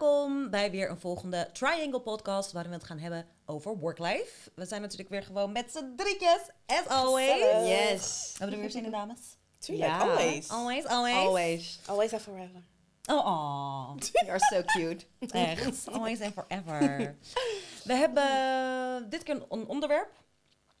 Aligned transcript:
Welkom 0.00 0.50
bij 0.50 0.70
weer 0.70 0.90
een 0.90 1.00
volgende 1.00 1.48
Triangle 1.52 2.00
podcast 2.00 2.52
waarin 2.52 2.70
we 2.70 2.76
het 2.76 2.86
gaan 2.86 2.98
hebben 2.98 3.26
over 3.46 3.78
work-life. 3.78 4.50
We 4.54 4.64
zijn 4.64 4.80
natuurlijk 4.80 5.08
weer 5.08 5.22
gewoon 5.22 5.52
met 5.52 5.70
z'n 5.72 5.92
drietjes, 5.96 6.40
as 6.66 6.86
always. 6.86 7.68
Yes. 7.68 8.34
Hebben 8.38 8.48
we 8.48 8.54
er 8.54 8.60
weer 8.60 8.70
zin 8.70 8.84
in, 8.84 8.90
dames? 8.90 9.36
Tuurlijk, 9.58 9.90
Ja. 9.90 9.98
always. 9.98 10.48
Always, 10.48 10.86
always. 10.86 11.14
Always. 11.14 11.80
Always 11.86 12.12
and 12.12 12.22
forever. 12.22 12.62
Oh, 13.10 13.26
oh. 13.26 13.96
You're 14.26 14.38
so 14.38 14.62
cute. 14.62 15.04
Echt. 15.18 15.88
Always 15.92 16.20
and 16.20 16.32
forever. 16.32 17.16
We 17.84 17.94
hebben 17.94 19.10
dit 19.10 19.22
keer 19.22 19.42
een 19.48 19.66
onderwerp 19.66 20.10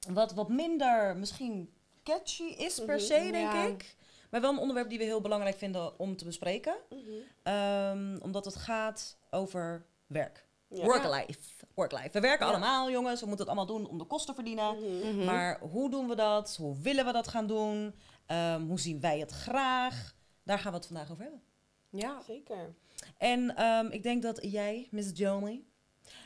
wat 0.08 0.32
wat 0.32 0.48
minder 0.48 1.16
misschien 1.16 1.72
catchy 2.04 2.42
is 2.42 2.84
per 2.84 3.00
se, 3.00 3.28
denk 3.30 3.52
ja. 3.52 3.64
ik. 3.64 3.96
Maar 4.30 4.40
wel 4.40 4.52
een 4.52 4.58
onderwerp 4.58 4.88
die 4.88 4.98
we 4.98 5.04
heel 5.04 5.20
belangrijk 5.20 5.56
vinden 5.58 5.98
om 5.98 6.16
te 6.16 6.24
bespreken. 6.24 6.74
Mhm. 6.90 7.00
Ehm, 7.42 8.18
omdat 8.22 8.44
het 8.44 8.56
gaat 8.56 9.18
over 9.30 9.86
werk. 10.06 10.48
Ja. 10.68 10.84
Work-life. 10.84 11.38
Work-life. 11.74 12.10
We 12.12 12.20
werken 12.20 12.46
Ja. 12.46 12.52
allemaal, 12.52 12.90
jongens. 12.90 13.20
We 13.20 13.26
moeten 13.26 13.46
het 13.46 13.56
allemaal 13.56 13.76
doen 13.76 13.88
om 13.88 13.98
de 13.98 14.04
kosten 14.04 14.34
te 14.34 14.42
verdienen. 14.42 14.76
Mhm. 14.76 15.24
Maar 15.24 15.60
hoe 15.60 15.90
doen 15.90 16.08
we 16.08 16.14
dat? 16.14 16.56
Hoe 16.56 16.76
willen 16.80 17.04
we 17.04 17.12
dat 17.12 17.28
gaan 17.28 17.46
doen? 17.46 17.94
Ehm, 18.26 18.62
hoe 18.62 18.80
zien 18.80 19.00
wij 19.00 19.18
het 19.18 19.30
graag? 19.30 20.14
Daar 20.42 20.58
gaan 20.58 20.72
we 20.72 20.78
het 20.78 20.86
vandaag 20.86 21.10
over 21.10 21.22
hebben. 21.22 21.42
Ja. 21.90 22.20
Zeker. 22.26 22.74
En 23.18 23.56
ehm, 23.56 23.86
ik 23.86 24.02
denk 24.02 24.22
dat 24.22 24.38
jij, 24.42 24.88
Miss 24.90 25.10
Jolie, 25.14 25.68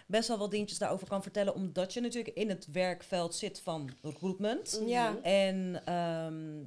best 0.06 0.28
wel 0.28 0.38
wat 0.38 0.50
dingetjes 0.50 0.78
daarover 0.78 1.08
kan 1.08 1.22
vertellen. 1.22 1.54
Omdat 1.54 1.92
je 1.94 2.00
natuurlijk 2.00 2.36
in 2.36 2.48
het 2.48 2.66
werkveld 2.72 3.34
zit 3.34 3.60
van 3.60 3.90
recruitment. 4.02 4.80
Ja. 4.86 5.10
Mhm. 5.10 5.22
En 5.22 5.82
ehm, 5.84 6.62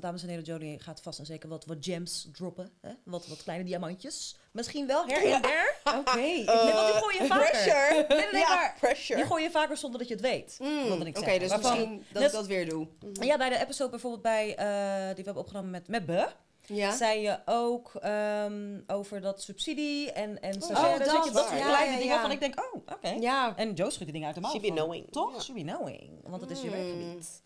dames 0.00 0.22
en 0.22 0.28
heren, 0.28 0.44
Jolie 0.44 0.78
gaat 0.80 1.00
vast 1.02 1.18
en 1.18 1.26
zeker 1.26 1.48
wat, 1.48 1.64
wat 1.64 1.76
gems 1.80 2.28
droppen. 2.32 2.70
Hè? 2.80 2.90
Wat, 3.04 3.26
wat 3.26 3.42
kleine 3.42 3.64
diamantjes. 3.64 4.36
Misschien 4.52 4.86
wel 4.86 5.06
her 5.06 5.24
en 5.32 5.42
der. 5.42 5.76
Oké. 5.98 6.16
Nee, 6.16 6.44
want 6.44 6.86
die 6.92 7.00
gooi 7.00 7.16
je 7.18 7.26
vaker. 7.26 7.50
Pressure. 7.50 8.06
Nee, 8.08 8.18
nee, 8.18 8.32
nee, 8.32 8.40
ja, 8.40 8.48
maar 8.48 8.76
pressure. 8.80 9.18
Die 9.18 9.26
gooi 9.28 9.42
je 9.42 9.50
vaker 9.50 9.76
zonder 9.76 9.98
dat 9.98 10.08
je 10.08 10.14
het 10.14 10.22
weet. 10.22 10.56
Mm, 10.60 10.92
Oké, 10.92 11.38
dus 11.38 11.48
Waarvan- 11.48 11.70
misschien 11.78 12.04
dat 12.12 12.22
ik 12.22 12.32
dat 12.32 12.46
weer 12.46 12.68
doe. 12.68 12.86
Ja, 13.12 13.36
bij 13.36 13.48
de 13.48 13.58
episode 13.60 13.90
bijvoorbeeld 13.90 14.22
bij, 14.22 14.56
eh, 14.56 15.06
die 15.06 15.14
we 15.16 15.22
hebben 15.24 15.36
opgenomen 15.42 15.70
met, 15.70 15.88
met 15.88 16.06
Be, 16.06 16.28
Ja. 16.66 16.96
zei 16.96 17.20
je 17.20 17.38
ook 17.44 17.94
ehm, 17.94 18.80
over 18.86 19.20
dat 19.20 19.42
subsidie 19.42 20.12
en, 20.12 20.42
en 20.42 20.54
Oh, 20.54 20.62
stagiaires. 20.62 21.06
dat, 21.12 21.24
je, 21.24 21.30
dat 21.30 21.46
soort 21.46 21.58
ja, 21.58 21.66
kleine 21.66 21.84
ja, 21.92 21.98
dingen 21.98 22.04
ja. 22.06 22.12
waarvan 22.12 22.30
ik 22.30 22.40
denk, 22.40 22.60
oh, 22.74 22.82
oké. 22.94 23.08
Ja. 23.08 23.56
En 23.56 23.72
Joe 23.74 23.90
schudt 23.90 24.04
die 24.04 24.12
dingen 24.12 24.26
uit 24.26 24.34
de 24.34 24.40
mouw. 24.40 24.52
She 24.52 24.60
be 24.60 24.66
van, 24.66 24.76
knowing. 24.76 25.06
Toch? 25.10 25.32
Ja. 25.34 25.40
She 25.40 25.52
be 25.52 25.60
knowing. 25.62 26.10
Want 26.22 26.40
het 26.40 26.50
is 26.50 26.60
je 26.60 26.66
Mm. 26.66 26.72
werkgebied. 26.72 27.42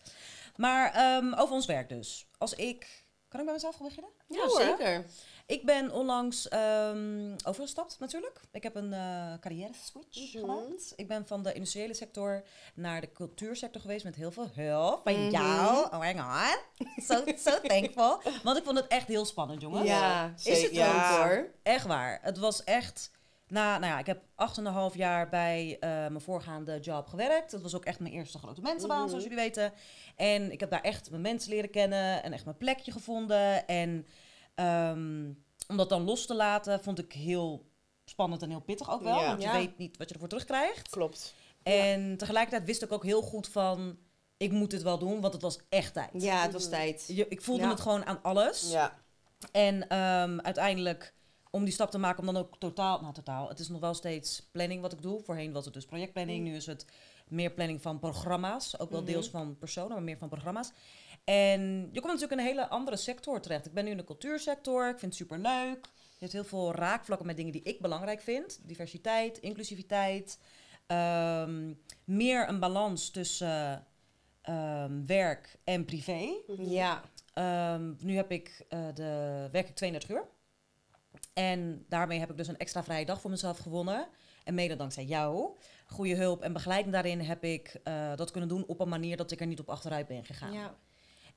Maar 0.57 0.93
ehm, 0.93 1.33
over 1.35 1.55
ons 1.55 1.67
werk 1.67 1.89
dus. 1.89 2.27
Als 2.39 2.53
ik... 2.55 3.05
Kan 3.29 3.41
ik 3.41 3.47
bij 3.47 3.55
mezelf 3.55 3.77
gaan 3.77 3.87
beginnen? 3.87 4.11
Ja, 4.29 4.49
zeker. 4.49 5.05
Ik 5.47 5.65
ben 5.67 5.91
onlangs 5.93 6.49
ehm, 6.49 7.35
overgestapt 7.45 7.97
natuurlijk. 7.99 8.41
Ik 8.53 8.63
heb 8.63 8.75
een 8.75 8.93
eh 8.93 9.33
carrière 9.41 9.73
switch 9.85 10.33
Mhm. 10.35 10.39
gemaakt. 10.39 10.93
Ik 10.97 11.09
ben 11.09 11.27
van 11.27 11.43
de 11.43 11.53
industriële 11.53 11.95
sector 11.95 12.43
naar 12.75 13.01
de 13.01 13.13
cultuursector 13.13 13.81
geweest 13.81 14.05
met 14.05 14.15
heel 14.15 14.31
veel 14.31 14.49
hulp 14.55 15.01
van 15.05 15.13
Mhm. 15.13 15.31
jou. 15.31 15.85
Oh 15.85 15.99
my 15.99 16.15
god. 16.19 16.59
So, 17.09 17.23
so 17.37 17.61
thankful. 17.61 18.21
Want 18.43 18.57
ik 18.59 18.65
vond 18.65 18.77
het 18.79 18.87
echt 18.87 19.07
heel 19.07 19.25
spannend, 19.25 19.61
jongen. 19.61 19.85
Ja, 19.85 20.33
is 20.45 20.63
het. 20.63 20.73
Ja. 20.75 21.13
ook 21.19 21.25
hoor. 21.27 21.51
Echt 21.63 21.87
waar. 21.87 22.19
Het 22.23 22.39
was 22.39 22.65
echt... 22.65 23.11
Na, 23.49 23.79
nou 23.79 23.93
ja, 23.93 23.99
ik 23.99 24.07
heb 24.07 24.23
8,5 24.93 24.97
jaar 24.97 25.29
bij 25.29 25.77
eh, 25.81 25.91
mijn 25.91 26.21
voorgaande 26.21 26.79
job 26.81 27.07
gewerkt. 27.07 27.51
Dat 27.51 27.63
was 27.63 27.75
ook 27.75 27.85
echt 27.85 28.01
mijn 28.01 28.13
eerste 28.13 28.39
grote 28.39 28.61
mensenbaan, 28.61 28.99
Mhm. 28.99 29.09
zoals 29.09 29.23
jullie 29.23 29.39
weten. 29.39 29.73
En 30.17 30.53
ik 30.53 30.61
heb 30.61 30.71
daar 30.71 30.81
echt 30.81 31.11
mijn 31.11 31.23
mensen 31.23 31.51
leren 31.51 31.71
kennen 31.71 32.23
en 32.23 32.33
echt 32.33 32.45
mijn 32.45 32.57
plekje 32.57 32.93
gevonden. 32.93 33.67
En 33.67 34.07
ehm, 34.55 35.25
om 35.69 35.77
dat 35.77 35.89
dan 35.89 36.03
los 36.05 36.27
te 36.27 36.35
laten, 36.35 36.83
vond 36.83 36.99
ik 36.99 37.13
heel 37.13 37.67
spannend 38.05 38.43
en 38.43 38.51
heel 38.51 38.61
pittig 38.61 38.91
ook 38.91 39.03
wel. 39.03 39.21
Ja. 39.21 39.27
Want 39.27 39.43
je 39.43 39.49
Ja. 39.49 39.55
weet 39.55 39.79
niet 39.79 39.97
wat 39.97 40.09
je 40.09 40.15
ervoor 40.15 40.29
terugkrijgt. 40.29 40.89
Klopt. 40.89 41.35
En 41.63 42.17
tegelijkertijd 42.17 42.65
wist 42.67 42.83
ik 42.83 42.93
ook 42.93 43.05
heel 43.05 43.23
goed 43.23 43.49
van... 43.49 43.99
Ik 44.37 44.51
moet 44.53 44.71
dit 44.71 44.83
wel 44.83 44.99
doen, 44.99 45.21
want 45.21 45.33
het 45.33 45.43
was 45.43 45.59
echt 45.69 45.93
tijd. 45.93 46.11
Ja, 46.23 46.43
het 46.43 46.53
was 46.53 46.69
tijd. 46.69 47.05
Je- 47.07 47.29
Ik 47.29 47.43
voelde 47.43 47.67
het 47.69 47.81
gewoon 47.81 48.07
aan 48.07 48.23
alles. 48.23 48.71
Ja. 48.71 48.99
En 49.53 49.89
ehm, 49.89 50.39
uiteindelijk, 50.39 51.15
om 51.51 51.65
die 51.65 51.73
stap 51.73 51.91
te 51.91 51.99
maken, 51.99 52.19
om 52.27 52.35
dan 52.35 52.43
ook 52.43 52.59
totaal, 52.59 53.01
nou 53.01 53.15
totaal, 53.15 53.49
het 53.49 53.59
is 53.59 53.69
nog 53.69 53.81
wel 53.81 53.95
steeds 53.95 54.49
planning 54.53 54.81
wat 54.81 54.93
ik 54.93 55.03
doe. 55.03 55.21
Voorheen 55.23 55.53
was 55.53 55.65
het 55.65 55.75
dus 55.75 55.85
projectplanning, 55.85 56.45
nu 56.45 56.55
is 56.55 56.67
het 56.67 56.87
meer 57.29 57.51
planning 57.51 57.83
van 57.83 57.99
programma's. 57.99 58.79
Ook 58.79 58.91
wel 58.91 59.05
deels 59.05 59.29
van 59.31 59.59
personen, 59.59 59.93
maar 59.93 60.03
meer 60.03 60.19
van 60.19 60.29
programma's. 60.29 60.73
En 61.25 61.61
je 61.93 62.01
komt 62.01 62.13
natuurlijk 62.13 62.33
in 62.33 62.39
een 62.39 62.45
hele 62.45 62.69
andere 62.69 62.97
sector 62.97 63.41
terecht. 63.41 63.67
Ik 63.67 63.73
ben 63.75 63.85
nu 63.85 63.91
in 63.91 63.97
de 63.97 64.05
cultuursector, 64.05 64.85
ik 64.89 64.99
vind 64.99 65.13
het 65.19 65.21
super 65.21 65.39
leuk. 65.39 65.89
Je 65.95 66.23
hebt 66.23 66.33
heel 66.33 66.45
veel 66.45 66.73
raakvlakken 66.75 67.27
met 67.27 67.37
dingen 67.37 67.53
die 67.53 67.63
ik 67.63 67.81
belangrijk 67.81 68.21
vind. 68.21 68.59
Diversiteit, 68.63 69.39
inclusiviteit. 69.39 70.39
ehm, 70.87 71.73
meer 72.05 72.49
een 72.49 72.59
balans 72.61 73.11
tussen 73.11 73.87
ehm, 74.43 75.07
werk 75.07 75.57
en 75.65 75.85
privé. 75.85 76.29
Ja. 76.59 77.03
Ehm, 77.33 77.93
nu 77.99 78.17
heb 78.17 78.31
ik, 78.31 78.65
eh, 78.69 78.87
de, 78.95 79.49
werk 79.53 79.69
ik 79.69 79.75
32 79.75 80.11
uur. 80.11 80.27
En 81.37 81.85
daarmee 81.89 82.19
heb 82.19 82.31
ik 82.31 82.37
dus 82.37 82.49
een 82.49 82.57
extra 82.57 82.85
vrije 82.85 83.05
dag 83.05 83.21
voor 83.21 83.31
mezelf 83.31 83.59
gewonnen. 83.59 84.09
En 84.45 84.55
mede 84.55 84.77
dankzij 84.77 85.05
jou, 85.05 85.57
goede 85.87 86.15
hulp 86.15 86.43
en 86.43 86.53
begeleiding 86.53 86.93
daarin, 86.93 87.21
heb 87.21 87.45
ik 87.45 87.81
eh, 87.85 88.17
dat 88.17 88.31
kunnen 88.31 88.49
doen 88.49 88.67
op 88.67 88.81
een 88.81 88.89
manier 88.89 89.17
dat 89.17 89.31
ik 89.31 89.41
er 89.41 89.47
niet 89.47 89.61
op 89.61 89.69
achteruit 89.69 90.07
ben 90.07 90.25
gegaan. 90.25 90.53
Ja. 90.53 90.75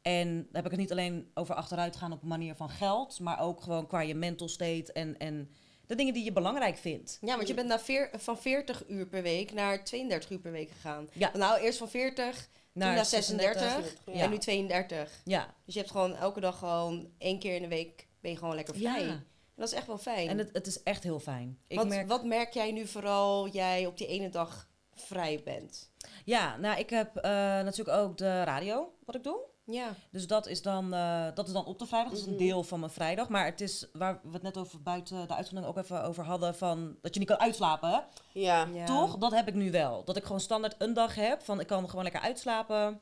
En 0.02 0.36
dan 0.36 0.48
heb 0.52 0.66
ik 0.66 0.72
het 0.72 0.80
niet 0.80 0.92
alleen 0.92 1.32
over 1.34 1.56
achteruit 1.56 1.96
gaan 1.96 2.12
op 2.12 2.22
een 2.22 2.28
manier 2.28 2.56
van 2.56 2.70
geld, 2.70 3.20
maar 3.20 3.40
ook 3.40 3.62
gewoon 3.62 3.88
qua 3.88 4.02
je 4.02 4.16
mental 4.16 4.48
state 4.48 4.94
en, 4.94 5.18
en 5.18 5.50
de 5.88 5.96
dingen 5.96 6.14
die 6.14 6.24
je 6.24 6.32
belangrijk 6.32 6.78
vindt. 6.78 7.18
Ja, 7.22 7.36
want 7.36 7.48
je 7.48 7.54
bent 7.54 7.68
naar 7.68 7.80
veer, 7.80 8.10
van 8.18 8.38
40 8.38 8.84
uur 8.88 9.08
per 9.08 9.22
week 9.22 9.54
naar 9.54 9.84
32 9.84 10.30
uur 10.30 10.40
per 10.40 10.52
week 10.52 10.70
gegaan. 10.72 11.10
Ja. 11.14 11.32
Nou, 11.38 11.60
eerst 11.60 11.78
van 11.78 11.90
40 11.90 12.50
Naar 12.72 12.96
naar 12.96 13.06
36 13.06 13.94
Ja. 14.06 14.14
en 14.14 14.30
nu 14.30 14.38
32. 14.38 15.22
Ja. 15.26 15.54
Dus 15.66 15.74
je 15.74 15.80
hebt 15.80 15.92
gewoon 15.92 16.16
elke 16.16 16.40
dag 16.40 16.58
gewoon 16.58 17.10
één 17.18 17.40
keer 17.40 17.56
in 17.56 17.62
de 17.62 17.68
week 17.68 18.08
ben 18.20 18.32
je 18.32 18.38
gewoon 18.38 18.56
lekker 18.56 18.76
vrij. 18.76 19.06
Ja. 19.06 19.24
Dat 19.60 19.68
is 19.68 19.74
echt 19.74 19.88
wel 19.88 19.98
fijn. 19.98 20.28
En 20.28 20.38
het, 20.38 20.50
het 20.54 20.68
is 20.68 20.84
echt 20.84 21.04
heel 21.04 21.20
fijn. 21.20 21.60
Ik 21.68 21.78
wat, 21.78 21.88
merk, 21.88 22.08
wat 22.08 22.24
merk 22.24 22.54
jij 22.54 22.72
nu 22.72 22.88
vooral 22.88 23.48
jij 23.48 23.86
op 23.86 23.98
die 23.98 24.08
ene 24.08 24.30
dag 24.30 24.68
vrij 24.94 25.42
bent? 25.44 25.92
ja, 26.26 26.58
nou, 26.58 26.80
ik 26.80 26.90
heb 26.90 27.16
eh, 27.16 27.32
natuurlijk 27.32 27.98
ook 27.98 28.18
de 28.18 28.44
radio, 28.44 28.94
wat 29.06 29.16
ik 29.16 29.24
doe. 29.24 29.40
Ja. 29.66 29.94
Dus 30.12 30.28
dat 30.28 30.48
is 30.48 30.62
dan, 30.62 30.94
eh, 30.94 31.28
dat 31.34 31.48
is 31.48 31.54
dan 31.54 31.66
op 31.66 31.80
de 31.80 31.86
vrijdag. 31.86 32.12
Dat 32.12 32.20
is 32.20 32.26
een 32.26 32.38
deel 32.38 32.64
van 32.64 32.80
mijn 32.80 32.92
vrijdag. 32.92 33.30
Maar 33.30 33.46
het 33.46 33.62
is 33.62 33.88
waar 33.94 34.20
we 34.24 34.30
het 34.32 34.42
net 34.42 34.58
over 34.58 34.82
buiten 34.82 35.28
de 35.28 35.36
uitzending 35.36 35.68
ook 35.68 35.78
even 35.78 36.04
over 36.04 36.24
hadden. 36.24 36.56
Van 36.56 36.98
dat 37.02 37.14
je 37.14 37.20
niet 37.20 37.30
kan 37.30 37.40
uitslapen. 37.40 38.06
Ja. 38.34 38.68
ja. 38.74 38.86
Toch? 38.86 39.18
Dat 39.18 39.32
heb 39.32 39.48
ik 39.48 39.54
nu 39.54 39.72
wel. 39.72 40.04
Dat 40.04 40.18
ik 40.18 40.24
gewoon 40.24 40.40
standaard 40.40 40.76
een 40.78 40.94
dag 40.94 41.16
heb. 41.16 41.42
Van 41.42 41.60
ik 41.60 41.68
kan 41.68 41.90
gewoon 41.90 42.04
lekker 42.04 42.22
uitslapen. 42.22 43.00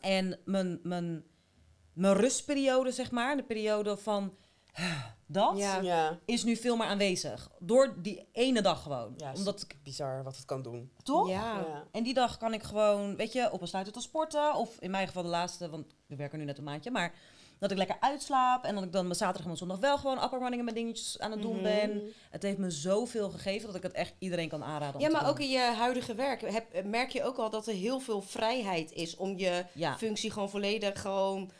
En 0.00 0.38
mijn, 0.44 0.80
mijn, 0.82 1.24
mijn 1.92 2.14
rustperiode, 2.14 2.92
zeg 2.92 3.10
maar. 3.10 3.36
De 3.36 3.42
periode 3.42 3.96
van 3.96 4.36
dat. 5.28 5.58
Ja. 5.58 5.80
Ja. 5.80 6.18
Is 6.24 6.44
nu 6.44 6.56
veel 6.56 6.76
meer 6.76 6.86
aanwezig. 6.86 7.50
Door 7.58 7.94
die 8.02 8.28
ene 8.32 8.62
dag 8.62 8.82
gewoon. 8.82 9.14
Ja, 9.16 9.32
Omdat 9.36 9.62
ik, 9.62 9.76
Bizar 9.82 10.22
wat 10.24 10.36
het 10.36 10.44
kan 10.44 10.62
doen. 10.62 10.90
toch? 11.02 11.28
Ja. 11.28 11.58
Ja. 11.58 11.84
En 11.92 12.02
die 12.02 12.14
dag 12.14 12.36
kan 12.36 12.54
ik 12.54 12.62
gewoon, 12.62 13.16
weet 13.16 13.32
je, 13.32 13.52
op 13.52 13.60
een 13.60 13.68
sluiten 13.68 13.92
tot 13.92 14.02
sporten. 14.02 14.54
Of 14.54 14.76
in 14.80 14.90
mijn 14.90 15.06
geval 15.06 15.22
de 15.22 15.28
laatste, 15.28 15.70
want 15.70 15.86
we 16.06 16.16
werken 16.16 16.38
nu 16.38 16.44
net 16.44 16.58
een 16.58 16.64
maandje. 16.64 16.90
Maar 16.90 17.14
dat 17.58 17.70
ik 17.70 17.76
lekker 17.76 17.96
uitslaap. 18.00 18.64
En 18.64 18.74
dat 18.74 18.84
ik 18.84 18.92
dan 18.92 19.02
mijn 19.04 19.14
zaterdag 19.14 19.40
en 19.42 19.46
mijn 19.46 19.58
zondag 19.58 19.78
wel 19.78 19.98
gewoon 19.98 20.22
upper 20.22 20.38
running 20.38 20.58
en 20.58 20.64
mijn 20.64 20.76
dingetjes 20.76 21.18
aan 21.18 21.30
het 21.30 21.42
doen 21.42 21.54
Mhm. 21.54 21.62
ben. 21.62 22.02
Het 22.30 22.42
heeft 22.42 22.58
me 22.58 22.70
zoveel 22.70 23.30
gegeven 23.30 23.66
dat 23.66 23.76
ik 23.76 23.82
het 23.82 23.92
echt 23.92 24.14
iedereen 24.18 24.48
kan 24.48 24.64
aanraden. 24.64 24.94
om 24.94 25.00
Ja, 25.00 25.06
te 25.06 25.12
maar 25.12 25.22
doen. 25.22 25.30
ook 25.30 25.38
in 25.40 25.48
je 25.50 25.58
huidige 25.76 26.14
werk 26.14 26.52
heb, 26.52 26.84
merk 26.84 27.10
je 27.10 27.24
ook 27.24 27.36
al 27.36 27.50
dat 27.50 27.66
er 27.66 27.74
heel 27.74 28.00
veel 28.00 28.22
vrijheid 28.22 28.92
is 28.92 29.16
om 29.16 29.38
je 29.38 29.64
Ja. 29.72 29.96
functie 29.96 30.30
gewoon 30.30 30.50
volledig 30.50 31.00
gewoon 31.00 31.50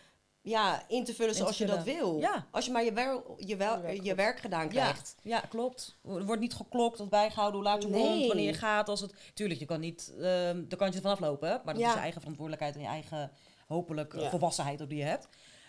ja, 0.48 0.82
in 0.88 1.04
te 1.04 1.14
vullen 1.14 1.32
te 1.32 1.38
zoals 1.38 1.58
je 1.58 1.66
dat 1.66 1.82
wil. 1.82 2.18
Ja. 2.18 2.46
Als 2.50 2.64
je 2.64 2.72
maar 2.72 2.84
je, 2.84 2.90
je, 2.90 2.94
wel, 2.94 3.34
Je 3.36 3.56
werk 3.56 4.02
je 4.04 4.14
werk 4.14 4.38
gedaan 4.40 4.68
krijgt. 4.68 5.14
ja, 5.22 5.40
klopt. 5.40 5.98
Er 6.04 6.24
wordt 6.24 6.40
niet 6.40 6.54
geklokt 6.54 7.00
of 7.00 7.08
bijgehouden 7.08 7.60
hoe 7.60 7.68
laat 7.70 7.82
je 7.82 7.88
Nee. 7.88 8.02
komt, 8.06 8.26
wanneer 8.26 8.46
je 8.46 8.54
gaat. 8.54 8.88
Als 8.88 9.00
het, 9.00 9.14
tuurlijk, 9.34 9.60
je 9.60 9.66
kan 9.66 9.80
niet 9.80 10.12
uh, 10.16 10.22
de 10.68 10.76
kantje 10.76 11.00
vanaf 11.00 11.20
lopen. 11.20 11.60
Maar 11.64 11.74
dat 11.74 11.82
Ja. 11.82 11.88
is 11.88 11.94
je 11.94 12.00
eigen 12.00 12.20
verantwoordelijkheid 12.20 12.74
en 12.76 12.80
je 12.82 12.86
eigen, 12.88 13.30
hopelijk, 13.66 14.14
volwassenheid 14.30 14.82
ook 14.82 14.88
die 14.88 14.98
je 14.98 15.04
hebt. 15.04 15.28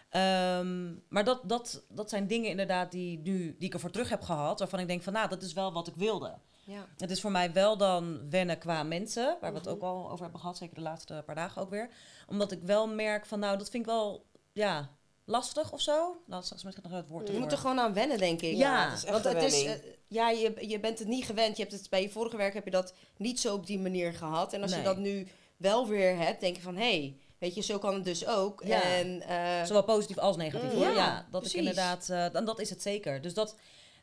Ehm, 0.10 0.94
maar 1.10 1.24
dat, 1.24 1.42
dat, 1.44 1.84
dat 1.90 2.10
zijn 2.10 2.28
dingen 2.28 2.50
inderdaad 2.50 2.92
die, 2.92 3.20
nu, 3.20 3.56
die 3.60 3.68
ik 3.68 3.74
ervoor 3.74 3.90
terug 3.92 4.10
heb 4.10 4.22
gehad. 4.22 4.60
Waarvan 4.60 4.80
ik 4.80 4.88
denk 4.88 5.02
van, 5.04 5.14
nou, 5.14 5.30
dat 5.30 5.42
is 5.42 5.54
wel 5.54 5.74
wat 5.74 5.88
ik 5.88 5.94
wilde. 5.96 6.38
Ja. 6.64 6.86
Het 6.98 7.12
is 7.12 7.22
voor 7.22 7.32
mij 7.32 7.54
wel 7.54 7.78
dan 7.78 8.30
wennen 8.30 8.58
qua 8.58 8.84
mensen, 8.84 9.38
waar 9.42 9.52
we 9.52 9.58
het 9.58 9.66
Mhm. 9.66 9.76
ook 9.76 9.82
al 9.82 10.10
over 10.12 10.22
hebben 10.24 10.40
gehad, 10.40 10.58
zeker 10.58 10.76
de 10.76 10.82
laatste 10.82 11.24
paar 11.26 11.36
dagen 11.36 11.62
ook 11.62 11.70
weer. 11.70 11.90
Omdat 12.28 12.52
ik 12.52 12.62
wel 12.64 12.88
merk 12.88 13.26
van, 13.26 13.40
nou, 13.40 13.58
dat 13.58 13.70
vind 13.70 13.84
ik 13.86 13.90
wel, 13.90 14.26
ja, 14.60 14.90
lastig 15.26 15.72
of 15.72 15.82
zo. 15.82 16.22
Nou, 16.26 16.44
straks 16.44 16.64
misschien 16.64 16.84
nog 16.90 17.00
het 17.00 17.08
woord 17.08 17.22
Je 17.22 17.28
ervoor. 17.28 17.42
moet 17.44 17.52
er 17.52 17.58
gewoon 17.58 17.80
aan 17.80 17.94
wennen, 17.94 18.18
denk 18.18 18.42
ik. 18.42 18.56
Ja, 18.58 18.90
het 18.90 18.98
is 18.98 19.04
echt 19.04 19.14
Want 19.24 19.36
het 19.36 19.54
is, 19.54 19.64
eh, 19.66 19.72
ja, 20.08 20.30
je, 20.30 20.68
je 20.68 20.80
bent 20.80 21.00
het 21.00 21.08
niet 21.08 21.26
gewend. 21.26 21.58
Je 21.58 21.64
hebt 21.64 21.76
het 21.76 21.90
bij 21.90 22.02
je 22.02 22.10
vorige 22.10 22.38
werk 22.38 22.54
heb 22.54 22.66
je 22.66 22.72
dat 22.72 22.94
niet 23.18 23.40
zo 23.40 23.54
op 23.54 23.66
die 23.66 23.80
manier 23.80 24.14
gehad. 24.14 24.54
En 24.54 24.62
als 24.62 24.72
Nee. 24.72 24.80
je 24.80 24.86
dat 24.86 24.98
nu 24.98 25.28
wel 25.58 25.88
weer 25.88 26.18
hebt, 26.18 26.42
denk 26.42 26.56
je 26.56 26.62
van 26.62 26.76
hé, 26.76 26.82
hey, 27.00 27.18
weet 27.38 27.56
je, 27.56 27.62
zo 27.62 27.78
kan 27.80 27.94
het 27.94 28.04
dus 28.04 28.28
ook. 28.28 28.62
Ja. 28.66 28.82
En, 28.82 29.22
eh, 29.22 29.64
Zowel 29.66 29.84
positief 29.84 30.18
als 30.18 30.38
negatief 30.38 30.72
Mm, 30.74 30.78
hoor. 30.78 30.88
ja, 30.88 30.96
Ja, 30.96 31.28
dat 31.32 31.42
precies. 31.42 31.60
ik 31.60 31.68
inderdaad, 31.68 32.10
eh, 32.10 32.36
en 32.36 32.46
dat 32.46 32.60
is 32.60 32.70
het 32.70 32.82
zeker. 32.82 33.22
Dus 33.22 33.34
dat, 33.34 33.56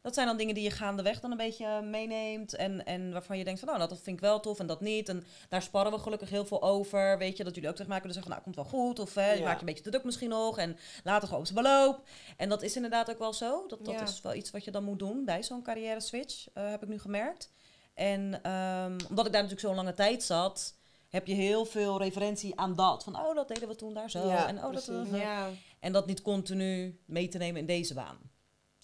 Dat 0.06 0.14
zijn 0.14 0.26
dan 0.26 0.36
dingen 0.36 0.54
die 0.54 0.64
je 0.64 0.70
gaandeweg 0.70 1.20
dan 1.20 1.30
een 1.30 1.36
beetje 1.36 1.82
meeneemt. 1.82 2.54
En, 2.54 2.84
en 2.86 3.12
waarvan 3.12 3.38
je 3.38 3.44
denkt 3.44 3.60
van, 3.60 3.68
nou, 3.68 3.88
dat 3.88 4.00
vind 4.02 4.16
ik 4.16 4.20
wel 4.20 4.40
tof 4.40 4.58
en 4.58 4.66
dat 4.66 4.80
niet. 4.80 5.08
En 5.08 5.24
daar 5.48 5.62
sparren 5.62 5.92
we 5.92 5.98
gelukkig 5.98 6.30
heel 6.30 6.44
veel 6.46 6.62
over. 6.62 7.18
Weet 7.18 7.36
je, 7.36 7.44
dat 7.44 7.54
jullie 7.54 7.68
ook 7.68 7.74
tegen 7.76 7.90
mij 7.90 8.00
kunnen 8.00 8.14
zeggen, 8.16 8.32
nou, 8.32 8.44
komt 8.44 8.56
wel 8.56 8.80
goed. 8.80 8.98
Of 8.98 9.14
hè, 9.14 9.32
je 9.32 9.38
Ja. 9.38 9.44
maakt 9.44 9.54
je 9.54 9.60
een 9.60 9.66
beetje 9.66 9.82
te 9.82 9.90
druk 9.90 10.04
misschien 10.04 10.28
nog. 10.28 10.58
En 10.58 10.76
later 11.04 11.24
gewoon 11.28 11.40
op 11.42 11.48
zijn 11.48 11.62
beloop. 11.62 12.02
En 12.36 12.48
dat 12.48 12.62
is 12.62 12.76
inderdaad 12.76 13.10
ook 13.10 13.18
wel 13.18 13.32
zo. 13.32 13.66
Dat, 13.66 13.84
dat 13.84 13.94
Ja. 13.94 14.02
is 14.02 14.20
wel 14.20 14.34
iets 14.34 14.50
wat 14.50 14.64
je 14.64 14.70
dan 14.70 14.84
moet 14.84 14.98
doen 14.98 15.24
bij 15.24 15.42
zo'n 15.42 15.62
carrière 15.62 16.00
switch, 16.00 16.46
eh, 16.54 16.70
heb 16.70 16.82
ik 16.82 16.88
nu 16.88 16.98
gemerkt. 16.98 17.52
En 17.94 18.38
ehm, 18.42 18.98
omdat 19.08 19.26
ik 19.26 19.32
daar 19.32 19.42
natuurlijk 19.42 19.60
zo'n 19.60 19.74
lange 19.74 19.94
tijd 19.94 20.22
zat, 20.22 20.74
heb 21.08 21.26
je 21.26 21.34
heel 21.34 21.64
veel 21.64 21.98
referentie 21.98 22.60
aan 22.60 22.74
dat. 22.74 23.04
Van, 23.04 23.16
oh, 23.16 23.34
dat 23.34 23.48
deden 23.48 23.68
we 23.68 23.76
toen 23.76 23.94
daar 23.94 24.10
zo. 24.10 24.26
Ja, 24.28 24.48
en, 24.48 24.64
oh, 24.64 24.72
dat, 24.72 24.88
eh, 24.88 25.20
Ja. 25.20 25.48
en 25.80 25.92
dat 25.92 26.06
niet 26.06 26.22
continu 26.22 27.00
mee 27.06 27.28
te 27.28 27.38
nemen 27.38 27.60
in 27.60 27.66
deze 27.66 27.94
baan. 27.94 28.34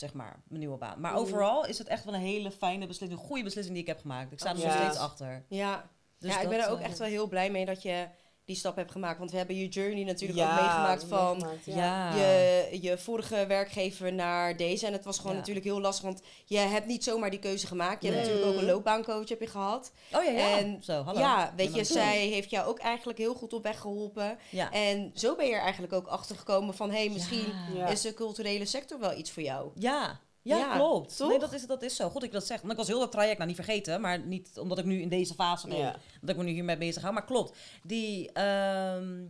Zeg 0.03 0.13
maar, 0.15 0.43
mijn 0.49 0.61
nieuwe 0.61 0.77
baan. 0.77 1.01
Maar 1.01 1.13
Mm. 1.13 1.19
overal 1.19 1.67
is 1.67 1.79
het 1.79 1.87
echt 1.89 2.05
wel 2.05 2.15
een 2.15 2.21
hele 2.21 2.51
fijne 2.51 2.87
beslissing. 2.87 3.21
Een 3.21 3.27
goede 3.27 3.43
beslissing 3.43 3.75
die 3.75 3.83
ik 3.85 3.89
heb 3.89 4.01
gemaakt. 4.01 4.33
Ik 4.33 4.39
sta 4.39 4.49
er 4.49 4.55
nog 4.59 4.73
steeds 4.73 4.97
achter. 4.99 5.45
Ja. 5.49 5.91
Dus 6.19 6.35
ja, 6.35 6.41
ik 6.41 6.49
ben 6.49 6.61
er 6.61 6.69
ook 6.71 6.79
eh, 6.79 6.85
echt 6.85 6.99
wel 6.99 7.09
heel 7.09 7.29
blij 7.29 7.51
mee 7.51 7.65
dat 7.65 7.83
je 7.83 8.09
die 8.53 8.61
stap 8.61 8.77
hebt 8.77 8.91
gemaakt. 8.93 9.19
Want 9.19 9.31
we 9.31 9.37
hebben 9.37 9.57
je 9.57 9.69
journey 9.69 10.05
natuurlijk 10.05 10.39
Ja, 10.39 10.51
ook 10.55 10.61
meegemaakt 10.61 11.05
van 11.05 11.37
meegemaakt, 11.37 11.65
Ja. 11.65 12.15
je, 12.15 12.79
je 12.81 12.99
vorige 12.99 13.47
werkgever 13.47 14.13
naar 14.13 14.57
deze. 14.57 14.87
En 14.87 14.93
het 14.93 15.05
was 15.05 15.17
gewoon 15.17 15.33
Ja. 15.33 15.39
natuurlijk 15.39 15.67
heel 15.67 15.81
lastig, 15.81 16.05
want 16.05 16.23
je 16.47 16.59
hebt 16.59 16.87
niet 16.87 17.05
zomaar 17.05 17.31
die 17.31 17.39
keuze 17.39 17.67
gemaakt. 17.67 18.03
Je 18.03 18.11
hebt 18.11 18.21
natuurlijk 18.21 18.47
ook 18.55 18.61
een 18.61 18.67
loopbaancoach 18.67 19.29
heb 19.29 19.41
je 19.41 19.47
gehad. 19.47 19.93
Oh 20.13 20.25
ja, 20.25 20.31
ja. 20.31 20.59
En 20.59 20.79
Zo, 20.83 21.03
hallo. 21.03 21.21
Ja, 21.21 21.53
weet 21.57 21.75
je, 21.75 21.85
zij 21.85 22.19
heeft 22.19 22.51
jou 22.51 22.69
ook 22.69 22.79
eigenlijk 22.79 23.19
heel 23.19 23.35
goed 23.35 23.53
op 23.53 23.63
weg 23.63 23.79
geholpen. 23.81 24.39
Ja. 24.51 24.71
En 24.73 25.11
zo 25.15 25.37
ben 25.37 25.47
je 25.47 25.55
er 25.55 25.61
eigenlijk 25.61 25.93
ook 25.93 26.07
achter 26.07 26.37
gekomen 26.37 26.75
van, 26.75 26.91
hé, 26.91 26.97
hey, 27.05 27.09
misschien 27.09 27.53
Ja. 27.75 27.87
is 27.87 28.01
de 28.01 28.15
culturele 28.15 28.65
sector 28.67 28.99
wel 28.99 29.17
iets 29.19 29.31
voor 29.31 29.43
jou. 29.43 29.71
Ja. 29.75 30.21
Ja, 30.43 30.57
Ja, 30.57 30.77
klopt. 30.77 31.17
toch? 31.17 31.29
Nee, 31.29 31.39
dat 31.39 31.53
is, 31.53 31.67
dat 31.67 31.83
is 31.83 31.97
zo. 31.97 32.05
Goed 32.05 32.15
dat 32.15 32.23
ik 32.23 32.33
dat 32.33 32.47
zeg. 32.47 32.61
Want 32.61 32.73
ik 32.73 32.79
was 32.79 32.89
heel 32.89 32.99
dat 32.99 33.13
traject 33.13 33.37
nou 33.37 33.47
niet 33.49 33.57
vergeten. 33.65 34.01
Maar 34.01 34.19
niet 34.19 34.59
omdat 34.59 34.79
ik 34.79 34.85
nu 34.85 35.01
in 35.01 35.09
deze 35.09 35.35
fase 35.35 35.69
ben. 35.69 35.77
Ja. 35.79 35.97
Dat 36.21 36.31
ik 36.31 36.37
me 36.37 36.43
nu 36.43 36.51
hiermee 36.51 36.77
bezig 36.79 37.03
hou. 37.03 37.15
Maar 37.15 37.25
klopt. 37.25 37.59
Die, 37.83 38.33
ehm, 38.33 39.25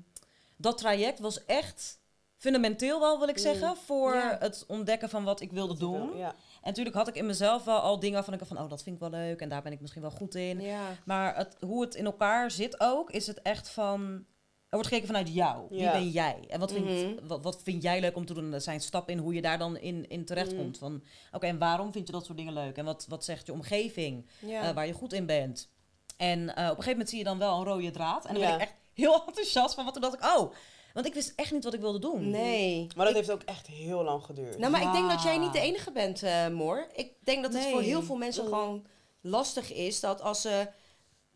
dat 0.57 0.79
traject 0.79 1.19
was 1.19 1.45
echt 1.45 2.01
fundamenteel 2.37 3.01
wel, 3.01 3.19
wil 3.19 3.29
ik 3.29 3.37
Mm. 3.37 3.43
zeggen. 3.43 3.77
Voor 3.77 4.15
Ja. 4.15 4.37
het 4.41 4.65
ontdekken 4.69 5.09
van 5.09 5.25
wat 5.25 5.41
ik 5.41 5.53
wilde 5.53 5.77
doen. 5.79 6.13
En 6.21 6.35
natuurlijk 6.63 6.97
had 6.97 7.09
ik 7.09 7.15
in 7.15 7.27
mezelf 7.27 7.65
wel 7.65 7.79
al 7.79 7.99
dingen 7.99 8.15
waarvan 8.15 8.35
ik 8.35 8.41
van... 8.47 8.59
Oh, 8.59 8.69
dat 8.69 8.83
vind 8.83 8.95
ik 8.95 9.01
wel 9.01 9.11
leuk. 9.11 9.41
En 9.41 9.49
daar 9.49 9.63
ben 9.63 9.73
ik 9.73 9.81
misschien 9.81 10.03
wel 10.03 10.11
goed 10.11 10.35
in. 10.35 10.63
Maar 11.05 11.37
het, 11.37 11.57
hoe 11.61 11.83
het 11.83 11.95
in 11.95 12.05
elkaar 12.05 12.51
zit 12.51 12.81
ook, 12.81 13.11
is 13.11 13.27
het 13.27 13.43
echt 13.43 13.71
van... 13.71 14.25
Er 14.73 14.79
wordt 14.79 14.93
gekeken 14.93 15.15
vanuit 15.15 15.35
jou. 15.35 15.67
Wie 15.71 15.91
ben 15.91 16.09
jij? 16.09 16.37
En 16.49 16.61
wat 16.61 16.73
vind, 16.73 16.85
Mhm. 16.85 17.27
wat, 17.27 17.43
wat 17.43 17.61
vind 17.63 17.83
jij 17.83 18.01
leuk 18.01 18.17
om 18.17 18.27
te 18.27 18.35
doen? 18.35 18.53
Er 18.53 18.61
zijn 18.61 18.81
stappen 18.81 19.13
in 19.15 19.19
hoe 19.21 19.35
je 19.35 19.43
daar 19.43 19.59
dan 19.59 19.77
in, 19.77 20.09
in 20.09 20.25
terechtkomt. 20.25 20.79
Van, 20.79 21.03
oké, 21.33 21.47
en 21.47 21.59
waarom 21.59 21.93
vind 21.93 22.07
je 22.07 22.13
dat 22.13 22.25
soort 22.25 22.39
dingen 22.39 22.53
leuk? 22.53 22.77
En 22.77 22.85
wat, 22.85 23.07
wat 23.09 23.25
zegt 23.25 23.47
je 23.47 23.53
omgeving, 23.53 24.27
Ja. 24.41 24.63
eh, 24.69 24.75
waar 24.75 24.87
je 24.87 24.93
goed 24.93 25.13
in 25.13 25.27
bent? 25.27 25.71
En 26.17 26.39
eh, 26.39 26.49
op 26.49 26.57
een 26.59 26.67
gegeven 26.69 26.91
moment 26.91 27.09
zie 27.09 27.19
je 27.19 27.25
dan 27.25 27.39
wel 27.39 27.59
een 27.59 27.65
rode 27.65 27.91
draad. 27.91 28.25
En 28.27 28.33
dan 28.35 28.43
Ja. 28.43 28.49
ben 28.49 28.57
ik 28.57 28.63
echt 28.63 28.75
heel 28.95 29.23
enthousiast 29.27 29.75
van 29.75 29.85
wat 29.85 29.93
toen 29.93 30.03
dacht 30.03 30.15
ik... 30.15 30.25
Oh, 30.25 30.53
want 30.93 31.07
ik 31.07 31.15
wist 31.15 31.33
echt 31.37 31.53
niet 31.53 31.65
wat 31.65 31.75
ik 31.75 31.81
wilde 31.81 31.99
doen. 31.99 32.31
nee. 32.31 32.87
Maar 32.97 33.07
dat 33.07 33.09
Ik- 33.09 33.21
heeft 33.21 33.31
ook 33.31 33.43
echt 33.43 33.67
heel 33.67 34.03
lang 34.05 34.25
geduurd. 34.25 34.59
Nou, 34.59 34.73
maar 34.73 34.83
ik 34.83 34.93
denk 34.93 35.11
dat 35.11 35.23
jij 35.23 35.39
niet 35.39 35.53
de 35.53 35.61
enige 35.61 35.93
bent, 35.93 36.23
eh 36.23 36.49
Moor. 36.49 36.87
Ik 36.95 37.13
denk 37.21 37.43
dat 37.43 37.53
het 37.53 37.63
Nee. 37.63 37.73
voor 37.73 37.81
heel 37.83 38.03
veel 38.03 38.17
mensen 38.17 38.43
Mm. 38.45 38.49
gewoon 38.49 38.87
lastig 39.21 39.73
is 39.73 40.01
dat 40.01 40.21
als 40.23 40.41
ze 40.41 40.69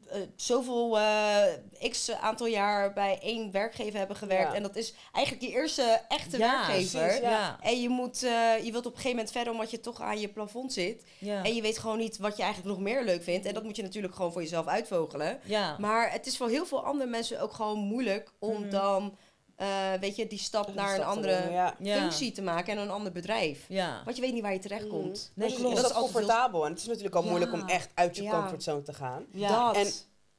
eh, 0.08 0.20
zoveel 0.36 0.98
eh, 0.98 1.42
x 1.90 2.10
aantal 2.12 2.46
jaar 2.46 2.92
bij 2.92 3.18
één 3.22 3.50
werkgever 3.50 3.98
hebben 3.98 4.16
gewerkt 4.16 4.48
Ja. 4.50 4.54
en 4.54 4.62
dat 4.62 4.76
is 4.76 4.94
eigenlijk 5.12 5.44
je 5.46 5.50
eerste 5.52 6.00
echte 6.08 6.38
Ja, 6.38 6.66
werkgever. 6.66 7.00
precies, 7.04 7.20
Ja. 7.20 7.58
En 7.62 7.80
je, 7.80 7.88
moet, 7.88 8.22
eh, 8.22 8.64
je 8.64 8.72
wilt 8.72 8.86
op 8.86 8.92
een 8.92 8.96
gegeven 8.96 9.10
moment 9.10 9.30
verder 9.30 9.52
omdat 9.52 9.70
je 9.70 9.80
toch 9.80 10.00
aan 10.00 10.20
je 10.20 10.28
plafond 10.28 10.72
zit. 10.72 11.04
En 11.20 11.54
je 11.54 11.62
weet 11.62 11.78
gewoon 11.78 11.98
niet 11.98 12.18
wat 12.18 12.36
je 12.36 12.42
eigenlijk 12.42 12.74
nog 12.76 12.84
meer 12.84 13.04
leuk 13.04 13.22
vindt. 13.22 13.46
En 13.46 13.54
dat 13.54 13.62
moet 13.62 13.76
je 13.76 13.82
natuurlijk 13.82 14.14
gewoon 14.14 14.32
voor 14.32 14.42
jezelf 14.42 14.66
uitvogelen. 14.66 15.40
Maar 15.78 16.12
het 16.12 16.26
is 16.26 16.36
voor 16.36 16.48
heel 16.48 16.66
veel 16.66 16.84
andere 16.84 17.10
mensen 17.10 17.40
ook 17.40 17.52
gewoon 17.52 17.78
moeilijk 17.78 18.30
om 18.38 18.60
Mhm. 18.60 18.70
dan, 18.70 19.16
eh, 19.56 19.92
weet 20.00 20.16
je, 20.16 20.26
die 20.26 20.38
stap 20.38 20.74
naar 20.74 20.94
een 20.94 21.04
andere 21.04 21.38
nemen, 21.38 21.52
ja. 21.52 21.74
Ja. 21.78 21.98
functie 22.00 22.32
te 22.32 22.42
maken 22.42 22.72
en 22.76 22.82
een 22.82 22.90
ander 22.90 23.12
bedrijf. 23.12 23.64
ja. 23.68 24.00
Want 24.04 24.16
je 24.16 24.22
weet 24.22 24.32
niet 24.32 24.42
waar 24.42 24.52
je 24.52 24.58
terecht 24.58 24.86
komt. 24.88 25.32
Nee. 25.34 25.58
Dat 25.62 25.84
is 25.84 25.92
comfortabel. 25.92 26.64
En 26.64 26.70
het 26.70 26.80
is 26.80 26.86
natuurlijk 26.86 27.14
al 27.14 27.22
Ja. 27.22 27.28
moeilijk 27.28 27.52
om 27.52 27.68
echt 27.68 27.90
uit 27.94 28.16
je 28.16 28.22
Ja. 28.22 28.30
comfortzone 28.30 28.82
te 28.82 28.92
gaan. 28.92 29.26
Ja. 29.32 29.66
Dat. 29.72 29.76
En 29.76 29.92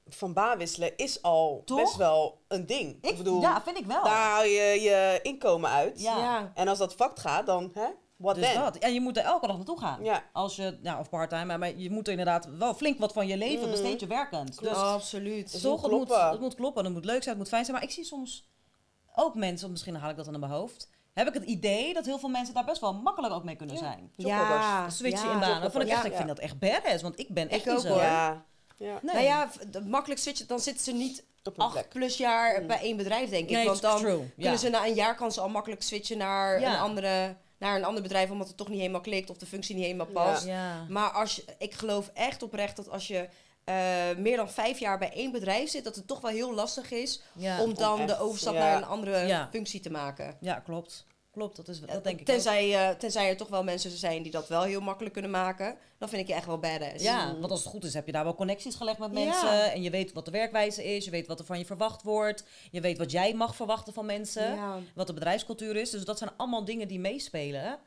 van 0.09 0.33
baan 0.33 0.57
wisselen 0.57 0.97
is 0.97 1.21
al 1.21 1.61
Toch? 1.65 1.81
best 1.81 1.95
wel 1.95 2.41
een 2.47 2.65
ding. 2.65 2.97
Ik, 3.01 3.17
bedoel, 3.17 3.41
ja, 3.41 3.61
vind 3.63 3.77
ik 3.77 3.85
wel. 3.85 4.03
daar 4.03 4.13
haal 4.15 4.43
je 4.43 4.79
je 4.81 5.19
inkomen 5.23 5.69
uit. 5.69 6.01
Ja. 6.01 6.17
ja. 6.17 6.51
En 6.55 6.67
als 6.67 6.77
dat 6.77 6.93
vakt 6.93 7.19
gaat, 7.19 7.45
dan, 7.45 7.71
hè, 7.73 7.85
what 8.17 8.35
Dus 8.35 8.51
then? 8.51 8.61
dat. 8.61 8.75
En 8.77 8.93
je 8.93 9.01
moet 9.01 9.17
er 9.17 9.23
elke 9.23 9.47
dag 9.47 9.55
naartoe 9.55 9.79
gaan. 9.79 10.03
Ja. 10.03 10.23
Als 10.33 10.55
je, 10.55 10.77
nou, 10.81 10.99
of 10.99 11.09
part-time, 11.09 11.45
maar, 11.45 11.59
maar 11.59 11.75
je 11.77 11.89
moet 11.91 12.05
er 12.05 12.11
inderdaad 12.11 12.47
wel 12.57 12.73
flink 12.73 12.99
wat 12.99 13.13
van 13.13 13.27
je 13.27 13.37
leven 13.37 13.65
Mm. 13.65 13.71
besteed 13.71 13.99
je 13.99 14.07
werkend. 14.07 14.59
Dus 14.59 14.69
absoluut. 14.73 15.51
Dus- 15.51 15.61
het 15.63 15.71
moet, 15.71 15.81
kloppen. 15.81 16.29
het 16.29 16.39
moet 16.39 16.55
kloppen, 16.55 16.83
het 16.85 16.93
moet 16.93 17.05
leuk 17.05 17.23
zijn, 17.23 17.29
het 17.29 17.37
moet 17.37 17.47
fijn 17.47 17.65
zijn. 17.65 17.77
Maar 17.77 17.85
ik 17.85 17.91
zie 17.93 18.03
soms 18.03 18.47
ook 19.17 19.35
mensen, 19.35 19.65
of 19.65 19.71
misschien 19.71 19.95
haal 19.95 20.09
ik 20.09 20.15
dat 20.15 20.25
dan 20.25 20.33
in 20.33 20.39
mijn 20.39 20.51
hoofd, 20.51 20.89
heb 21.13 21.27
ik 21.27 21.33
het 21.33 21.43
idee 21.43 21.93
dat 21.93 22.05
heel 22.05 22.19
veel 22.19 22.29
mensen 22.29 22.53
daar 22.53 22.65
best 22.65 22.81
wel 22.81 22.93
makkelijk 22.93 23.33
ook 23.33 23.43
mee 23.43 23.55
kunnen 23.55 23.75
Ja. 23.75 23.81
zijn. 23.81 24.11
Ja, 24.15 24.89
Switchen 24.89 25.27
ja. 25.27 25.33
in 25.33 25.39
banen. 25.39 25.71
Vond 25.71 25.83
ik 25.83 25.89
echt, 25.89 26.01
Ja. 26.03 26.09
ik 26.09 26.15
vind 26.15 26.27
dat 26.27 26.39
echt 26.39 26.59
badass, 26.59 27.01
want 27.03 27.19
ik 27.19 27.27
ben 27.29 27.49
echt 27.49 27.59
Ik 27.59 27.65
niet 27.65 27.75
ook, 27.75 27.81
zo. 27.81 27.87
hoor. 27.87 28.01
Ja. 28.01 28.45
ja. 28.77 28.99
Nee. 29.01 29.13
Nou 29.13 29.25
ja, 29.25 29.49
makkelijk 29.85 30.19
switchen, 30.21 30.47
dan 30.47 30.59
zitten 30.59 30.83
ze 30.83 30.91
niet 30.93 31.23
acht 31.57 31.71
plek. 31.73 31.89
plus 31.89 32.17
jaar 32.17 32.61
Mm. 32.61 32.67
bij 32.67 32.79
één 32.79 32.97
bedrijf, 32.97 33.29
denk 33.29 33.49
ik. 33.49 33.55
Nee, 33.55 33.65
Want 33.65 33.81
dan 33.81 33.99
true. 33.99 34.31
Kunnen 34.37 34.59
ze 34.59 34.69
na 34.69 34.85
een 34.85 34.93
jaar 34.93 35.15
kan 35.15 35.31
ze 35.31 35.41
al 35.41 35.49
makkelijk 35.49 35.81
switchen 35.83 36.17
naar, 36.17 36.61
een 36.61 36.77
andere, 36.77 37.35
naar 37.57 37.75
een 37.75 37.83
ander 37.85 38.01
bedrijf, 38.01 38.29
omdat 38.31 38.47
het 38.47 38.57
toch 38.57 38.67
niet 38.69 38.79
helemaal 38.79 39.01
klikt 39.01 39.29
of 39.29 39.37
de 39.37 39.45
functie 39.45 39.75
niet 39.75 39.83
helemaal 39.83 40.05
past. 40.05 40.45
Ja. 40.45 40.85
Maar 40.89 41.09
als 41.09 41.35
je, 41.35 41.43
ik 41.57 41.73
geloof 41.73 42.11
echt 42.13 42.43
oprecht 42.43 42.75
dat 42.75 42.89
als 42.89 43.07
je 43.07 43.29
eh, 43.67 43.75
meer 44.17 44.37
dan 44.37 44.49
vijf 44.49 44.79
jaar 44.79 44.97
bij 44.97 45.11
één 45.13 45.31
bedrijf 45.31 45.69
zit, 45.69 45.83
dat 45.83 45.95
het 45.95 46.07
toch 46.07 46.21
wel 46.21 46.31
heel 46.31 46.53
lastig 46.53 46.91
is 46.91 47.21
Ja. 47.33 47.61
om 47.63 47.73
dan 47.73 47.99
echt, 47.99 48.07
de 48.07 48.19
overstap 48.19 48.53
ja. 48.53 48.59
naar 48.59 48.77
een 48.77 48.83
andere 48.85 49.25
Ja. 49.25 49.47
functie 49.51 49.79
te 49.79 49.89
maken. 49.89 50.37
ja, 50.41 50.59
klopt. 50.59 51.05
Klopt, 51.31 51.55
dat, 51.55 51.67
is, 51.67 51.79
dat 51.79 51.89
Eh, 51.89 51.95
denk 52.03 52.15
ik 52.15 52.19
ook. 52.19 52.25
tenzij, 52.25 52.73
eh, 52.89 52.95
tenzij 52.95 53.29
er 53.29 53.37
toch 53.37 53.47
wel 53.47 53.63
mensen 53.63 53.91
zijn 53.91 54.23
die 54.23 54.31
dat 54.31 54.47
wel 54.47 54.61
heel 54.63 54.81
makkelijk 54.81 55.13
kunnen 55.13 55.31
maken, 55.31 55.77
dan 55.97 56.09
vind 56.09 56.21
ik 56.21 56.27
je 56.27 56.33
echt 56.33 56.45
wel 56.45 56.59
badass. 56.59 57.03
Ja, 57.03 57.35
want 57.39 57.51
als 57.51 57.59
het 57.59 57.69
goed 57.69 57.83
is 57.83 57.93
heb 57.93 58.05
je 58.05 58.11
daar 58.11 58.23
wel 58.23 58.35
connecties 58.35 58.75
gelegd 58.75 58.97
met 58.99 59.09
Ja. 59.13 59.19
mensen. 59.23 59.71
En 59.73 59.81
je 59.81 59.89
weet 59.89 60.13
wat 60.13 60.25
de 60.25 60.31
werkwijze 60.31 60.83
is. 60.95 61.05
Je 61.05 61.11
weet 61.11 61.27
wat 61.27 61.39
er 61.39 61.45
van 61.45 61.57
je 61.59 61.65
verwacht 61.65 62.03
wordt. 62.03 62.43
Je 62.71 62.81
weet 62.81 62.97
wat 62.97 63.11
jij 63.11 63.33
mag 63.33 63.55
verwachten 63.55 63.93
van 63.93 64.05
mensen. 64.05 64.55
Ja. 64.55 64.79
Wat 64.95 65.07
de 65.07 65.13
bedrijfscultuur 65.13 65.75
is. 65.75 65.89
Dus 65.89 66.05
dat 66.05 66.17
zijn 66.17 66.29
allemaal 66.37 66.65
dingen 66.65 66.87
die 66.87 66.99
meespelen 66.99 67.79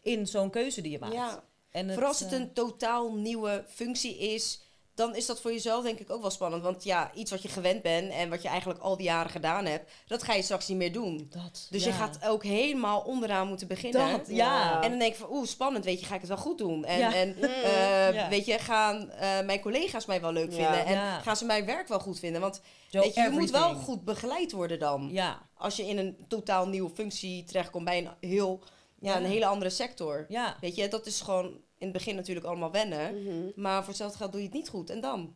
in 0.00 0.26
zo'n 0.26 0.50
keuze 0.50 0.80
die 0.80 0.90
je 0.92 0.98
maakt. 0.98 1.14
Ja. 1.14 1.42
En 1.70 1.90
Vooral 1.92 2.08
als 2.08 2.20
het 2.20 2.32
een 2.32 2.52
totaal 2.52 3.12
nieuwe 3.14 3.64
functie 3.68 4.18
is, 4.18 4.60
dan 5.00 5.14
is 5.16 5.26
dat 5.26 5.40
voor 5.40 5.52
jezelf 5.52 5.84
denk 5.84 5.98
ik 5.98 6.10
ook 6.10 6.20
wel 6.20 6.30
spannend. 6.30 6.62
Want 6.62 6.84
ja, 6.84 7.10
iets 7.14 7.30
wat 7.30 7.42
je 7.42 7.48
gewend 7.48 7.82
bent 7.82 8.12
en 8.12 8.30
wat 8.30 8.42
je 8.42 8.48
eigenlijk 8.48 8.80
al 8.80 8.96
die 8.96 9.06
jaren 9.06 9.30
gedaan 9.30 9.66
hebt, 9.66 9.90
dat 10.06 10.22
ga 10.22 10.32
je 10.34 10.42
straks 10.42 10.68
niet 10.68 10.76
meer 10.76 10.92
doen. 10.92 11.26
dat, 11.30 11.66
Dus 11.70 11.82
ja. 11.84 11.88
je 11.90 11.94
gaat 11.94 12.24
ook 12.26 12.42
helemaal 12.44 13.00
onderaan 13.00 13.48
moeten 13.48 13.68
beginnen. 13.68 14.10
Dat, 14.18 14.26
ja. 14.28 14.82
En 14.82 14.90
dan 14.90 14.98
denk 14.98 15.12
ik 15.12 15.18
van, 15.18 15.30
oeh, 15.32 15.46
spannend, 15.46 15.84
weet 15.84 16.00
je, 16.00 16.06
ga 16.06 16.14
ik 16.14 16.20
het 16.20 16.28
wel 16.28 16.38
goed 16.38 16.58
doen? 16.58 16.84
En, 16.84 16.98
Ja. 16.98 17.14
en 17.14 17.42
eh, 17.42 18.14
Ja. 18.14 18.28
weet 18.28 18.46
je, 18.46 18.58
gaan 18.58 19.10
eh, 19.10 19.40
mijn 19.40 19.60
collega's 19.60 20.06
mij 20.06 20.20
wel 20.20 20.32
leuk 20.32 20.50
Ja. 20.52 20.56
vinden? 20.56 20.84
En 20.84 20.92
Ja. 20.92 21.20
gaan 21.20 21.36
ze 21.36 21.44
mijn 21.44 21.64
werk 21.66 21.88
wel 21.88 22.00
goed 22.00 22.18
vinden? 22.18 22.40
Want 22.40 22.60
weet 22.90 23.14
je, 23.14 23.20
je 23.20 23.30
moet 23.30 23.50
wel 23.50 23.74
goed 23.74 24.04
begeleid 24.04 24.52
worden 24.52 24.78
dan. 24.78 25.08
Ja, 25.12 25.48
Als 25.54 25.76
je 25.76 25.86
in 25.86 25.98
een 25.98 26.24
totaal 26.28 26.68
nieuwe 26.68 26.90
functie 26.94 27.44
terechtkomt 27.44 27.84
bij 27.84 27.98
een, 27.98 28.30
heel, 28.30 28.62
ja, 29.00 29.16
een 29.16 29.22
Ja. 29.22 29.28
hele 29.28 29.46
andere 29.46 29.70
sector. 29.70 30.24
ja. 30.28 30.56
Weet 30.60 30.76
je, 30.76 30.88
dat 30.88 31.06
is 31.06 31.20
gewoon 31.20 31.60
in 31.80 31.86
het 31.86 31.92
begin 31.92 32.14
natuurlijk 32.16 32.46
allemaal 32.46 32.70
wennen. 32.70 33.22
Mhm. 33.22 33.34
Maar 33.62 33.78
voor 33.78 33.88
hetzelfde 33.88 34.16
geld 34.18 34.32
doe 34.32 34.40
je 34.40 34.46
het 34.46 34.56
niet 34.56 34.68
goed. 34.68 34.90
En 34.90 35.00
dan? 35.00 35.34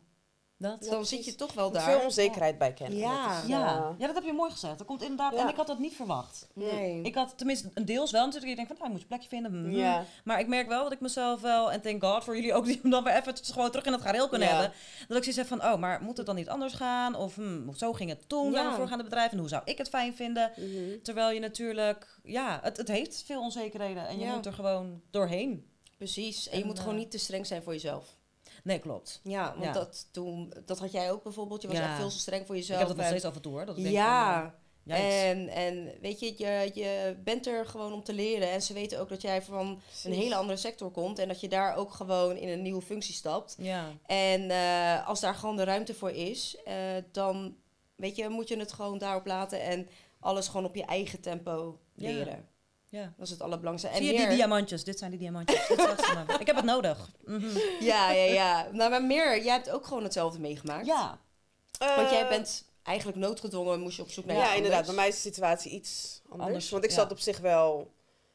Dat. 0.57 0.83
dan 0.89 1.05
zit 1.05 1.25
je 1.25 1.35
toch 1.35 1.53
wel 1.53 1.65
moet 1.65 1.73
daar. 1.73 1.83
veel 1.91 1.99
onzekerheid 2.03 2.57
bij 2.57 2.73
kennen. 2.73 2.97
Ja. 2.99 3.33
Dat 3.33 3.43
is, 3.43 3.49
Ja. 3.49 3.77
eh, 3.77 3.89
ja, 3.97 4.05
dat 4.05 4.15
heb 4.15 4.23
je 4.23 4.33
mooi 4.33 4.51
gezegd. 4.51 4.77
Dat 4.77 4.87
komt 4.87 5.01
inderdaad. 5.01 5.33
Ja. 5.33 5.39
En 5.41 5.47
ik 5.47 5.55
had 5.55 5.67
dat 5.67 5.79
niet 5.79 5.93
verwacht. 5.95 6.47
Nee. 6.53 7.01
Ik 7.01 7.15
had 7.15 7.37
tenminste 7.37 7.69
een 7.73 7.85
deels 7.85 8.11
wel 8.11 8.25
natuurlijk. 8.25 8.51
Ik 8.51 8.55
denk 8.57 8.67
van, 8.67 8.75
nou, 8.77 8.87
je 8.87 8.93
moet 8.93 9.01
je 9.01 9.07
plekje 9.07 9.29
vinden. 9.29 9.61
mhm. 9.61 9.75
Ja. 9.75 10.05
Maar 10.23 10.39
ik 10.39 10.47
merk 10.47 10.67
wel 10.67 10.83
dat 10.83 10.91
ik 10.91 10.99
mezelf 10.99 11.41
wel, 11.41 11.71
en 11.71 11.81
thank 11.81 12.03
God 12.03 12.23
voor 12.23 12.35
jullie 12.35 12.53
ook, 12.53 12.65
die 12.65 12.79
dan 12.83 13.03
weer 13.03 13.15
even 13.15 13.33
gewoon 13.45 13.69
terug 13.71 13.85
in 13.85 13.91
het 13.93 14.01
gareel 14.01 14.29
kunnen 14.29 14.47
Ja. 14.47 14.53
hebben. 14.53 14.77
Dat 15.07 15.17
ik 15.17 15.23
zoiets 15.23 15.49
heb 15.49 15.59
van, 15.59 15.71
oh, 15.73 15.79
maar 15.79 16.01
moet 16.01 16.17
het 16.17 16.25
dan 16.25 16.35
niet 16.35 16.49
anders 16.49 16.73
gaan? 16.73 17.15
Of 17.15 17.35
hm, 17.35 17.73
zo 17.73 17.93
ging 17.93 18.09
het 18.09 18.29
toen 18.29 18.45
Ja. 18.45 18.51
bij 18.51 18.63
mijn 18.63 18.75
voorgaande 18.75 19.03
bedrijf. 19.03 19.31
En 19.31 19.37
hoe 19.37 19.47
zou 19.49 19.61
ik 19.65 19.77
het 19.77 19.89
fijn 19.89 20.15
vinden? 20.15 20.51
Mhm. 20.55 21.01
Terwijl 21.03 21.31
je 21.31 21.39
natuurlijk, 21.39 22.19
ja, 22.23 22.59
het, 22.63 22.77
het 22.77 22.87
heeft 22.87 23.23
veel 23.25 23.41
onzekerheden. 23.41 24.07
En 24.07 24.19
je 24.19 24.25
Ja. 24.25 24.35
moet 24.35 24.45
er 24.45 24.53
gewoon 24.53 25.01
doorheen. 25.11 25.73
Precies. 25.97 26.49
En 26.49 26.57
je 26.59 26.65
moet 26.65 26.75
eh, 26.77 26.83
gewoon 26.83 26.97
niet 26.97 27.11
te 27.11 27.17
streng 27.17 27.45
zijn 27.47 27.63
voor 27.63 27.73
jezelf. 27.73 28.17
Nee, 28.63 28.79
klopt. 28.79 29.19
Ja, 29.23 29.51
want 29.51 29.63
Ja. 29.63 29.71
Dat, 29.71 30.07
toen, 30.11 30.53
dat 30.65 30.79
had 30.79 30.91
jij 30.91 31.11
ook 31.11 31.23
bijvoorbeeld. 31.23 31.61
Je 31.61 31.67
was 31.67 31.77
Ja. 31.77 31.87
echt 31.89 31.95
veel 31.99 32.09
te 32.09 32.19
streng 32.19 32.45
voor 32.45 32.55
Ik 32.55 32.61
jezelf. 32.61 32.79
heb 32.79 32.87
dat 32.87 32.97
nog 32.97 33.05
steeds 33.05 33.25
af 33.25 33.35
en 33.35 33.41
toe 33.41 33.51
hoor. 33.51 33.65
Dat 33.65 33.77
ik 33.77 33.83
denk 33.83 33.95
Ja. 33.95 34.41
van, 34.41 34.93
eh. 34.93 35.29
En, 35.29 35.47
en 35.47 35.91
weet 36.01 36.19
je, 36.19 36.33
je, 36.37 36.71
je 36.73 37.17
bent 37.23 37.47
er 37.47 37.65
gewoon 37.65 37.93
om 37.93 38.03
te 38.03 38.13
leren. 38.13 38.51
En 38.51 38.61
ze 38.61 38.73
weten 38.73 38.99
ook 38.99 39.09
dat 39.09 39.21
jij 39.21 39.41
van 39.41 39.81
een 40.03 40.13
hele 40.13 40.35
andere 40.35 40.57
sector 40.57 40.91
komt. 40.91 41.19
En 41.19 41.27
dat 41.27 41.39
je 41.39 41.47
daar 41.49 41.75
ook 41.75 41.91
gewoon 41.93 42.35
in 42.37 42.49
een 42.49 42.61
nieuwe 42.61 42.81
functie 42.81 43.13
stapt. 43.13 43.55
ja. 43.59 43.91
En 44.05 44.49
eh, 44.49 45.07
als 45.07 45.19
daar 45.19 45.35
gewoon 45.35 45.55
de 45.55 45.63
ruimte 45.63 45.93
voor 45.93 46.11
is, 46.11 46.57
eh, 46.65 46.75
dan 47.11 47.55
weet 47.95 48.15
je, 48.15 48.29
moet 48.29 48.47
je 48.47 48.57
het 48.57 48.71
gewoon 48.73 48.97
daarop 48.97 49.25
laten. 49.25 49.61
En 49.61 49.87
alles 50.19 50.47
gewoon 50.47 50.65
op 50.65 50.75
je 50.75 50.85
eigen 50.85 51.21
tempo 51.21 51.79
leren. 51.95 52.27
Ja. 52.37 52.43
Dat 53.01 53.25
is 53.25 53.29
het 53.29 53.41
allerbelangrijkste. 53.41 54.01
En 54.03 54.07
Zie 54.09 54.19
je 54.21 54.27
die 54.27 54.35
diamantjes? 54.35 54.83
Dit 54.83 54.97
zijn 54.99 55.09
die 55.11 55.19
diamantjes. 55.19 55.67
Dit 55.67 55.79
ze. 55.79 56.25
Ik 56.39 56.47
heb 56.47 56.55
het 56.55 56.65
nodig. 56.65 57.09
Mhm. 57.25 57.57
Ja, 57.79 58.11
ja, 58.11 58.33
ja. 58.33 58.67
Nou, 58.71 58.89
maar 58.89 59.03
meer, 59.03 59.43
jij 59.43 59.53
hebt 59.53 59.69
ook 59.69 59.85
gewoon 59.85 60.03
hetzelfde 60.03 60.39
meegemaakt. 60.39 60.85
Ja. 60.85 61.19
Want 61.79 62.09
jij 62.09 62.21
Eh, 62.23 62.29
bent 62.29 62.65
eigenlijk 62.83 63.17
noodgedwongen, 63.17 63.79
moest 63.79 63.95
je 63.95 64.01
op 64.01 64.09
zoek 64.09 64.25
naar 64.25 64.35
Ja, 64.35 64.45
iets 64.47 64.55
inderdaad. 64.55 64.85
Bij 64.85 64.95
mij 64.95 65.07
is 65.07 65.15
de 65.15 65.21
situatie 65.21 65.71
iets 65.71 66.21
anders. 66.29 66.47
Anders, 66.47 66.69
want 66.69 66.83
ik 66.83 66.89
ja. 66.89 66.95
zat 66.95 67.11
op 67.11 67.19
zich 67.19 67.39
wel 67.39 67.91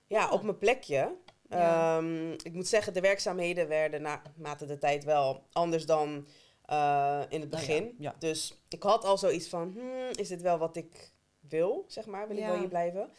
ja, 0.06 0.18
Ja. 0.20 0.30
op 0.30 0.42
mijn 0.42 0.58
plekje. 0.58 1.14
Ja. 1.48 1.96
Ehm, 1.98 2.30
ik 2.32 2.52
moet 2.52 2.68
zeggen, 2.68 2.92
de 2.92 3.00
werkzaamheden 3.00 3.68
werden 3.68 4.02
naarmate 4.02 4.66
de 4.66 4.78
tijd 4.78 5.04
wel 5.04 5.46
anders 5.52 5.86
dan 5.86 6.26
eh, 6.64 7.20
in 7.28 7.40
het 7.40 7.50
Nou 7.50 7.62
ja, 7.62 7.68
begin. 7.68 7.94
ja. 7.98 8.14
Dus 8.18 8.60
ik 8.68 8.82
had 8.82 9.04
al 9.04 9.18
zoiets 9.18 9.48
van, 9.48 9.72
hmm, 9.76 10.08
is 10.12 10.28
dit 10.28 10.42
wel 10.42 10.58
wat 10.58 10.76
ik 10.76 11.12
wil, 11.48 11.84
zeg 11.88 12.06
maar? 12.06 12.28
Wil 12.28 12.36
ik 12.36 12.42
Ja. 12.42 12.48
wel 12.50 12.58
hier 12.58 12.68
blijven? 12.68 13.10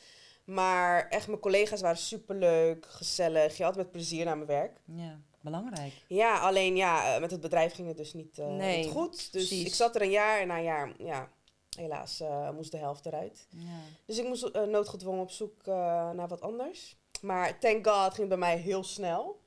Maar 0.43 1.07
echt, 1.09 1.27
mijn 1.27 1.39
collega's 1.39 1.81
waren 1.81 1.97
superleuk, 1.97 2.85
gezellig. 2.89 3.57
Je 3.57 3.63
had 3.63 3.75
met 3.75 3.91
plezier 3.91 4.25
naar 4.25 4.35
mijn 4.35 4.47
werk. 4.47 4.79
Ja, 4.85 5.19
belangrijk. 5.41 5.93
Ja, 6.07 6.39
alleen 6.39 6.75
ja, 6.75 7.13
eh, 7.15 7.21
met 7.21 7.31
het 7.31 7.41
bedrijf 7.41 7.73
ging 7.73 7.87
het 7.87 7.97
dus 7.97 8.13
niet, 8.13 8.39
eh, 8.39 8.47
Nee, 8.47 8.77
niet 8.83 8.91
goed. 8.91 9.11
Dus 9.31 9.47
precies. 9.47 9.65
ik 9.65 9.73
zat 9.73 9.95
er 9.95 10.01
een 10.01 10.09
jaar 10.09 10.39
en 10.39 10.47
na 10.47 10.57
een 10.57 10.63
jaar, 10.63 10.93
ja, 10.97 11.29
helaas 11.77 12.19
eh, 12.19 12.49
moest 12.51 12.71
de 12.71 12.77
helft 12.77 13.05
eruit. 13.05 13.47
Ja. 13.49 13.79
Dus 14.05 14.17
ik 14.17 14.27
moest 14.27 14.51
noodgedwongen 14.53 15.21
op 15.21 15.31
zoek 15.31 15.61
eh, 15.67 15.73
naar 16.11 16.27
wat 16.27 16.41
anders. 16.41 16.95
Maar 17.21 17.59
thank 17.59 17.87
god 17.87 18.05
ging 18.13 18.17
het 18.17 18.27
bij 18.29 18.37
mij 18.37 18.57
heel 18.57 18.83
snel. 18.83 19.39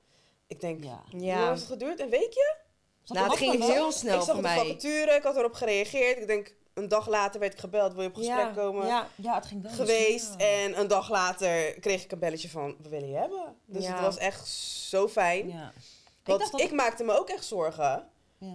Ik 0.47 0.61
denk, 0.61 0.85
ja. 0.85 1.03
hoe 1.11 1.21
Ja. 1.21 1.35
lang 1.37 1.49
heeft 1.49 1.61
het 1.61 1.71
geduurd? 1.71 2.01
Een 2.01 2.11
weekje? 2.11 2.57
Nou, 3.07 3.29
het 3.29 3.37
ging 3.39 3.65
heel 3.65 3.93
snel 3.93 4.19
ik 4.19 4.23
zag 4.25 4.35
voor 4.35 4.43
de 4.43 4.49
mij. 4.49 4.57
vacature, 4.59 5.13
ik 5.17 5.23
had 5.23 5.37
erop 5.37 5.53
gereageerd. 5.53 6.19
Ik 6.19 6.27
denk, 6.27 6.55
een 6.75 6.89
dag 6.89 7.09
later 7.09 7.41
werd 7.41 7.53
ik 7.53 7.59
gebeld, 7.59 7.93
wil 7.93 8.03
je 8.03 8.09
op 8.09 8.15
gesprek 8.15 8.37
ja, 8.39 8.53
komen? 8.53 8.87
Ja, 8.87 9.09
Ja, 9.15 9.35
het 9.35 9.47
ging 9.47 9.63
wel 9.63 9.73
Geweest. 9.73 10.35
En 10.37 10.79
een 10.81 10.89
dag 10.89 11.11
later 11.11 11.81
kreeg 11.81 12.05
ik 12.05 12.13
een 12.13 12.19
belletje 12.19 12.49
van, 12.51 12.77
we 12.83 12.89
willen 12.89 13.09
je 13.09 13.17
hebben. 13.17 13.57
Dus 13.67 13.87
het 13.89 14.01
was 14.01 14.17
echt 14.17 14.49
zo 14.89 15.09
fijn. 15.09 15.49
Ja. 15.49 15.73
Want 16.25 16.43
ik, 16.43 16.51
dat- 16.59 16.71
maakte 16.71 17.05
me 17.05 17.19
ook 17.19 17.29
echt 17.29 17.45
zorgen. 17.45 18.09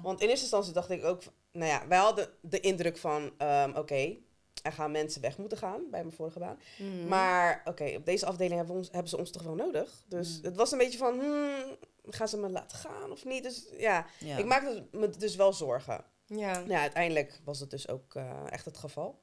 Want 0.03 0.21
in 0.21 0.27
eerste 0.27 0.41
instantie 0.43 0.73
dacht 0.73 0.89
ik 0.89 1.03
ook, 1.05 1.21
nou 1.51 1.71
ja, 1.71 1.88
wij 1.88 1.97
hadden 1.97 2.29
de 2.41 2.59
indruk 2.59 2.97
van, 2.97 3.31
ehm, 3.38 3.71
oké, 3.75 4.15
er 4.63 4.71
gaan 4.71 4.91
mensen 4.91 5.21
weg 5.21 5.38
moeten 5.38 5.57
gaan 5.57 5.81
bij 5.91 6.01
mijn 6.03 6.15
vorige 6.15 6.39
baan. 6.39 6.59
Mhm. 6.77 7.07
Maar 7.07 7.61
oké, 7.65 7.93
op 7.95 8.05
deze 8.05 8.25
afdeling 8.25 8.55
hebben, 8.55 8.75
ons, 8.75 8.88
hebben 8.91 9.09
ze 9.09 9.17
ons 9.17 9.31
toch 9.31 9.43
wel 9.43 9.55
nodig. 9.55 10.03
Dus 10.05 10.38
Mm. 10.38 10.43
het 10.43 10.55
was 10.55 10.71
een 10.71 10.77
beetje 10.77 10.97
van, 10.97 11.19
hmm, 11.19 11.75
gaan 12.09 12.27
ze 12.27 12.38
me 12.38 12.49
laten 12.49 12.77
gaan 12.77 13.11
of 13.11 13.25
niet? 13.25 13.43
Dus 13.43 13.65
Ja. 13.77 14.05
ik 14.38 14.45
maakte 14.45 14.83
me 14.91 15.09
dus 15.09 15.35
wel 15.35 15.53
zorgen. 15.53 16.03
Ja. 16.29 16.53
Nou 16.53 16.69
ja, 16.69 16.79
uiteindelijk 16.81 17.39
was 17.43 17.59
dat 17.59 17.69
dus 17.69 17.88
ook 17.88 18.15
eh, 18.15 18.43
echt 18.50 18.65
het 18.65 18.77
geval. 18.77 19.19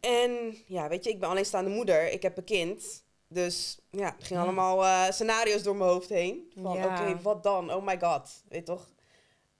En 0.00 0.56
ja, 0.66 0.88
weet 0.88 1.04
je, 1.04 1.10
ik 1.10 1.20
ben 1.20 1.28
alleenstaande 1.28 1.70
moeder, 1.70 2.12
ik 2.12 2.22
heb 2.22 2.36
een 2.38 2.44
kind. 2.44 3.02
Dus 3.28 3.78
ja, 3.90 4.06
er 4.18 4.24
gingen 4.24 4.42
Ja. 4.42 4.48
allemaal 4.48 4.84
eh, 4.84 5.10
scenario's 5.12 5.62
door 5.62 5.76
mijn 5.76 5.90
hoofd 5.90 6.08
heen. 6.08 6.52
Van 6.62 6.72
Ja. 6.76 6.86
oké, 6.86 7.20
wat 7.22 7.42
dan? 7.42 7.72
Oh 7.72 7.84
my 7.86 7.98
god, 8.00 8.42
weet 8.48 8.66
toch? 8.66 8.88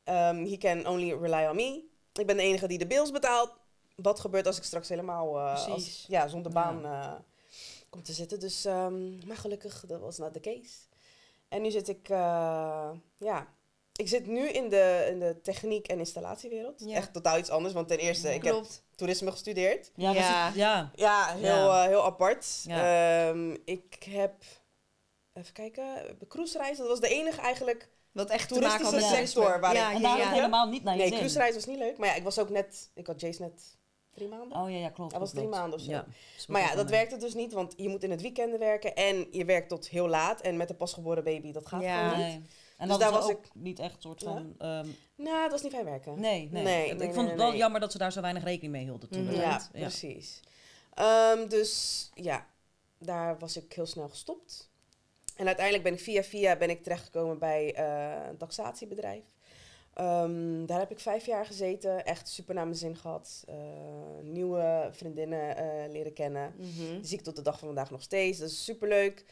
Um, 0.04 0.44
he 0.46 0.56
can 0.58 0.86
only 0.86 1.12
rely 1.12 1.46
on 1.46 1.56
me. 1.56 1.84
Ik 2.12 2.26
ben 2.26 2.36
de 2.36 2.42
enige 2.42 2.66
die 2.68 2.78
de 2.78 2.86
bills 2.86 3.10
betaalt. 3.10 3.50
Wat 3.96 4.20
gebeurt 4.20 4.46
als 4.46 4.56
ik 4.56 4.62
straks 4.62 4.88
helemaal 4.88 5.38
eh, 5.38 5.66
als, 5.68 6.04
ja, 6.08 6.28
zonder 6.28 6.52
Ja. 6.52 6.62
baan 6.62 6.84
eh, 6.84 7.14
kom 7.90 8.02
te 8.02 8.12
zitten? 8.12 8.40
Dus, 8.40 8.64
ehm, 8.64 9.26
maar 9.26 9.36
gelukkig, 9.36 9.84
dat 9.86 10.00
was 10.00 10.18
not 10.18 10.32
the 10.32 10.40
case. 10.40 10.74
En 11.48 11.62
nu 11.62 11.70
zit 11.70 11.88
ik, 11.88 12.08
ja, 12.08 13.54
ik 13.98 14.08
zit 14.08 14.26
nu 14.26 14.48
in 14.48 14.68
de, 14.68 15.06
in 15.10 15.18
de 15.18 15.40
techniek- 15.42 15.88
en 15.88 15.98
installatiewereld. 15.98 16.82
Ja. 16.84 16.94
Echt 16.96 17.12
totaal 17.12 17.38
iets 17.38 17.50
anders, 17.50 17.74
want 17.74 17.88
ten 17.88 17.98
eerste, 17.98 18.34
ik 18.34 18.44
heb 18.44 18.64
toerisme 18.96 19.30
gestudeerd. 19.30 19.90
Ja, 19.94 20.12
dat 20.12 20.22
Ja. 20.22 20.46
het- 20.46 20.54
ja. 20.54 20.90
Ja, 20.94 21.34
heel, 21.34 21.42
Ja. 21.70 21.82
eh, 21.82 21.88
heel 21.88 22.04
apart. 22.04 22.46
Ja. 22.64 23.28
Ehm, 23.28 23.56
ik 23.64 23.96
heb, 24.10 24.32
even 25.32 25.52
kijken, 25.52 25.86
cruisereizen, 26.28 26.78
dat 26.88 26.98
was 27.00 27.08
de 27.10 27.14
enige 27.16 27.40
eigenlijk 27.40 27.88
Wat 28.12 28.30
echt 28.30 28.48
te 28.48 28.54
maken 28.54 28.70
had 28.70 28.80
toeristische 28.80 29.20
met 29.20 29.28
sector 29.28 29.60
waar 29.60 29.74
ja, 29.74 29.88
ik- 29.90 29.96
En 29.96 30.02
daar 30.02 30.32
helemaal 30.32 30.68
niet 30.68 30.82
naar 30.82 30.92
je 30.94 30.98
Nee, 30.98 31.08
zin. 31.08 31.16
cruisereis 31.16 31.54
was 31.54 31.66
niet 31.66 31.78
leuk. 31.78 31.98
Maar 31.98 32.08
ja, 32.08 32.14
ik 32.14 32.22
was 32.22 32.38
ook 32.38 32.48
net... 32.48 32.90
Ik 32.94 33.06
had 33.06 33.20
Jace 33.20 33.42
net 33.42 33.76
drie 34.14 34.28
maanden. 34.28 34.58
Oh 34.58 34.70
ja, 34.70 34.76
ja, 34.76 34.88
klopt. 34.90 35.10
Hij 35.10 35.20
was 35.20 35.30
klopt, 35.30 35.46
drie 35.46 35.58
maanden 35.60 35.78
of 35.78 35.84
zo. 35.84 35.90
Ja. 35.90 36.06
maar 36.48 36.60
ja, 36.60 36.74
dat 36.74 36.90
werkte 36.90 37.16
dus 37.16 37.34
niet. 37.34 37.52
Want 37.52 37.74
je 37.76 37.88
moet 37.88 38.02
in 38.02 38.10
het 38.10 38.22
weekenden 38.22 38.58
werken. 38.58 38.94
En 38.94 39.26
je 39.30 39.44
werkt 39.44 39.68
tot 39.68 39.88
heel 39.88 40.08
laat. 40.08 40.40
En 40.40 40.56
met 40.56 40.70
een 40.70 40.76
pasgeboren 40.76 41.24
baby, 41.24 41.52
dat 41.52 41.66
gaat 41.66 41.82
Ja. 41.82 42.08
gewoon 42.08 42.26
niet. 42.26 42.34
Nee. 42.38 42.44
En 42.78 42.88
Dus 42.88 42.98
dat 42.98 43.12
was 43.12 43.30
ook 43.30 43.44
niet 43.54 43.78
echt 43.78 43.94
een 43.94 44.00
soort 44.02 44.22
van... 44.22 44.54
ehm, 44.58 44.86
Nou, 45.16 45.42
het 45.42 45.52
was 45.52 45.62
niet 45.62 45.72
fijn 45.72 45.84
werken. 45.84 46.20
nee, 46.20 46.48
nee. 46.52 46.62
Nee, 46.62 46.90
ik 46.90 46.98
nee, 46.98 47.12
vond 47.12 47.16
nee, 47.16 47.26
het 47.26 47.36
wel 47.36 47.54
jammer 47.54 47.80
dat 47.80 47.92
ze 47.92 47.98
daar 47.98 48.12
zo 48.12 48.20
weinig 48.20 48.44
rekening 48.44 48.72
mee 48.72 48.82
hielden 48.84 49.08
toen. 49.08 49.22
Mhm. 49.22 49.30
de 49.30 49.36
Ja, 49.36 49.68
ja. 49.72 49.80
precies. 49.80 50.40
Ehm, 50.94 51.48
dus 51.48 52.10
ja, 52.14 52.46
daar 52.98 53.38
was 53.38 53.56
ik 53.56 53.72
heel 53.72 53.86
snel 53.86 54.08
gestopt. 54.08 54.70
En 55.36 55.46
uiteindelijk 55.46 55.84
ben 55.84 55.92
ik 55.94 56.00
via 56.00 56.22
via 56.22 56.56
ben 56.56 56.70
ik 56.70 56.82
terechtgekomen 56.82 57.38
bij 57.38 57.74
eh, 57.74 58.28
een 58.28 58.36
taxatiebedrijf. 58.36 59.24
Ehm, 59.94 60.66
daar 60.66 60.78
heb 60.78 60.90
ik 60.90 61.00
vijf 61.00 61.26
jaar 61.26 61.46
gezeten. 61.46 62.04
Echt 62.04 62.28
super 62.28 62.54
naar 62.54 62.64
mijn 62.64 62.76
zin 62.76 62.96
gehad. 62.96 63.44
Eh, 63.46 63.54
nieuwe 64.22 64.88
vriendinnen 64.92 65.56
eh, 65.56 65.90
leren 65.92 66.12
kennen. 66.12 66.54
Mhm. 66.56 66.94
Die 66.96 67.06
zie 67.06 67.18
ik 67.18 67.24
tot 67.24 67.36
de 67.36 67.42
dag 67.42 67.58
van 67.58 67.66
vandaag 67.68 67.90
nog 67.90 68.02
steeds. 68.02 68.38
Dat 68.38 68.48
is 68.50 68.64
superleuk. 68.64 69.24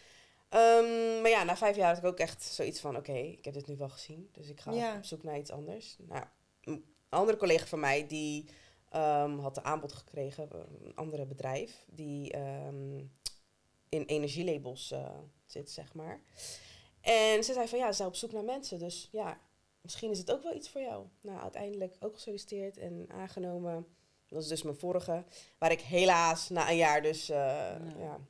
Ehm, 0.48 1.20
maar 1.20 1.30
ja, 1.30 1.42
na 1.44 1.56
vijf 1.56 1.76
jaar 1.76 1.88
had 1.88 1.98
ik 1.98 2.04
ook 2.04 2.18
echt 2.18 2.42
zoiets 2.42 2.80
van... 2.80 2.96
Oké, 2.96 3.12
ik 3.12 3.44
heb 3.44 3.54
dit 3.54 3.66
nu 3.66 3.76
wel 3.76 3.88
gezien. 3.88 4.28
Dus 4.32 4.48
ik 4.48 4.60
ga 4.60 4.72
Ja. 4.72 4.96
op 4.96 5.04
zoek 5.04 5.22
naar 5.22 5.38
iets 5.38 5.50
anders. 5.50 5.96
Nou, 5.98 6.24
een 6.60 6.84
andere 7.08 7.38
collega 7.38 7.66
van 7.66 7.80
mij... 7.80 8.06
die 8.06 8.48
ehm, 8.88 9.38
had 9.38 9.56
een 9.56 9.64
aanbod 9.64 9.92
gekregen. 9.92 10.48
Een 10.84 10.94
andere 10.94 11.26
bedrijf. 11.26 11.84
Die 11.90 12.32
ehm, 12.32 12.98
in 13.88 14.04
energielabels 14.04 14.90
eh, 14.90 15.18
zit, 15.44 15.70
zeg 15.70 15.94
maar. 15.94 16.20
En 17.00 17.44
ze 17.44 17.52
zei 17.52 17.68
van... 17.68 17.78
Ja, 17.78 17.86
ze 17.86 17.96
zijn 17.96 18.08
op 18.08 18.14
zoek 18.14 18.32
naar 18.32 18.44
mensen. 18.44 18.78
Dus 18.78 19.08
ja, 19.12 19.40
misschien 19.80 20.10
is 20.10 20.18
het 20.18 20.32
ook 20.32 20.42
wel 20.42 20.54
iets 20.54 20.68
voor 20.68 20.80
jou. 20.80 21.06
Nou, 21.20 21.40
uiteindelijk 21.40 21.96
ook 22.00 22.14
gesolliciteerd 22.14 22.76
en 22.78 23.06
aangenomen. 23.10 23.86
Dat 24.28 24.42
is 24.42 24.48
dus 24.48 24.62
mijn 24.62 24.76
vorige. 24.76 25.24
Waar 25.58 25.70
ik 25.70 25.80
helaas 25.80 26.48
na 26.48 26.70
een 26.70 26.76
jaar 26.76 27.02
dus 27.02 27.28
eh, 27.28 27.36
ja. 27.98 28.20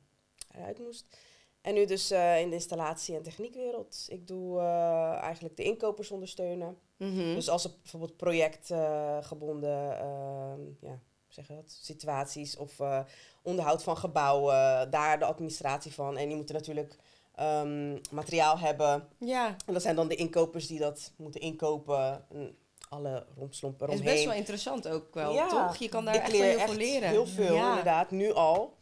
eruit 0.51 0.79
moest. 0.79 1.17
En 1.61 1.73
nu 1.73 1.85
dus 1.85 2.11
eh, 2.11 2.39
in 2.41 2.49
de 2.49 2.55
installatie- 2.55 3.15
en 3.15 3.23
techniekwereld. 3.23 4.05
Ik 4.07 4.27
doe 4.27 4.59
eh, 4.59 5.11
eigenlijk 5.21 5.57
de 5.57 5.63
inkopers 5.63 6.11
ondersteunen. 6.11 6.77
Mhm. 6.97 7.33
Dus 7.33 7.49
als 7.49 7.63
er 7.63 7.71
bijvoorbeeld 7.81 8.17
projectgebonden 8.17 9.99
ehm 9.99 10.61
ja, 10.81 10.99
zeg 11.27 11.47
dat, 11.47 11.77
situaties 11.81 12.57
of 12.57 12.79
eh, 12.79 12.99
onderhoud 13.43 13.83
van 13.83 13.97
gebouwen, 13.97 14.91
daar 14.91 15.19
de 15.19 15.25
administratie 15.25 15.93
van. 15.93 16.17
En 16.17 16.27
die 16.27 16.35
moeten 16.35 16.55
natuurlijk 16.55 16.95
ehm, 17.35 17.97
materiaal 18.11 18.59
hebben. 18.59 19.07
ja, 19.19 19.55
En 19.65 19.73
dat 19.73 19.81
zijn 19.81 19.95
dan 19.95 20.07
de 20.07 20.15
inkopers 20.15 20.67
die 20.67 20.79
dat 20.79 21.11
moeten 21.17 21.41
inkopen. 21.41 22.25
En 22.29 22.57
alle 22.89 23.25
rompslompen 23.37 23.85
het 23.85 23.93
is 23.95 23.99
eromheen. 24.01 24.15
best 24.15 24.27
wel 24.29 24.39
interessant 24.39 24.87
ook 24.87 25.13
wel, 25.13 25.33
Ja. 25.33 25.47
toch? 25.47 25.75
Je 25.75 25.89
kan 25.89 26.05
daar 26.05 26.15
ik 26.15 26.21
echt 26.21 26.31
leer 26.31 26.43
heel 26.43 26.57
echt 26.57 26.69
veel 26.69 26.77
leren. 26.77 27.09
heel 27.09 27.27
veel, 27.27 27.55
Ja. 27.55 27.69
inderdaad. 27.69 28.11
Nu 28.11 28.33
al. 28.33 28.75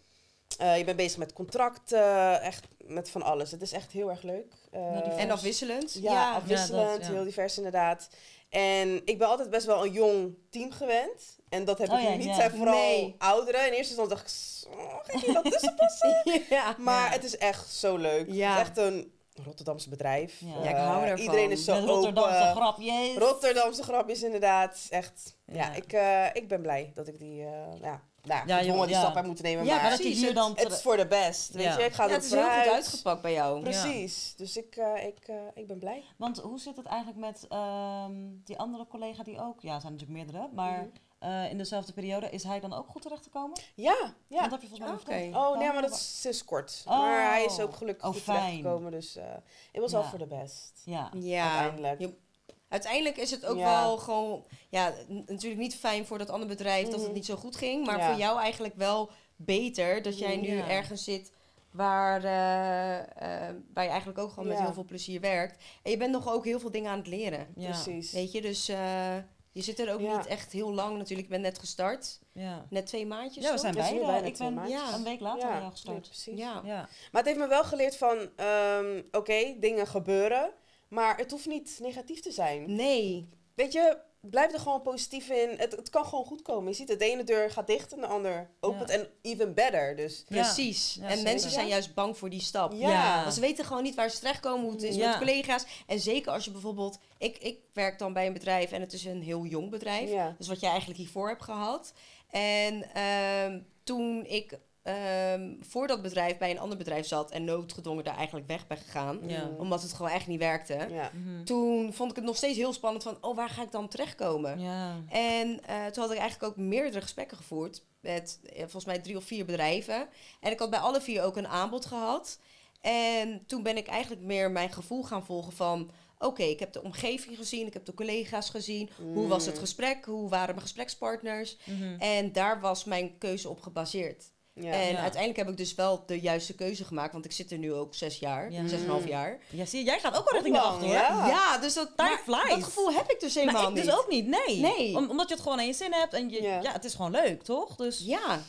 Eh, 0.57 0.77
je 0.77 0.83
bent 0.83 0.97
bezig 0.97 1.17
met 1.17 1.33
contracten, 1.33 2.41
echt 2.41 2.63
met 2.83 3.09
van 3.09 3.21
alles. 3.21 3.51
Het 3.51 3.61
is 3.61 3.71
echt 3.71 3.91
heel 3.91 4.09
erg 4.09 4.21
leuk. 4.21 4.53
Eh, 4.71 5.19
En 5.19 5.31
afwisselend. 5.31 5.93
ja, 5.93 6.33
afwisselend, 6.33 6.87
Ja, 6.91 6.97
dat, 6.97 7.05
ja. 7.07 7.13
heel 7.13 7.23
divers 7.23 7.57
inderdaad. 7.57 8.09
En 8.49 9.01
ik 9.05 9.17
ben 9.17 9.27
altijd 9.27 9.49
best 9.49 9.65
wel 9.65 9.85
een 9.85 9.91
jong 9.91 10.35
team 10.49 10.71
gewend. 10.71 11.37
En 11.49 11.65
dat 11.65 11.77
heb 11.77 11.89
Oh 11.89 11.97
ik 11.99 12.03
ja, 12.03 12.09
nu 12.09 12.15
niet. 12.17 12.25
ja. 12.25 12.33
zijn 12.35 12.51
vooral 12.51 12.75
Nee. 12.75 13.15
ouderen. 13.17 13.67
In 13.67 13.73
eerste 13.73 13.95
instantie 13.97 14.15
dacht 14.15 14.65
ik, 14.71 14.79
"Oh, 14.79 14.99
ga 15.03 15.27
je 15.27 15.33
dat 15.33 15.51
tussen 15.51 15.75
passen? 15.75 16.21
ja. 16.57 16.75
Maar 16.77 17.05
Ja. 17.07 17.11
het 17.11 17.23
is 17.23 17.37
echt 17.37 17.69
zo 17.73 17.97
leuk. 17.97 18.25
Ja. 18.31 18.49
Het 18.51 18.61
is 18.61 18.67
echt 18.67 18.77
een 18.77 19.13
Rotterdamse 19.45 19.89
bedrijf. 19.89 20.39
Ja. 20.39 20.63
Ja, 20.63 20.69
ik 20.69 20.75
Eh, 20.75 20.87
hou 20.87 21.03
ervan. 21.03 21.17
Iedereen 21.25 21.51
is 21.51 21.63
zo 21.63 21.73
Met 21.75 21.83
Rotterdamse 21.89 22.35
open. 22.39 22.55
grapjes. 22.55 23.17
Rotterdamse 23.17 23.83
grapjes 23.83 24.23
inderdaad. 24.23 24.87
Echt, 24.89 25.37
ja, 25.45 25.53
Ja. 25.55 25.73
ik, 25.73 25.93
eh, 25.93 26.25
ik 26.41 26.47
ben 26.47 26.61
blij 26.61 26.91
dat 26.93 27.07
ik 27.07 27.19
die, 27.19 27.43
eh 27.43 27.79
ja, 27.81 28.01
nou, 28.25 28.47
Ja, 28.47 28.59
je- 28.59 28.71
die 28.71 28.87
ja. 28.95 28.99
stap 29.01 29.15
heb 29.15 29.25
moeten 29.25 29.43
nemen. 29.45 29.65
Ja, 29.65 29.75
maar 29.81 29.89
dat 29.89 29.99
precies, 29.99 30.21
hier 30.21 30.33
dan... 30.33 30.51
het 30.55 30.71
is 30.71 30.81
voor 30.81 30.97
de 30.97 31.07
best, 31.07 31.51
weet 31.53 31.63
Ja. 31.65 31.77
je. 31.77 31.83
Ik 31.85 31.93
ga 31.93 32.05
Ja, 32.05 32.11
het 32.13 32.23
is 32.23 32.31
heel 32.31 32.43
goed 32.43 32.71
uitgepakt 32.73 33.21
bij 33.21 33.33
jou. 33.33 33.61
Precies. 33.61 34.33
Dus 34.37 34.57
ik, 34.57 34.75
eh, 34.75 35.05
ik, 35.07 35.19
eh, 35.27 35.35
ik 35.53 35.67
ben 35.67 35.79
blij. 35.79 36.03
Want 36.17 36.37
hoe 36.39 36.59
zit 36.59 36.75
het 36.77 36.85
eigenlijk 36.85 37.19
met 37.19 37.45
ehm, 37.49 38.13
die 38.43 38.57
andere 38.57 38.87
collega 38.87 39.23
die 39.23 39.39
ook... 39.41 39.61
Ja, 39.61 39.75
er 39.75 39.81
zijn 39.81 39.93
natuurlijk 39.93 40.19
meerdere, 40.19 40.49
maar 40.53 40.71
Mhm. 40.79 40.87
eh, 41.19 41.49
in 41.49 41.57
dezelfde 41.57 41.93
periode... 41.93 42.29
Is 42.29 42.43
hij 42.43 42.59
dan 42.59 42.73
ook 42.73 42.87
goed 42.89 43.01
terechtgekomen? 43.01 43.59
Ja, 43.75 44.13
ja. 44.27 44.41
Dat 44.41 44.51
heb 44.51 44.61
je 44.61 44.67
volgens 44.67 44.89
mij 44.89 44.97
verteld. 44.99 45.35
Oh, 45.45 45.57
nee, 45.57 45.71
maar 45.71 45.81
dat 45.81 45.91
is 45.93 46.21
sinds 46.21 46.43
kort. 46.45 46.83
Oh. 46.87 46.99
Maar 46.99 47.29
hij 47.31 47.45
is 47.45 47.59
ook 47.59 47.75
gelukkig 47.75 48.07
Oh, 48.07 48.13
goed 48.13 48.21
fijn. 48.21 48.37
terechtgekomen. 48.37 48.91
Dus 48.91 49.15
eh 49.15 49.23
het 49.71 49.81
was 49.81 49.91
Ja. 49.91 49.97
al 49.97 50.03
voor 50.03 50.19
de 50.19 50.27
best. 50.27 50.81
Ja. 50.85 51.09
Ja. 51.13 51.49
Uiteindelijk. 51.51 51.99
Je- 51.99 52.23
uiteindelijk 52.69 53.17
is 53.17 53.31
het 53.31 53.45
ook 53.45 53.57
Ja. 53.57 53.81
wel 53.81 53.97
gewoon... 53.97 54.45
Ja, 54.69 54.93
natuurlijk 55.07 55.61
niet 55.61 55.75
fijn 55.75 56.05
voor 56.05 56.17
dat 56.17 56.29
andere 56.29 56.49
bedrijf 56.51 56.83
dat 56.85 56.93
het 56.93 57.03
Mhm. 57.03 57.13
niet 57.13 57.25
zo 57.25 57.35
goed 57.35 57.55
ging. 57.55 57.85
Maar 57.85 57.97
Ja. 57.97 58.09
voor 58.09 58.19
jou 58.19 58.39
eigenlijk 58.39 58.75
wel 58.75 59.09
beter 59.35 60.01
dat 60.01 60.19
jij 60.19 60.35
nu 60.37 60.55
Ja. 60.55 60.67
ergens 60.69 61.03
zit... 61.03 61.33
Waar, 61.71 62.23
eh, 62.23 62.99
eh, 62.99 63.55
waar 63.73 63.83
je 63.83 63.89
eigenlijk 63.89 64.19
ook 64.19 64.29
gewoon 64.29 64.47
met 64.47 64.59
heel 64.59 64.73
veel 64.73 64.83
plezier 64.85 65.19
werkt. 65.21 65.63
En 65.83 65.91
je 65.91 65.97
bent 65.97 66.11
nog 66.11 66.33
ook 66.33 66.45
heel 66.45 66.59
veel 66.59 66.71
dingen 66.71 66.91
aan 66.91 66.97
het 66.97 67.07
leren. 67.07 67.47
Ja. 67.55 67.69
Precies. 67.69 68.11
Weet 68.11 68.31
je, 68.31 68.41
dus... 68.41 68.67
eh, 68.69 69.15
Je 69.51 69.61
zit 69.61 69.79
er 69.79 69.93
ook 69.93 69.99
Ja. 69.99 70.17
niet 70.17 70.25
echt 70.25 70.51
heel 70.51 70.73
lang 70.73 70.97
natuurlijk. 70.97 71.27
Ik 71.27 71.29
ben 71.33 71.41
net 71.41 71.59
gestart. 71.59 72.19
Ja. 72.33 72.65
Net 72.69 72.85
twee 72.85 73.05
maandjes. 73.05 73.43
Ja, 73.43 73.51
we 73.51 73.57
zijn 73.57 73.73
bijna 73.73 74.17
Ik 74.21 74.37
ben 74.37 74.53
maandjes. 74.53 74.79
ja, 74.89 74.93
een 74.93 75.03
week 75.03 75.19
later 75.19 75.47
Ja, 75.49 75.55
ja, 75.55 75.61
ja, 75.61 75.69
gestart. 75.69 76.01
precies. 76.07 76.37
Ja. 76.37 76.61
Ja. 76.63 76.75
Maar 77.11 77.21
het 77.21 77.25
heeft 77.25 77.37
me 77.39 77.47
wel 77.47 77.63
geleerd 77.63 77.97
van, 77.97 78.29
ehm, 78.35 79.01
oké, 79.11 79.55
dingen 79.59 79.87
gebeuren, 79.87 80.51
maar 80.87 81.17
het 81.17 81.31
hoeft 81.31 81.47
niet 81.47 81.77
negatief 81.81 82.19
te 82.19 82.31
zijn. 82.31 82.75
Nee. 82.75 83.29
Weet 83.55 83.73
je, 83.73 83.97
blijf 84.29 84.53
er 84.53 84.59
gewoon 84.59 84.81
positief 84.81 85.29
in. 85.29 85.49
Het, 85.57 85.71
het 85.71 85.89
kan 85.89 86.05
gewoon 86.05 86.25
goed 86.25 86.41
komen. 86.41 86.69
Je 86.69 86.75
ziet 86.75 86.89
het, 86.89 86.99
de 86.99 87.05
ene 87.05 87.23
deur 87.23 87.51
gaat 87.51 87.67
dicht 87.67 87.93
en 87.93 87.99
de 87.99 88.07
ander 88.07 88.49
opent. 88.59 88.89
Ja. 88.89 88.95
En 88.95 89.07
even 89.21 89.53
better, 89.53 89.95
dus... 89.95 90.23
Ja. 90.27 90.41
Precies. 90.41 90.93
Ja, 90.99 91.03
en 91.03 91.09
zeker. 91.09 91.23
mensen 91.23 91.51
zijn 91.51 91.67
juist 91.67 91.93
bang 91.93 92.17
voor 92.17 92.29
die 92.29 92.41
stap. 92.41 92.73
Ja. 92.73 92.89
Ja. 92.89 93.21
Want 93.21 93.33
ze 93.33 93.39
weten 93.39 93.65
gewoon 93.65 93.83
niet 93.83 93.95
waar 93.95 94.09
ze 94.09 94.19
terechtkomen, 94.19 94.63
hoe 94.63 94.71
het 94.71 94.83
is 94.83 94.95
Ja. 94.95 95.09
met 95.09 95.17
collega's. 95.17 95.65
En 95.87 95.99
zeker 95.99 96.31
als 96.31 96.45
je 96.45 96.51
bijvoorbeeld... 96.51 96.99
Ik, 97.17 97.37
ik 97.37 97.59
werk 97.73 97.99
dan 97.99 98.13
bij 98.13 98.27
een 98.27 98.33
bedrijf 98.33 98.71
en 98.71 98.81
het 98.81 98.93
is 98.93 99.05
een 99.05 99.21
heel 99.21 99.45
jong 99.45 99.69
bedrijf. 99.69 100.09
Ja. 100.09 100.35
Dus 100.37 100.47
wat 100.47 100.59
jij 100.59 100.69
eigenlijk 100.69 100.99
hiervoor 100.99 101.27
hebt 101.27 101.43
gehad. 101.43 101.93
En 102.29 102.93
ehm, 102.93 103.59
toen 103.83 104.25
ik 104.25 104.57
ehm, 104.85 105.53
voor 105.61 105.87
dat 105.87 106.01
bedrijf 106.01 106.37
bij 106.37 106.51
een 106.51 106.59
ander 106.59 106.77
bedrijf 106.77 107.07
zat... 107.07 107.31
en 107.31 107.43
noodgedwongen 107.43 108.03
daar 108.03 108.15
eigenlijk 108.15 108.47
weg 108.47 108.67
ben 108.67 108.77
gegaan... 108.77 109.19
Ja. 109.27 109.49
omdat 109.57 109.81
het 109.81 109.93
gewoon 109.93 110.11
echt 110.11 110.27
niet 110.27 110.39
werkte... 110.39 110.87
Ja. 110.89 111.11
Mhm. 111.13 111.43
toen 111.43 111.93
vond 111.93 112.09
ik 112.09 112.15
het 112.15 112.25
nog 112.25 112.35
steeds 112.35 112.57
heel 112.57 112.73
spannend 112.73 113.03
van... 113.03 113.17
oh, 113.21 113.35
waar 113.35 113.49
ga 113.49 113.61
ik 113.61 113.71
dan 113.71 113.87
terechtkomen? 113.87 114.59
Ja. 114.59 114.95
En 115.09 115.59
eh, 115.65 115.85
toen 115.85 116.03
had 116.03 116.11
ik 116.11 116.19
eigenlijk 116.19 116.51
ook 116.51 116.65
meerdere 116.65 117.01
gesprekken 117.01 117.37
gevoerd 117.37 117.83
met 117.99 118.39
eh, 118.43 118.59
volgens 118.59 118.85
mij 118.85 118.99
drie 118.99 119.17
of 119.17 119.23
vier 119.23 119.45
bedrijven. 119.45 120.07
En 120.39 120.51
ik 120.51 120.59
had 120.59 120.69
bij 120.69 120.79
alle 120.79 121.01
vier 121.01 121.23
ook 121.23 121.37
een 121.37 121.47
aanbod 121.47 121.85
gehad. 121.85 122.39
En 122.81 123.43
toen 123.45 123.63
ben 123.63 123.77
ik 123.77 123.87
eigenlijk 123.87 124.21
meer 124.21 124.51
mijn 124.51 124.73
gevoel 124.73 125.03
gaan 125.03 125.25
volgen 125.25 125.53
van... 125.53 125.91
Oké, 126.19 126.43
ik 126.43 126.59
heb 126.59 126.73
de 126.73 126.83
omgeving 126.83 127.37
gezien, 127.37 127.67
ik 127.67 127.73
heb 127.73 127.85
de 127.85 127.93
collega's 127.93 128.49
gezien. 128.49 128.89
Hoe 129.13 129.27
was 129.27 129.45
het 129.45 129.53
Mm. 129.55 129.59
gesprek? 129.59 130.05
Hoe 130.05 130.29
waren 130.29 130.49
mijn 130.49 130.61
gesprekspartners? 130.61 131.57
Mhm. 131.63 131.95
En 131.99 132.31
daar 132.31 132.61
was 132.61 132.83
mijn 132.83 133.17
keuze 133.17 133.49
op 133.49 133.61
gebaseerd. 133.61 134.33
Ja. 134.59 134.71
en 134.71 134.91
Ja. 134.91 134.99
uiteindelijk 134.99 135.35
heb 135.37 135.49
ik 135.49 135.57
dus 135.57 135.75
wel 135.75 136.03
de 136.05 136.19
juiste 136.19 136.53
keuze 136.55 136.85
gemaakt. 136.85 137.13
Want 137.13 137.25
ik 137.25 137.31
zit 137.31 137.51
er 137.51 137.57
nu 137.57 137.73
ook 137.73 137.95
zes 137.95 138.19
jaar, 138.19 138.51
Ja. 138.51 138.61
zes 138.67 138.71
en 138.79 138.83
een 138.83 138.89
half 138.89 139.01
Mm. 139.01 139.07
jaar. 139.07 139.39
Ja, 139.49 139.65
zie 139.65 139.79
je, 139.79 139.85
jij 139.85 139.99
gaat 139.99 140.17
ook 140.17 140.23
wel 140.31 140.33
richting 140.41 140.55
de 140.55 140.61
achter 140.61 140.85
hoor. 140.85 140.93
ja. 140.95 141.27
Ja, 141.27 141.57
dus 141.57 141.73
dat, 141.73 141.91
Time 141.95 142.09
maar 142.09 142.39
flies. 142.41 142.49
dat 142.55 142.63
gevoel 142.63 142.91
heb 142.91 143.11
ik 143.11 143.19
dus 143.19 143.35
helemaal 143.35 143.61
Maar 143.61 143.71
ik 143.71 143.75
niet. 143.77 143.85
dus 143.85 143.93
ook 143.93 144.09
niet, 144.09 144.27
nee. 144.27 144.59
Nee. 144.59 144.95
Om- 144.97 145.09
omdat 145.09 145.27
je 145.27 145.33
het 145.33 145.43
gewoon 145.43 145.59
aan 145.59 145.65
je 145.67 145.73
zin 145.73 145.93
hebt 145.93 146.13
en 146.13 146.29
je, 146.29 146.41
Ja. 146.41 146.61
ja. 146.61 146.71
het 146.71 146.85
is 146.85 146.93
gewoon 146.93 147.11
leuk, 147.11 147.43
toch? 147.43 147.75
Dus 147.75 147.99
Ja. 148.05 148.41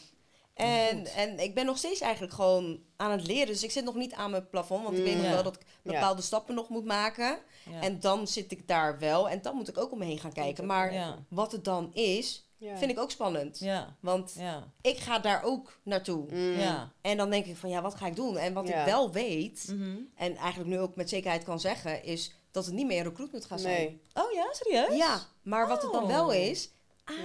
En, 0.54 1.06
en 1.06 1.38
ik 1.38 1.54
ben 1.54 1.66
nog 1.66 1.78
steeds 1.78 2.00
eigenlijk 2.00 2.32
gewoon 2.34 2.80
aan 2.96 3.10
het 3.10 3.26
leren. 3.26 3.46
Dus 3.46 3.62
ik 3.62 3.70
zit 3.70 3.84
nog 3.84 3.94
niet 3.94 4.12
aan 4.12 4.30
mijn 4.30 4.48
plafond. 4.48 4.84
Want 4.84 4.98
ik 4.98 5.04
weet 5.04 5.16
nog 5.22 5.30
wel 5.30 5.42
dat 5.42 5.54
ik 5.54 5.62
Ja. 5.82 5.92
bepaalde 5.92 6.22
stappen 6.22 6.54
nog 6.54 6.68
moet 6.68 6.84
maken. 6.84 7.38
ja. 7.70 7.80
En 7.80 8.00
dan 8.00 8.26
zit 8.28 8.52
ik 8.52 8.68
daar 8.68 8.98
wel. 8.98 9.28
En 9.28 9.42
dan 9.42 9.56
moet 9.56 9.68
ik 9.68 9.78
ook 9.78 9.92
om 9.92 9.98
me 9.98 10.04
heen 10.04 10.18
gaan 10.18 10.32
kijken. 10.32 10.66
Maar 10.66 10.92
ja. 10.92 11.18
wat 11.28 11.52
het 11.52 11.64
dan 11.64 11.90
is, 11.94 12.45
Ja. 12.58 12.76
vind 12.76 12.90
ik 12.90 12.98
ook 12.98 13.10
spannend. 13.10 13.58
Ja. 13.58 13.96
Want 14.00 14.34
Ja. 14.38 14.72
ik 14.80 14.98
ga 14.98 15.18
daar 15.18 15.42
ook 15.42 15.78
naartoe. 15.82 16.26
Mm. 16.32 16.52
Ja. 16.58 16.92
En 17.00 17.16
dan 17.16 17.30
denk 17.30 17.46
ik 17.46 17.56
van, 17.56 17.70
ja, 17.70 17.82
wat 17.82 17.94
ga 17.94 18.06
ik 18.06 18.16
doen? 18.16 18.36
En 18.36 18.52
wat 18.52 18.68
Ja. 18.68 18.80
ik 18.80 18.86
wel 18.86 19.12
weet, 19.12 19.66
Mhm. 19.72 19.96
en 20.14 20.36
eigenlijk 20.36 20.70
nu 20.70 20.78
ook 20.80 20.96
met 20.96 21.08
zekerheid 21.08 21.44
kan 21.44 21.60
zeggen... 21.60 22.04
is 22.04 22.34
dat 22.50 22.64
het 22.64 22.74
niet 22.74 22.86
meer 22.86 23.02
recruitment 23.02 23.44
gaat 23.44 23.60
zijn. 23.60 23.74
Nee. 23.84 24.00
Oh 24.24 24.32
ja, 24.32 24.46
serieus? 24.52 24.96
Ja, 24.96 25.18
maar 25.42 25.68
wat 25.68 25.82
het 25.82 25.92
dan 25.92 26.06
wel 26.06 26.26
Oh. 26.26 26.34
is... 26.34 26.70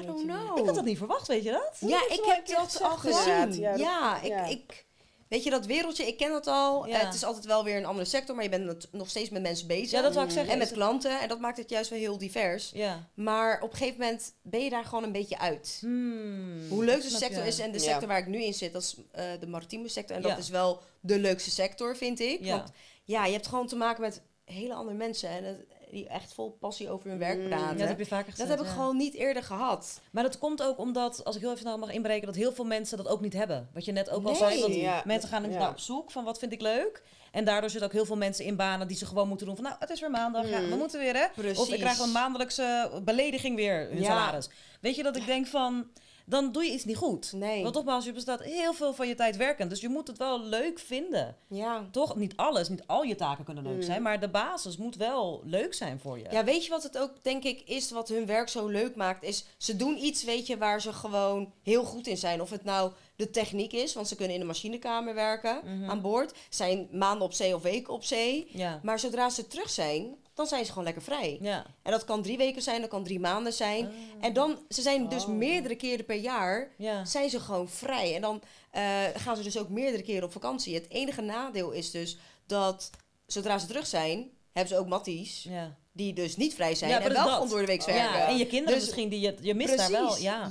I 0.01 0.05
don't 0.05 0.23
know. 0.23 0.57
Ik 0.57 0.65
had 0.65 0.75
dat 0.75 0.85
niet 0.85 0.97
verwacht, 0.97 1.27
weet 1.27 1.43
je 1.43 1.51
dat? 1.51 1.89
Ja, 1.89 2.01
ik 2.09 2.19
wel 2.25 2.29
heb 2.35 2.47
dat 2.47 2.81
al 2.81 2.97
gezien. 2.97 3.53
Ja, 3.53 3.75
Ja, 3.75 4.13
dat- 4.13 4.23
ik, 4.23 4.29
ja. 4.29 4.45
ik... 4.45 4.85
Weet 5.31 5.43
je, 5.43 5.49
dat 5.49 5.65
wereldje, 5.65 6.07
ik 6.07 6.17
ken 6.17 6.31
dat 6.31 6.47
al. 6.47 6.87
Ja. 6.87 6.99
Eh, 6.99 7.05
het 7.05 7.13
is 7.13 7.23
altijd 7.23 7.45
wel 7.45 7.63
weer 7.63 7.77
een 7.77 7.85
andere 7.85 8.05
sector, 8.05 8.35
maar 8.35 8.43
je 8.43 8.49
bent 8.49 8.67
het 8.67 8.87
nog 8.91 9.09
steeds 9.09 9.29
met 9.29 9.41
mensen 9.41 9.67
bezig. 9.67 9.91
Ja, 9.91 10.01
dat 10.01 10.13
wou 10.13 10.25
ik 10.25 10.31
zeggen. 10.31 10.51
en 10.53 10.57
met 10.59 10.71
klanten. 10.71 11.19
En 11.21 11.27
dat 11.27 11.39
maakt 11.39 11.57
het 11.57 11.69
juist 11.69 11.89
wel 11.89 11.99
heel 11.99 12.17
divers. 12.17 12.71
Ja. 12.73 13.09
Maar 13.13 13.61
op 13.61 13.71
een 13.71 13.77
gegeven 13.77 13.99
moment 13.99 14.33
ben 14.41 14.63
je 14.63 14.69
daar 14.69 14.83
gewoon 14.85 15.03
een 15.03 15.11
beetje 15.11 15.39
uit. 15.39 15.77
Hmm. 15.79 16.67
Hoe 16.69 16.85
leuk 16.85 17.01
de 17.01 17.09
sector 17.09 17.41
je. 17.43 17.47
is 17.47 17.59
en 17.59 17.71
de 17.71 17.77
Ja. 17.79 17.83
sector 17.83 18.07
waar 18.07 18.17
ik 18.19 18.27
nu 18.27 18.43
in 18.43 18.53
zit, 18.53 18.73
dat 18.73 18.81
is 18.81 18.95
eh, 19.11 19.23
de 19.39 19.47
maritieme 19.47 19.87
sector. 19.87 20.15
En 20.15 20.21
Ja. 20.21 20.27
dat 20.27 20.37
is 20.37 20.49
wel 20.49 20.81
de 20.99 21.19
leukste 21.19 21.51
sector, 21.51 21.97
vind 21.97 22.19
ik. 22.19 22.43
Ja. 22.45 22.55
Want 22.57 22.71
ja, 23.03 23.25
je 23.25 23.31
hebt 23.33 23.47
gewoon 23.47 23.67
te 23.67 23.75
maken 23.75 24.01
met 24.01 24.21
hele 24.45 24.73
andere 24.73 24.97
mensen. 24.97 25.29
En 25.29 25.43
het- 25.43 25.65
die 25.91 26.07
echt 26.07 26.33
vol 26.33 26.57
passie 26.59 26.89
over 26.89 27.09
hun 27.09 27.17
werk 27.19 27.37
Mm. 27.39 27.47
praten. 27.47 27.67
Ja, 27.67 27.73
dat 27.77 27.87
heb 27.87 27.97
je 27.99 28.05
vaker 28.05 28.25
dat 28.25 28.33
gezegd. 28.33 28.49
heb 28.49 28.59
ik 28.59 28.65
ja. 28.65 28.71
gewoon 28.71 28.97
niet 28.97 29.13
eerder 29.13 29.43
gehad. 29.43 30.01
Maar 30.11 30.23
dat 30.23 30.37
komt 30.37 30.63
ook 30.63 30.77
omdat, 30.77 31.23
als 31.23 31.35
ik 31.35 31.41
heel 31.41 31.51
even 31.51 31.65
nou 31.65 31.79
mag 31.79 31.91
inbreken, 31.91 32.25
dat 32.25 32.35
heel 32.35 32.53
veel 32.53 32.65
mensen 32.65 32.97
dat 32.97 33.07
ook 33.07 33.21
niet 33.21 33.33
hebben. 33.33 33.69
Wat 33.73 33.85
je 33.85 33.91
net 33.91 34.09
ook 34.09 34.23
al 34.25 34.29
Nee. 34.31 34.35
zei, 34.39 34.61
want 34.61 34.75
Ja. 34.75 35.01
mensen 35.05 35.29
gaan 35.29 35.51
Ja. 35.51 35.69
op 35.69 35.79
zoek 35.79 36.11
van 36.11 36.23
wat 36.23 36.39
vind 36.39 36.51
ik 36.53 36.61
leuk. 36.61 37.03
En 37.31 37.45
daardoor 37.45 37.69
zitten 37.69 37.87
ook 37.87 37.93
heel 37.95 38.05
veel 38.05 38.17
mensen 38.17 38.45
in 38.45 38.55
banen 38.55 38.87
die 38.87 38.97
ze 38.97 39.05
gewoon 39.05 39.27
moeten 39.27 39.45
doen 39.45 39.55
van 39.55 39.63
nou, 39.65 39.75
het 39.79 39.89
is 39.89 39.99
weer 39.99 40.11
maandag, 40.11 40.49
ja, 40.49 40.59
Mm. 40.59 40.69
we 40.69 40.75
moeten 40.75 40.99
weer 40.99 41.15
hè. 41.15 41.25
Precies. 41.35 41.59
Of 41.59 41.69
ik 41.69 41.79
krijg 41.79 41.99
een 41.99 42.11
maandelijkse 42.11 42.91
belediging 43.03 43.55
weer, 43.55 43.87
hun 43.89 43.97
Ja. 43.99 44.03
salaris. 44.03 44.49
Weet 44.81 44.95
je 44.95 45.03
dat 45.03 45.15
ik 45.15 45.25
denk 45.25 45.47
van, 45.47 45.87
dan 46.31 46.51
doe 46.51 46.63
je 46.65 46.71
iets 46.71 46.85
niet 46.85 46.97
goed. 46.97 47.31
Nee. 47.33 47.63
Want 47.63 47.75
nogmaals, 47.75 48.05
je 48.05 48.11
bestaat 48.11 48.41
heel 48.43 48.73
veel 48.73 48.93
van 48.93 49.07
je 49.07 49.15
tijd 49.15 49.37
werkend. 49.37 49.69
Dus 49.69 49.81
je 49.81 49.89
moet 49.89 50.07
het 50.07 50.17
wel 50.17 50.41
leuk 50.43 50.79
vinden. 50.79 51.35
Ja. 51.47 51.87
Toch? 51.91 52.15
Niet 52.15 52.33
alles, 52.35 52.69
niet 52.69 52.83
al 52.87 53.03
je 53.03 53.15
taken 53.15 53.43
kunnen 53.45 53.63
leuk 53.63 53.75
Mm. 53.75 53.81
zijn. 53.81 54.01
Maar 54.01 54.19
de 54.19 54.29
basis 54.29 54.77
moet 54.77 54.95
wel 54.95 55.41
leuk 55.45 55.73
zijn 55.73 55.99
voor 55.99 56.17
je. 56.17 56.25
Ja, 56.31 56.43
weet 56.43 56.63
je 56.63 56.69
wat 56.69 56.83
het 56.83 56.97
ook, 56.97 57.11
denk 57.21 57.43
ik, 57.43 57.61
is 57.65 57.91
wat 57.91 58.07
hun 58.09 58.25
werk 58.25 58.49
zo 58.49 58.67
leuk 58.67 58.95
maakt? 58.95 59.23
Is 59.23 59.45
ze 59.57 59.75
doen 59.75 59.97
iets, 59.97 60.23
weet 60.23 60.47
je, 60.47 60.57
waar 60.57 60.81
ze 60.81 60.93
gewoon 60.93 61.51
heel 61.63 61.83
goed 61.83 62.07
in 62.07 62.17
zijn. 62.17 62.41
Of 62.41 62.49
het 62.49 62.63
nou 62.63 62.91
de 63.15 63.29
techniek 63.29 63.71
is, 63.73 63.93
want 63.93 64.07
ze 64.07 64.15
kunnen 64.15 64.33
in 64.33 64.39
de 64.41 64.47
machinekamer 64.47 65.13
werken 65.13 65.61
Mhm. 65.65 65.89
aan 65.89 66.01
boord. 66.01 66.33
Zijn 66.49 66.87
maanden 66.91 67.25
op 67.25 67.33
zee 67.33 67.55
of 67.55 67.61
weken 67.61 67.93
op 67.93 68.03
zee. 68.03 68.47
Ja. 68.53 68.79
Maar 68.83 68.99
zodra 68.99 69.29
ze 69.29 69.47
terug 69.47 69.69
zijn, 69.69 70.15
dan 70.41 70.49
zijn 70.49 70.63
ze 70.65 70.69
gewoon 70.69 70.83
lekker 70.83 71.03
vrij. 71.03 71.37
Ja. 71.41 71.65
En 71.81 71.91
dat 71.91 72.03
kan 72.05 72.21
drie 72.21 72.37
weken 72.37 72.61
zijn, 72.61 72.81
dat 72.81 72.89
kan 72.89 73.03
drie 73.03 73.19
maanden 73.19 73.53
zijn. 73.53 73.85
Ah. 73.85 73.91
En 74.25 74.33
dan, 74.33 74.59
ze 74.69 74.81
zijn 74.81 75.09
dus 75.09 75.23
Oh. 75.23 75.29
meerdere 75.29 75.75
keren 75.75 76.05
per 76.05 76.15
jaar, 76.15 76.71
Ja. 76.77 77.05
zijn 77.05 77.29
ze 77.29 77.39
gewoon 77.39 77.69
vrij. 77.69 78.15
En 78.15 78.21
dan 78.21 78.41
eh, 78.71 78.83
gaan 79.15 79.35
ze 79.35 79.43
dus 79.43 79.57
ook 79.57 79.69
meerdere 79.69 80.03
keren 80.03 80.23
op 80.23 80.31
vakantie. 80.31 80.75
Het 80.75 80.89
enige 80.89 81.21
nadeel 81.21 81.71
is 81.71 81.91
dus 81.91 82.17
dat 82.45 82.89
zodra 83.25 83.57
ze 83.57 83.67
terug 83.67 83.87
zijn, 83.87 84.29
hebben 84.53 84.73
ze 84.75 84.79
ook 84.81 84.87
matties 84.87 85.43
Ja. 85.43 85.75
die 85.91 86.13
dus 86.13 86.35
niet 86.37 86.53
vrij 86.53 86.75
zijn 86.75 86.91
Ja, 86.91 86.99
en 87.01 87.13
wel 87.13 87.27
gewoon 87.29 87.49
door 87.49 87.59
de 87.59 87.65
week 87.65 87.83
werken. 87.85 88.03
Ja, 88.19 88.27
en 88.27 88.37
je 88.37 88.47
kinderen 88.47 88.75
Dus- 88.75 88.85
misschien, 88.85 89.09
die 89.09 89.19
je, 89.19 89.35
je 89.41 89.53
mist 89.53 89.77
daar 89.77 89.91
wel. 89.91 90.17
Ja. 90.17 90.47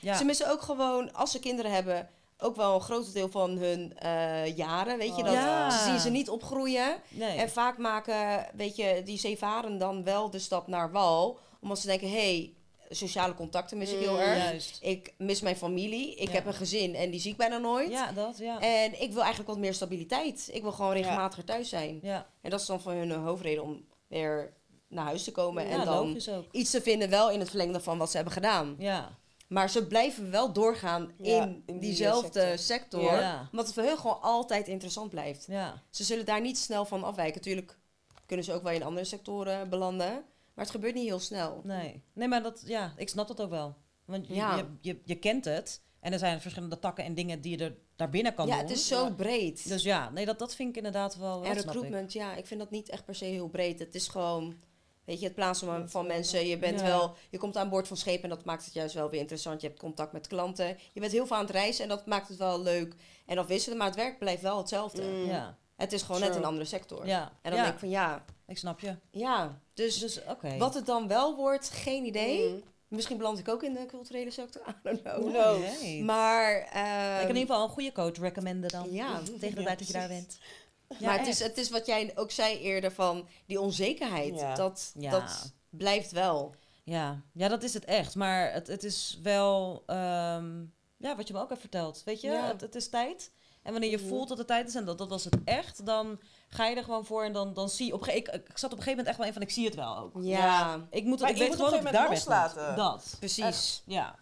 Ja. 0.00 0.16
ze 0.16 0.24
missen 0.24 0.50
ook 0.50 0.62
gewoon, 0.62 1.12
als 1.14 1.30
ze 1.30 1.38
kinderen 1.38 1.70
hebben, 1.72 2.08
ook 2.38 2.56
wel 2.56 2.74
een 2.74 2.80
groot 2.80 3.12
deel 3.12 3.28
van 3.28 3.50
hun 3.50 3.98
eh, 3.98 4.56
jaren. 4.56 4.98
Weet 4.98 5.16
je, 5.16 5.22
dat 5.22 5.32
Ja. 5.32 5.70
ze 5.70 5.84
zien 5.84 5.98
ze 6.00 6.10
niet 6.10 6.30
opgroeien. 6.30 6.96
Nee. 7.08 7.36
En 7.38 7.50
vaak 7.50 7.78
maken, 7.78 8.46
weet 8.56 8.76
je, 8.76 9.02
die 9.04 9.18
zeevaren 9.18 9.78
dan 9.78 10.04
wel 10.04 10.30
de 10.30 10.38
stap 10.38 10.66
naar 10.66 10.90
wal. 10.92 11.38
Omdat 11.60 11.78
ze 11.78 11.86
denken, 11.86 12.08
hé, 12.10 12.14
hey, 12.16 12.52
sociale 12.90 13.34
contacten 13.34 13.78
mis 13.78 13.92
ik 13.92 13.98
heel 13.98 14.12
Mm, 14.12 14.18
erg. 14.18 14.38
Juist. 14.44 14.78
Ik 14.82 15.14
mis 15.18 15.40
mijn 15.40 15.56
familie. 15.56 16.14
Ik 16.14 16.28
Ja. 16.28 16.34
heb 16.34 16.46
een 16.46 16.54
gezin 16.54 16.94
en 16.94 17.10
die 17.10 17.20
zie 17.20 17.30
ik 17.30 17.36
bijna 17.36 17.58
nooit. 17.58 17.90
Ja, 17.90 18.12
dat, 18.12 18.38
ja. 18.38 18.60
En 18.60 19.00
ik 19.00 19.10
wil 19.12 19.20
eigenlijk 19.20 19.48
wat 19.50 19.58
meer 19.58 19.74
stabiliteit. 19.74 20.48
Ik 20.52 20.62
wil 20.62 20.72
gewoon 20.72 20.92
regelmatiger 20.92 21.44
thuis 21.44 21.68
zijn. 21.68 21.98
Ja, 22.02 22.26
En 22.42 22.50
dat 22.50 22.60
is 22.60 22.66
dan 22.66 22.80
voor 22.80 22.92
hun 22.92 23.10
hoofdreden 23.10 23.62
om 23.62 23.84
weer 24.06 24.52
naar 24.88 25.04
huis 25.04 25.24
te 25.24 25.32
komen. 25.32 25.66
en 25.66 25.84
dan 25.84 26.20
iets 26.50 26.70
te 26.70 26.82
vinden 26.82 27.10
wel 27.10 27.30
in 27.30 27.38
het 27.40 27.48
verlengde 27.48 27.80
van 27.80 27.98
wat 27.98 28.08
ze 28.10 28.16
hebben 28.16 28.34
gedaan. 28.34 28.74
Ja. 28.78 29.16
Maar 29.48 29.70
ze 29.70 29.86
blijven 29.86 30.30
wel 30.30 30.52
doorgaan 30.52 31.12
Ja, 31.16 31.42
in, 31.42 31.62
in 31.66 31.78
die, 31.78 31.80
diezelfde 31.80 32.40
sector. 32.40 32.58
sector. 32.58 33.02
Ja. 33.20 33.48
Omdat 33.50 33.66
het 33.66 33.74
voor 33.74 33.84
hun 33.84 33.98
gewoon 33.98 34.20
altijd 34.20 34.68
interessant 34.68 35.10
blijft. 35.10 35.46
Ja. 35.48 35.82
Ze 35.90 36.04
zullen 36.04 36.24
daar 36.24 36.40
niet 36.40 36.58
snel 36.58 36.84
van 36.84 37.04
afwijken. 37.04 37.40
Tuurlijk 37.40 37.78
kunnen 38.26 38.44
ze 38.44 38.52
ook 38.52 38.62
wel 38.62 38.72
in 38.72 38.82
andere 38.82 39.06
sectoren 39.06 39.68
belanden. 39.68 40.12
Maar 40.54 40.64
het 40.64 40.70
gebeurt 40.70 40.94
niet 40.94 41.06
heel 41.08 41.18
snel. 41.20 41.60
Nee. 41.64 42.02
Nee, 42.12 42.28
maar 42.28 42.42
dat, 42.42 42.62
ja, 42.66 42.92
ik 42.96 43.08
snap 43.08 43.28
dat 43.28 43.40
ook 43.40 43.50
wel. 43.50 43.76
Want 44.04 44.26
je, 44.26 44.34
Ja. 44.34 44.56
je, 44.56 44.64
je, 44.80 45.00
je 45.04 45.14
kent 45.14 45.44
het. 45.44 45.82
En 46.00 46.12
er 46.12 46.18
zijn 46.18 46.40
verschillende 46.40 46.78
takken 46.78 47.04
en 47.04 47.14
dingen 47.14 47.40
die 47.40 47.58
je 47.58 47.64
er 47.64 47.76
daarbinnen 47.96 48.34
kan 48.34 48.46
ja, 48.46 48.52
doen. 48.52 48.62
het 48.62 48.70
is 48.70 48.86
zo 48.86 49.04
Ja. 49.04 49.10
breed. 49.10 49.68
Dus 49.68 49.82
ja, 49.82 50.10
nee, 50.10 50.24
dat, 50.26 50.38
dat 50.38 50.54
vind 50.54 50.68
ik 50.68 50.76
inderdaad 50.76 51.16
wel... 51.16 51.44
en 51.44 51.50
snap 51.52 51.58
ik. 51.58 51.64
recruitment, 51.64 52.12
ja, 52.12 52.34
ik 52.34 52.46
vind 52.46 52.60
dat 52.60 52.70
niet 52.70 52.88
echt 52.88 53.04
per 53.04 53.14
se 53.14 53.24
heel 53.24 53.48
breed. 53.48 53.78
Het 53.78 53.94
is 53.94 54.08
gewoon, 54.08 54.60
weet 55.08 55.18
je, 55.20 55.24
het 55.26 55.34
plaatsen 55.34 55.88
van, 55.90 56.06
mensen. 56.06 56.46
Je 56.46 56.58
bent 56.58 56.80
Ja. 56.80 56.86
wel, 56.86 57.14
je 57.30 57.38
komt 57.38 57.56
aan 57.56 57.68
boord 57.68 57.88
van 57.88 57.96
schepen 57.96 58.22
en 58.22 58.28
dat 58.36 58.44
maakt 58.44 58.64
het 58.64 58.74
juist 58.74 58.94
wel 58.94 59.10
weer 59.10 59.20
interessant. 59.20 59.60
Je 59.60 59.66
hebt 59.66 59.78
contact 59.80 60.12
met 60.12 60.26
klanten. 60.26 60.78
Je 60.92 61.00
bent 61.00 61.12
heel 61.12 61.26
veel 61.26 61.36
aan 61.36 61.42
het 61.42 61.50
reizen 61.50 61.82
en 61.82 61.88
dat 61.88 62.06
maakt 62.06 62.28
het 62.28 62.36
wel 62.38 62.62
leuk 62.62 62.94
en 63.26 63.38
afwisselen. 63.38 63.78
Maar 63.78 63.86
het 63.86 63.96
werk 63.96 64.18
blijft 64.18 64.42
wel 64.42 64.58
hetzelfde. 64.58 65.02
Mm. 65.02 65.24
Ja. 65.26 65.56
Het 65.76 65.92
is 65.92 66.02
gewoon 66.02 66.20
net 66.20 66.34
een 66.36 66.44
andere 66.44 66.64
sector. 66.64 67.06
Ja. 67.06 67.22
En 67.42 67.50
dan 67.50 67.54
ja. 67.54 67.62
denk 67.62 67.72
ik 67.74 67.80
van 67.80 67.88
ja, 67.90 68.24
Ik 68.46 68.58
snap 68.58 68.80
je. 68.80 68.96
ja. 69.10 69.60
Dus 69.74 69.98
Dus 69.98 70.20
oké. 70.24 70.56
wat 70.56 70.74
het 70.74 70.86
dan 70.86 71.08
wel 71.08 71.36
wordt, 71.36 71.70
geen 71.70 72.04
idee. 72.04 72.48
Mm. 72.48 72.62
Misschien 72.88 73.16
beland 73.16 73.38
ik 73.38 73.48
ook 73.48 73.62
in 73.62 73.72
de 73.74 73.86
culturele 73.86 74.30
sector. 74.30 74.62
I 74.68 74.72
don't 75.02 75.32
know. 75.32 75.60
Weet. 75.80 76.02
Maar, 76.04 76.56
ik 76.58 76.68
kan 76.72 76.82
ehm, 76.82 77.20
in 77.20 77.26
ieder 77.36 77.40
geval 77.40 77.62
een 77.62 77.68
goede 77.68 77.92
coach 77.92 78.16
recommenden 78.18 78.70
dan. 78.70 78.92
Ja. 78.92 79.18
Tegen 79.18 79.54
de 79.54 79.60
Ja, 79.60 79.66
tijd 79.66 79.78
dat 79.78 79.86
je 79.86 79.92
daar 79.92 80.08
bent. 80.08 80.38
Ja, 80.88 81.06
maar 81.06 81.18
het 81.18 81.26
is, 81.26 81.38
het 81.38 81.58
is 81.58 81.70
wat 81.70 81.86
jij 81.86 82.12
ook 82.14 82.30
zei 82.30 82.58
eerder 82.58 82.92
van 82.92 83.28
die 83.46 83.60
onzekerheid. 83.60 84.34
Ja. 84.34 84.54
Dat, 84.54 84.92
Ja. 84.98 85.10
dat 85.10 85.52
blijft 85.70 86.10
wel. 86.10 86.54
Ja. 86.84 87.20
ja, 87.32 87.48
dat 87.48 87.62
is 87.62 87.74
het 87.74 87.84
echt. 87.84 88.14
Maar 88.14 88.52
het, 88.52 88.66
het 88.66 88.84
is 88.84 89.18
wel, 89.22 89.82
ehm, 89.86 90.60
ja, 90.96 91.16
wat 91.16 91.26
je 91.28 91.32
me 91.34 91.40
ook 91.40 91.48
hebt 91.48 91.60
verteld. 91.60 92.02
Weet 92.04 92.20
je, 92.20 92.28
Ja. 92.30 92.46
het, 92.46 92.60
het 92.60 92.74
is 92.74 92.88
tijd. 92.88 93.30
En 93.62 93.72
wanneer 93.72 93.90
je 93.90 93.98
voelt 93.98 94.28
dat 94.28 94.38
het 94.38 94.46
tijd 94.46 94.68
is 94.68 94.74
en 94.74 94.84
dat, 94.84 94.98
dat 94.98 95.08
was 95.08 95.24
het 95.24 95.36
echt, 95.44 95.86
dan 95.86 96.20
ga 96.48 96.66
je 96.66 96.76
er 96.76 96.84
gewoon 96.84 97.04
voor 97.04 97.24
en 97.24 97.32
dan, 97.32 97.54
dan 97.54 97.68
zie 97.68 97.86
je... 97.86 97.92
Op, 97.94 98.06
ik, 98.06 98.28
ik 98.28 98.58
zat 98.58 98.72
op 98.72 98.78
een 98.78 98.82
gegeven 98.84 98.88
moment 98.90 99.06
echt 99.06 99.16
wel 99.16 99.26
in 99.26 99.32
van, 99.32 99.42
ik 99.42 99.50
zie 99.50 99.64
het 99.64 99.74
wel 99.74 99.96
ook. 99.98 100.12
Ja, 100.20 100.86
Ik, 100.90 101.04
moet, 101.04 101.20
Maar 101.20 101.30
ik 101.30 101.36
weet 101.36 101.46
moet 101.48 101.56
gewoon 101.56 101.70
dat 101.72 101.84
ik 101.84 101.92
daar 101.92 102.08
loslaten. 102.08 102.76
Dat. 102.76 103.16
precies. 103.18 103.82
Ja. 103.86 104.18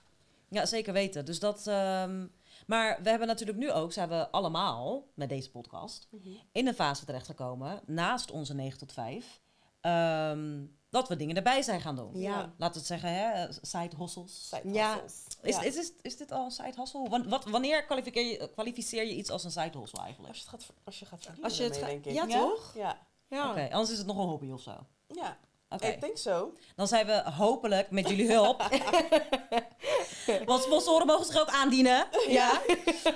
ja, 0.49 0.67
zeker 0.67 0.93
weten. 0.93 1.25
Dus 1.25 1.39
dat... 1.39 1.67
ehm, 1.67 2.27
maar 2.67 2.99
we 3.03 3.09
hebben 3.09 3.29
natuurlijk 3.29 3.59
nu 3.59 3.71
ook, 3.73 3.93
zijn 3.93 4.09
we 4.09 4.31
allemaal 4.31 5.05
met 5.15 5.29
deze 5.29 5.51
podcast 5.51 6.09
Mhm. 6.11 6.29
in 6.53 6.67
een 6.67 6.75
fase 6.75 7.05
terechtgekomen, 7.05 7.81
naast 7.87 8.31
onze 8.31 8.55
9 8.55 8.79
tot 8.79 8.93
5, 8.93 9.41
ehm, 9.81 10.65
dat 10.91 11.09
we 11.09 11.17
dingen 11.17 11.37
erbij 11.37 11.63
zijn 11.63 11.81
gaan 11.81 11.97
doen. 11.97 12.19
Ja. 12.21 12.37
Laten 12.37 12.57
we 12.59 12.79
het 12.79 12.87
zeggen, 12.87 13.11
hè, 13.15 13.47
side 13.63 13.97
hustles. 13.97 14.49
Side 14.49 14.73
Ja. 14.73 14.93
hustles. 15.01 15.37
Is, 15.43 15.55
Ja. 15.57 15.63
is, 15.63 15.77
is, 15.77 15.93
is 16.03 16.17
dit 16.17 16.33
al 16.33 16.45
een 16.45 16.51
side 16.51 16.73
hustle? 16.77 17.09
Wan- 17.09 17.29
wat, 17.29 17.45
wanneer 17.45 17.85
kwalificeer 17.85 18.23
je, 18.27 18.51
kwalificeer 18.53 19.05
je 19.07 19.15
iets 19.15 19.31
als 19.31 19.45
een 19.45 19.51
side 19.51 19.79
hustle 19.79 20.01
eigenlijk? 20.03 20.29
Als 20.35 20.43
je 20.45 20.51
het 20.51 20.61
gaat, 20.65 20.73
als 20.85 20.99
je 20.99 21.05
gaat 21.05 21.19
verdienen 21.23 21.45
Als 21.51 21.57
je 21.59 21.65
het 21.65 21.75
denk 21.75 22.05
ik. 22.05 22.13
Ja, 22.13 22.25
Ja? 22.27 22.39
toch? 22.39 22.73
Ja, 22.75 22.99
Ja. 23.29 23.51
Oké, 23.51 23.63
anders 23.71 23.91
is 23.91 23.99
het 23.99 24.07
nog 24.07 24.17
een 24.19 24.27
hobby 24.29 24.51
of 24.51 24.61
zo. 24.61 24.77
ja. 25.07 25.37
Ik 25.79 26.01
denk 26.01 26.19
zo. 26.19 26.53
dan 26.77 26.89
zijn 26.89 27.07
we 27.07 27.23
hopelijk 27.37 27.91
met 27.91 28.09
jullie 28.09 28.33
hulp. 28.33 28.69
Want 30.45 30.63
sponsoren 30.63 31.07
mogen 31.07 31.25
zich 31.27 31.41
ook 31.41 31.49
aandienen. 31.51 32.07
Ja. 32.29 32.61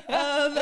Ehm, 0.07 0.57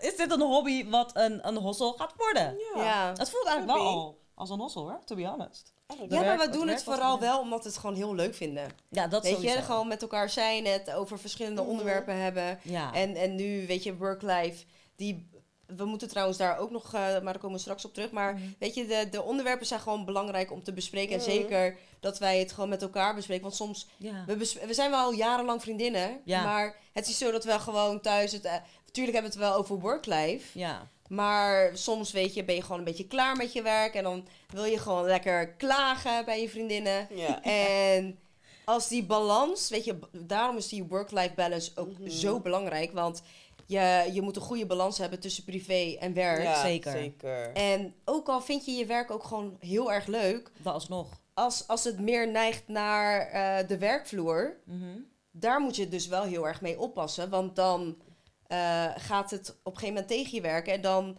is 0.00 0.16
dit 0.16 0.30
een 0.32 0.40
hobby 0.40 0.88
wat 0.88 1.10
een, 1.14 1.48
een 1.48 1.62
hustle 1.62 1.94
gaat 1.96 2.12
worden? 2.16 2.56
Ja. 2.74 2.82
Ja. 2.84 3.12
Het 3.16 3.30
voelt 3.30 3.46
eigenlijk 3.46 3.78
wel 3.78 3.86
al 3.88 4.18
als 4.34 4.50
een 4.50 4.60
hustle 4.60 4.82
hoor, 4.82 5.00
to 5.04 5.14
be 5.16 5.26
honest. 5.26 5.72
Eigenlijk 5.86 6.20
Ja, 6.20 6.26
werk- 6.26 6.38
maar 6.38 6.46
we 6.50 6.52
doen 6.58 6.68
het 6.68 6.82
vooral 6.82 7.20
wel 7.20 7.40
omdat 7.40 7.62
we 7.62 7.68
het 7.68 7.78
gewoon 7.78 7.96
heel 7.96 8.14
leuk 8.14 8.34
vinden. 8.34 8.68
Ja, 8.90 9.06
dat 9.06 9.22
weet 9.22 9.34
sowieso. 9.34 9.56
je, 9.56 9.62
gewoon 9.62 9.88
met 9.88 10.02
elkaar 10.02 10.30
zijn, 10.30 10.64
het 10.66 10.90
over 10.92 11.18
verschillende 11.18 11.60
Mhm. 11.62 11.70
onderwerpen 11.70 12.16
hebben. 12.16 12.58
Ja. 12.62 12.92
En, 12.94 13.14
en 13.14 13.34
nu, 13.34 13.66
weet 13.66 13.82
je, 13.82 13.96
work-life, 13.96 14.64
die... 14.96 15.30
We 15.76 15.84
moeten 15.84 16.08
trouwens 16.08 16.38
daar 16.38 16.58
ook 16.58 16.70
nog, 16.70 16.84
eh, 16.84 17.00
maar 17.00 17.22
daar 17.22 17.38
komen 17.38 17.56
we 17.56 17.62
straks 17.62 17.84
op 17.84 17.94
terug. 17.94 18.10
Maar 18.10 18.34
Mhm. 18.34 18.42
weet 18.58 18.74
je, 18.74 18.86
de, 18.86 19.08
de 19.10 19.22
onderwerpen 19.22 19.66
zijn 19.66 19.80
gewoon 19.80 20.04
belangrijk 20.04 20.52
om 20.52 20.62
te 20.62 20.72
bespreken. 20.72 21.16
Mhm. 21.16 21.26
En 21.28 21.32
zeker 21.34 21.76
dat 22.00 22.18
wij 22.18 22.38
het 22.38 22.52
gewoon 22.52 22.68
met 22.68 22.82
elkaar 22.82 23.14
bespreken. 23.14 23.42
Want 23.42 23.54
soms, 23.56 23.86
ja. 23.96 24.24
we, 24.26 24.36
bes- 24.36 24.58
we 24.66 24.74
zijn 24.74 24.90
wel 24.90 25.04
al 25.04 25.12
jarenlang 25.12 25.62
vriendinnen. 25.62 26.20
Ja. 26.24 26.44
Maar 26.44 26.76
het 26.92 27.08
is 27.08 27.18
zo 27.18 27.30
dat 27.30 27.44
we 27.44 27.58
gewoon 27.58 28.00
thuis 28.00 28.32
het... 28.32 28.44
eh, 28.44 28.52
Natuurlijk 28.86 29.16
hebben 29.24 29.38
we 29.38 29.44
het 29.44 29.52
wel 29.54 29.58
over 29.58 29.78
work-life. 29.80 30.58
ja. 30.58 30.88
Maar 31.08 31.70
soms 31.76 32.12
weet 32.12 32.34
je, 32.34 32.44
ben 32.44 32.54
je 32.54 32.62
gewoon 32.62 32.78
een 32.78 32.84
beetje 32.84 33.06
klaar 33.06 33.36
met 33.36 33.52
je 33.52 33.62
werk. 33.62 33.94
En 33.94 34.02
dan 34.02 34.26
wil 34.52 34.64
je 34.64 34.78
gewoon 34.78 35.04
lekker 35.04 35.48
klagen 35.48 36.24
bij 36.24 36.40
je 36.40 36.48
vriendinnen. 36.48 37.08
Ja. 37.10 37.42
En 37.96 38.18
als 38.64 38.88
die 38.88 39.04
balans, 39.04 39.68
weet 39.68 39.84
je, 39.84 39.94
b- 39.94 40.08
daarom 40.12 40.56
is 40.56 40.68
die 40.68 40.84
work-life 40.84 41.34
balance 41.34 41.70
ook 41.74 41.98
Mhm. 41.98 42.08
zo 42.10 42.40
belangrijk. 42.40 42.92
Want 42.92 43.22
je, 43.66 44.10
je 44.12 44.22
moet 44.22 44.36
een 44.36 44.42
goede 44.42 44.66
balans 44.66 44.98
hebben 44.98 45.20
tussen 45.20 45.44
privé 45.44 45.96
en 46.00 46.12
werk. 46.14 46.42
Ja, 46.42 46.60
zeker. 46.60 46.92
zeker. 46.92 47.52
En 47.52 47.94
ook 48.04 48.28
al 48.28 48.40
vind 48.40 48.64
je 48.64 48.72
je 48.72 48.86
werk 48.86 49.10
ook 49.10 49.24
gewoon 49.24 49.56
heel 49.60 49.92
erg 49.92 50.06
leuk, 50.06 50.50
Dat 50.62 50.72
alsnog. 50.72 51.20
als, 51.34 51.66
als 51.68 51.84
het 51.84 52.00
meer 52.00 52.30
neigt 52.30 52.68
naar 52.68 53.20
eh, 53.20 53.68
de 53.68 53.78
werkvloer, 53.78 54.56
Mhm. 54.64 54.98
daar 55.30 55.60
moet 55.60 55.76
je 55.76 55.88
dus 55.88 56.06
wel 56.06 56.22
heel 56.22 56.46
erg 56.46 56.60
mee 56.60 56.78
oppassen. 56.80 57.30
Want 57.30 57.56
dan 57.56 57.96
eh, 58.46 58.90
gaat 58.96 59.30
het 59.30 59.48
op 59.50 59.72
een 59.72 59.78
gegeven 59.78 59.88
moment 59.88 60.08
tegen 60.08 60.34
je 60.34 60.40
werken 60.40 60.72
en 60.72 60.80
dan 60.80 61.18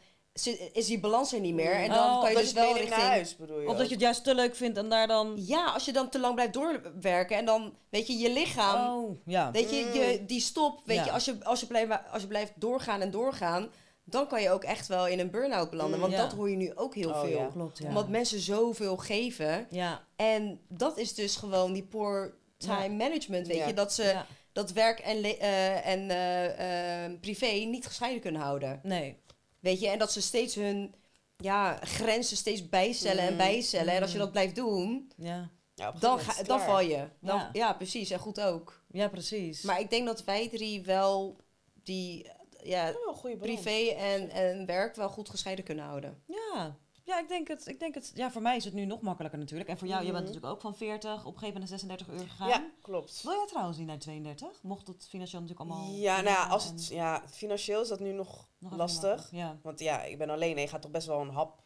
is 0.73 0.85
die 0.85 0.99
balans 0.99 1.33
er 1.33 1.39
niet 1.39 1.53
meer. 1.53 1.71
En 1.71 1.89
dan 1.89 2.09
Oh, 2.15 2.21
kan 2.21 2.31
je 2.31 2.37
dus 2.37 2.49
je 2.49 2.53
wel 2.55 2.67
richting... 2.73 2.89
naar 2.89 2.99
huis, 2.99 3.35
bedoel 3.35 3.59
je 3.59 3.67
Of 3.67 3.77
dat 3.77 3.85
je 3.87 3.91
het 3.93 4.01
juist 4.01 4.23
te 4.23 4.35
leuk 4.35 4.55
vindt 4.55 4.77
en 4.77 4.89
daar 4.89 5.07
dan... 5.07 5.33
Ja, 5.35 5.65
als 5.65 5.85
je 5.85 5.91
dan 5.93 6.09
te 6.09 6.19
lang 6.19 6.33
blijft 6.33 6.53
doorwerken 6.53 7.37
en 7.37 7.45
dan, 7.45 7.73
weet 7.89 8.07
je, 8.07 8.17
je 8.17 8.31
lichaam... 8.33 8.97
Oh, 9.03 9.17
ja. 9.25 9.51
Weet 9.51 9.69
je, 9.69 9.75
je, 9.75 10.23
die 10.25 10.41
stop, 10.41 10.81
weet 10.85 10.97
Ja. 10.97 11.05
je, 11.05 11.11
als 11.11 11.25
je, 11.25 11.37
als, 11.43 11.59
je 11.59 11.65
blijft, 11.67 11.91
als 12.11 12.21
je 12.21 12.27
blijft 12.27 12.51
doorgaan 12.55 13.01
en 13.01 13.11
doorgaan, 13.11 13.69
dan 14.03 14.27
kan 14.27 14.41
je 14.41 14.49
ook 14.49 14.63
echt 14.63 14.87
wel 14.87 15.07
in 15.07 15.19
een 15.19 15.31
burn-out 15.31 15.69
belanden. 15.69 15.95
Mm. 15.95 16.01
Want 16.01 16.13
Ja. 16.13 16.21
dat 16.21 16.33
hoor 16.33 16.49
je 16.49 16.55
nu 16.55 16.71
ook 16.75 16.95
heel 16.95 17.09
Oh, 17.09 17.19
veel. 17.19 17.29
ja. 17.29 17.49
Klopt, 17.53 17.77
ja. 17.77 17.87
Omdat 17.87 18.09
mensen 18.09 18.39
zoveel 18.39 18.97
geven. 18.97 19.67
Ja, 19.69 20.03
En 20.15 20.59
dat 20.69 20.97
is 20.97 21.13
dus 21.13 21.35
gewoon 21.35 21.73
die 21.73 21.83
poor 21.83 22.33
time 22.57 22.81
Ja. 22.83 22.89
management, 22.89 23.47
weet 23.47 23.57
Ja. 23.57 23.67
je. 23.67 23.73
Dat 23.73 23.93
ze 23.93 24.03
ja. 24.03 24.25
dat 24.51 24.71
werk 24.71 24.99
en, 24.99 25.23
eh, 25.23 25.87
en 25.87 26.09
eh, 26.09 27.05
eh, 27.05 27.11
privé 27.21 27.45
niet 27.51 27.85
gescheiden 27.85 28.21
kunnen 28.21 28.41
houden. 28.41 28.79
Nee. 28.83 29.17
Weet 29.59 29.79
je, 29.79 29.87
en 29.87 29.99
dat 29.99 30.11
ze 30.11 30.21
steeds 30.21 30.55
hun 30.55 30.95
ja, 31.37 31.79
grenzen 31.83 32.37
steeds 32.37 32.69
bijstellen 32.69 33.23
en 33.23 33.31
Mm. 33.31 33.37
bijstellen. 33.37 33.93
En 33.93 34.01
als 34.01 34.11
je 34.11 34.17
Mm. 34.17 34.23
dat 34.23 34.31
blijft 34.31 34.55
doen, 34.55 35.11
Ja. 35.17 35.49
Ja, 35.75 35.91
dan, 35.91 36.19
ga, 36.19 36.43
dan 36.43 36.59
val 36.61 36.79
je. 36.81 37.07
Dan, 37.21 37.37
Ja. 37.37 37.49
ja. 37.53 37.73
precies. 37.73 38.09
En 38.09 38.19
goed 38.19 38.39
ook. 38.41 38.81
ja, 38.91 39.07
precies. 39.07 39.61
Maar 39.61 39.79
ik 39.79 39.89
denk 39.89 40.05
dat 40.05 40.23
wij 40.23 40.49
drie 40.49 40.81
wel 40.83 41.37
die 41.83 42.29
ja, 42.63 42.93
wel 43.21 43.35
privé 43.37 43.93
en, 43.97 44.29
en 44.29 44.65
werk 44.65 44.95
wel 44.95 45.09
goed 45.09 45.29
gescheiden 45.29 45.65
kunnen 45.65 45.85
houden. 45.85 46.23
Ja. 46.27 46.77
Ja, 47.07 47.19
ik 47.19 47.27
denk 47.27 47.47
het. 47.47 47.67
Ik 47.67 47.79
denk 47.79 47.93
het. 47.95 48.11
Ja, 48.15 48.31
voor 48.31 48.41
mij 48.41 48.55
is 48.55 48.63
het 48.65 48.73
nu 48.73 48.85
nog 48.85 49.01
makkelijker 49.01 49.39
natuurlijk. 49.39 49.69
En 49.69 49.77
voor 49.77 49.87
jou, 49.87 49.99
je 50.05 50.11
bent 50.11 50.23
Mhm. 50.23 50.33
natuurlijk 50.33 50.53
ook 50.55 50.61
van 50.61 50.75
40 50.75 51.11
op 51.11 51.33
een 51.33 51.39
gegeven 51.39 51.45
moment 51.45 51.59
naar 51.69 51.79
36 51.79 52.07
uur 52.07 52.19
gegaan. 52.19 52.47
Ja, 52.47 52.69
klopt. 52.81 53.21
Wil 53.23 53.31
jij 53.33 53.45
trouwens 53.47 53.77
niet 53.77 53.87
naar 53.87 53.97
32? 53.99 54.63
Mocht 54.63 54.87
het 54.87 55.07
financieel 55.09 55.41
natuurlijk 55.41 55.69
allemaal... 55.69 55.91
Ja, 55.93 56.15
nou 56.21 56.35
ja, 56.35 56.47
als 56.47 56.65
het, 56.65 56.87
ja, 56.87 57.23
financieel 57.29 57.81
is 57.81 57.87
dat 57.87 57.99
nu 57.99 58.11
nog, 58.11 58.47
lastig. 58.59 59.31
Ja. 59.31 59.57
Want 59.61 59.79
ja, 59.79 60.03
ik 60.03 60.17
ben 60.17 60.29
alleen 60.29 60.55
en 60.55 60.61
je 60.61 60.67
gaat 60.67 60.81
toch 60.81 60.91
best 60.91 61.07
wel 61.07 61.21
een 61.21 61.29
hap 61.29 61.63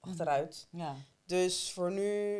achteruit. 0.00 0.68
Ja. 0.70 0.94
Dus 1.26 1.72
voor 1.72 1.92
nu 1.92 2.38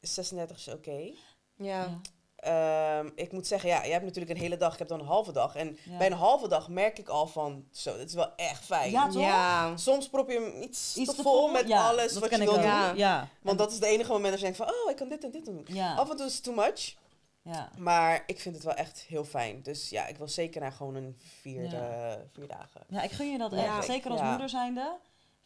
is 0.00 0.14
36 0.14 0.56
is 0.56 0.68
oké. 0.68 0.90
Ja. 0.90 1.14
Ja. 1.56 2.00
Ehm, 2.44 3.10
ik 3.14 3.32
moet 3.32 3.46
zeggen, 3.46 3.68
ja, 3.68 3.82
je 3.84 3.92
hebt 3.92 4.04
natuurlijk 4.04 4.34
een 4.34 4.40
hele 4.40 4.56
dag, 4.56 4.72
ik 4.72 4.78
heb 4.78 4.88
dan 4.88 5.00
een 5.00 5.06
halve 5.06 5.32
dag. 5.32 5.56
En 5.56 5.78
Ja. 5.90 5.96
bij 5.96 6.06
een 6.06 6.12
halve 6.12 6.48
dag 6.48 6.68
merk 6.68 6.98
ik 6.98 7.08
al 7.08 7.26
van, 7.26 7.64
zo, 7.72 7.96
dit 7.96 8.08
is 8.08 8.14
wel 8.14 8.34
echt 8.36 8.64
fijn. 8.64 8.90
Ja, 8.90 9.08
toch? 9.08 9.22
Ja. 9.22 9.76
Soms 9.76 10.08
prop 10.08 10.30
je 10.30 10.34
hem 10.40 10.62
iets, 10.62 10.96
Iets 10.96 11.14
te 11.14 11.22
vol 11.22 11.48
met 11.48 11.68
ja, 11.68 11.88
alles 11.88 12.12
dat 12.12 12.20
wat 12.20 12.28
ken 12.30 12.38
je 12.38 12.44
ik 12.44 12.50
wil 12.50 12.58
doen. 12.60 12.70
Ja. 12.70 12.92
Ja. 12.96 13.28
Want 13.42 13.58
dat 13.58 13.72
is 13.72 13.78
de 13.78 13.86
enige 13.86 14.10
moment 14.12 14.30
dat 14.30 14.38
je 14.38 14.44
denkt 14.44 14.56
van, 14.58 14.66
oh, 14.68 14.90
ik 14.90 14.96
kan 14.96 15.08
dit 15.08 15.24
en 15.24 15.30
dit 15.30 15.44
doen. 15.44 15.66
Ja. 15.68 15.94
Af 15.94 16.10
en 16.10 16.16
toe 16.16 16.26
is 16.26 16.34
het 16.34 16.42
too 16.44 16.54
much. 16.54 16.94
Ja. 17.42 17.70
Maar 17.78 18.22
ik 18.26 18.40
vind 18.40 18.54
het 18.54 18.64
wel 18.64 18.74
echt 18.74 19.04
heel 19.08 19.24
fijn. 19.24 19.62
Dus 19.62 19.88
ja, 19.90 20.06
ik 20.06 20.16
wil 20.16 20.28
zeker 20.28 20.60
naar 20.60 20.72
gewoon 20.72 20.94
een 20.94 21.16
vierde, 21.40 22.18
vier 22.32 22.48
dagen. 22.48 22.80
Ja, 22.88 23.02
ik 23.02 23.10
gun 23.10 23.30
je 23.30 23.38
dat 23.38 23.52
Ja. 23.52 23.76
echt. 23.76 23.84
Zeker 23.86 24.10
als 24.10 24.20
Ja. 24.20 24.28
moeder 24.30 24.48
zijnde. 24.48 24.96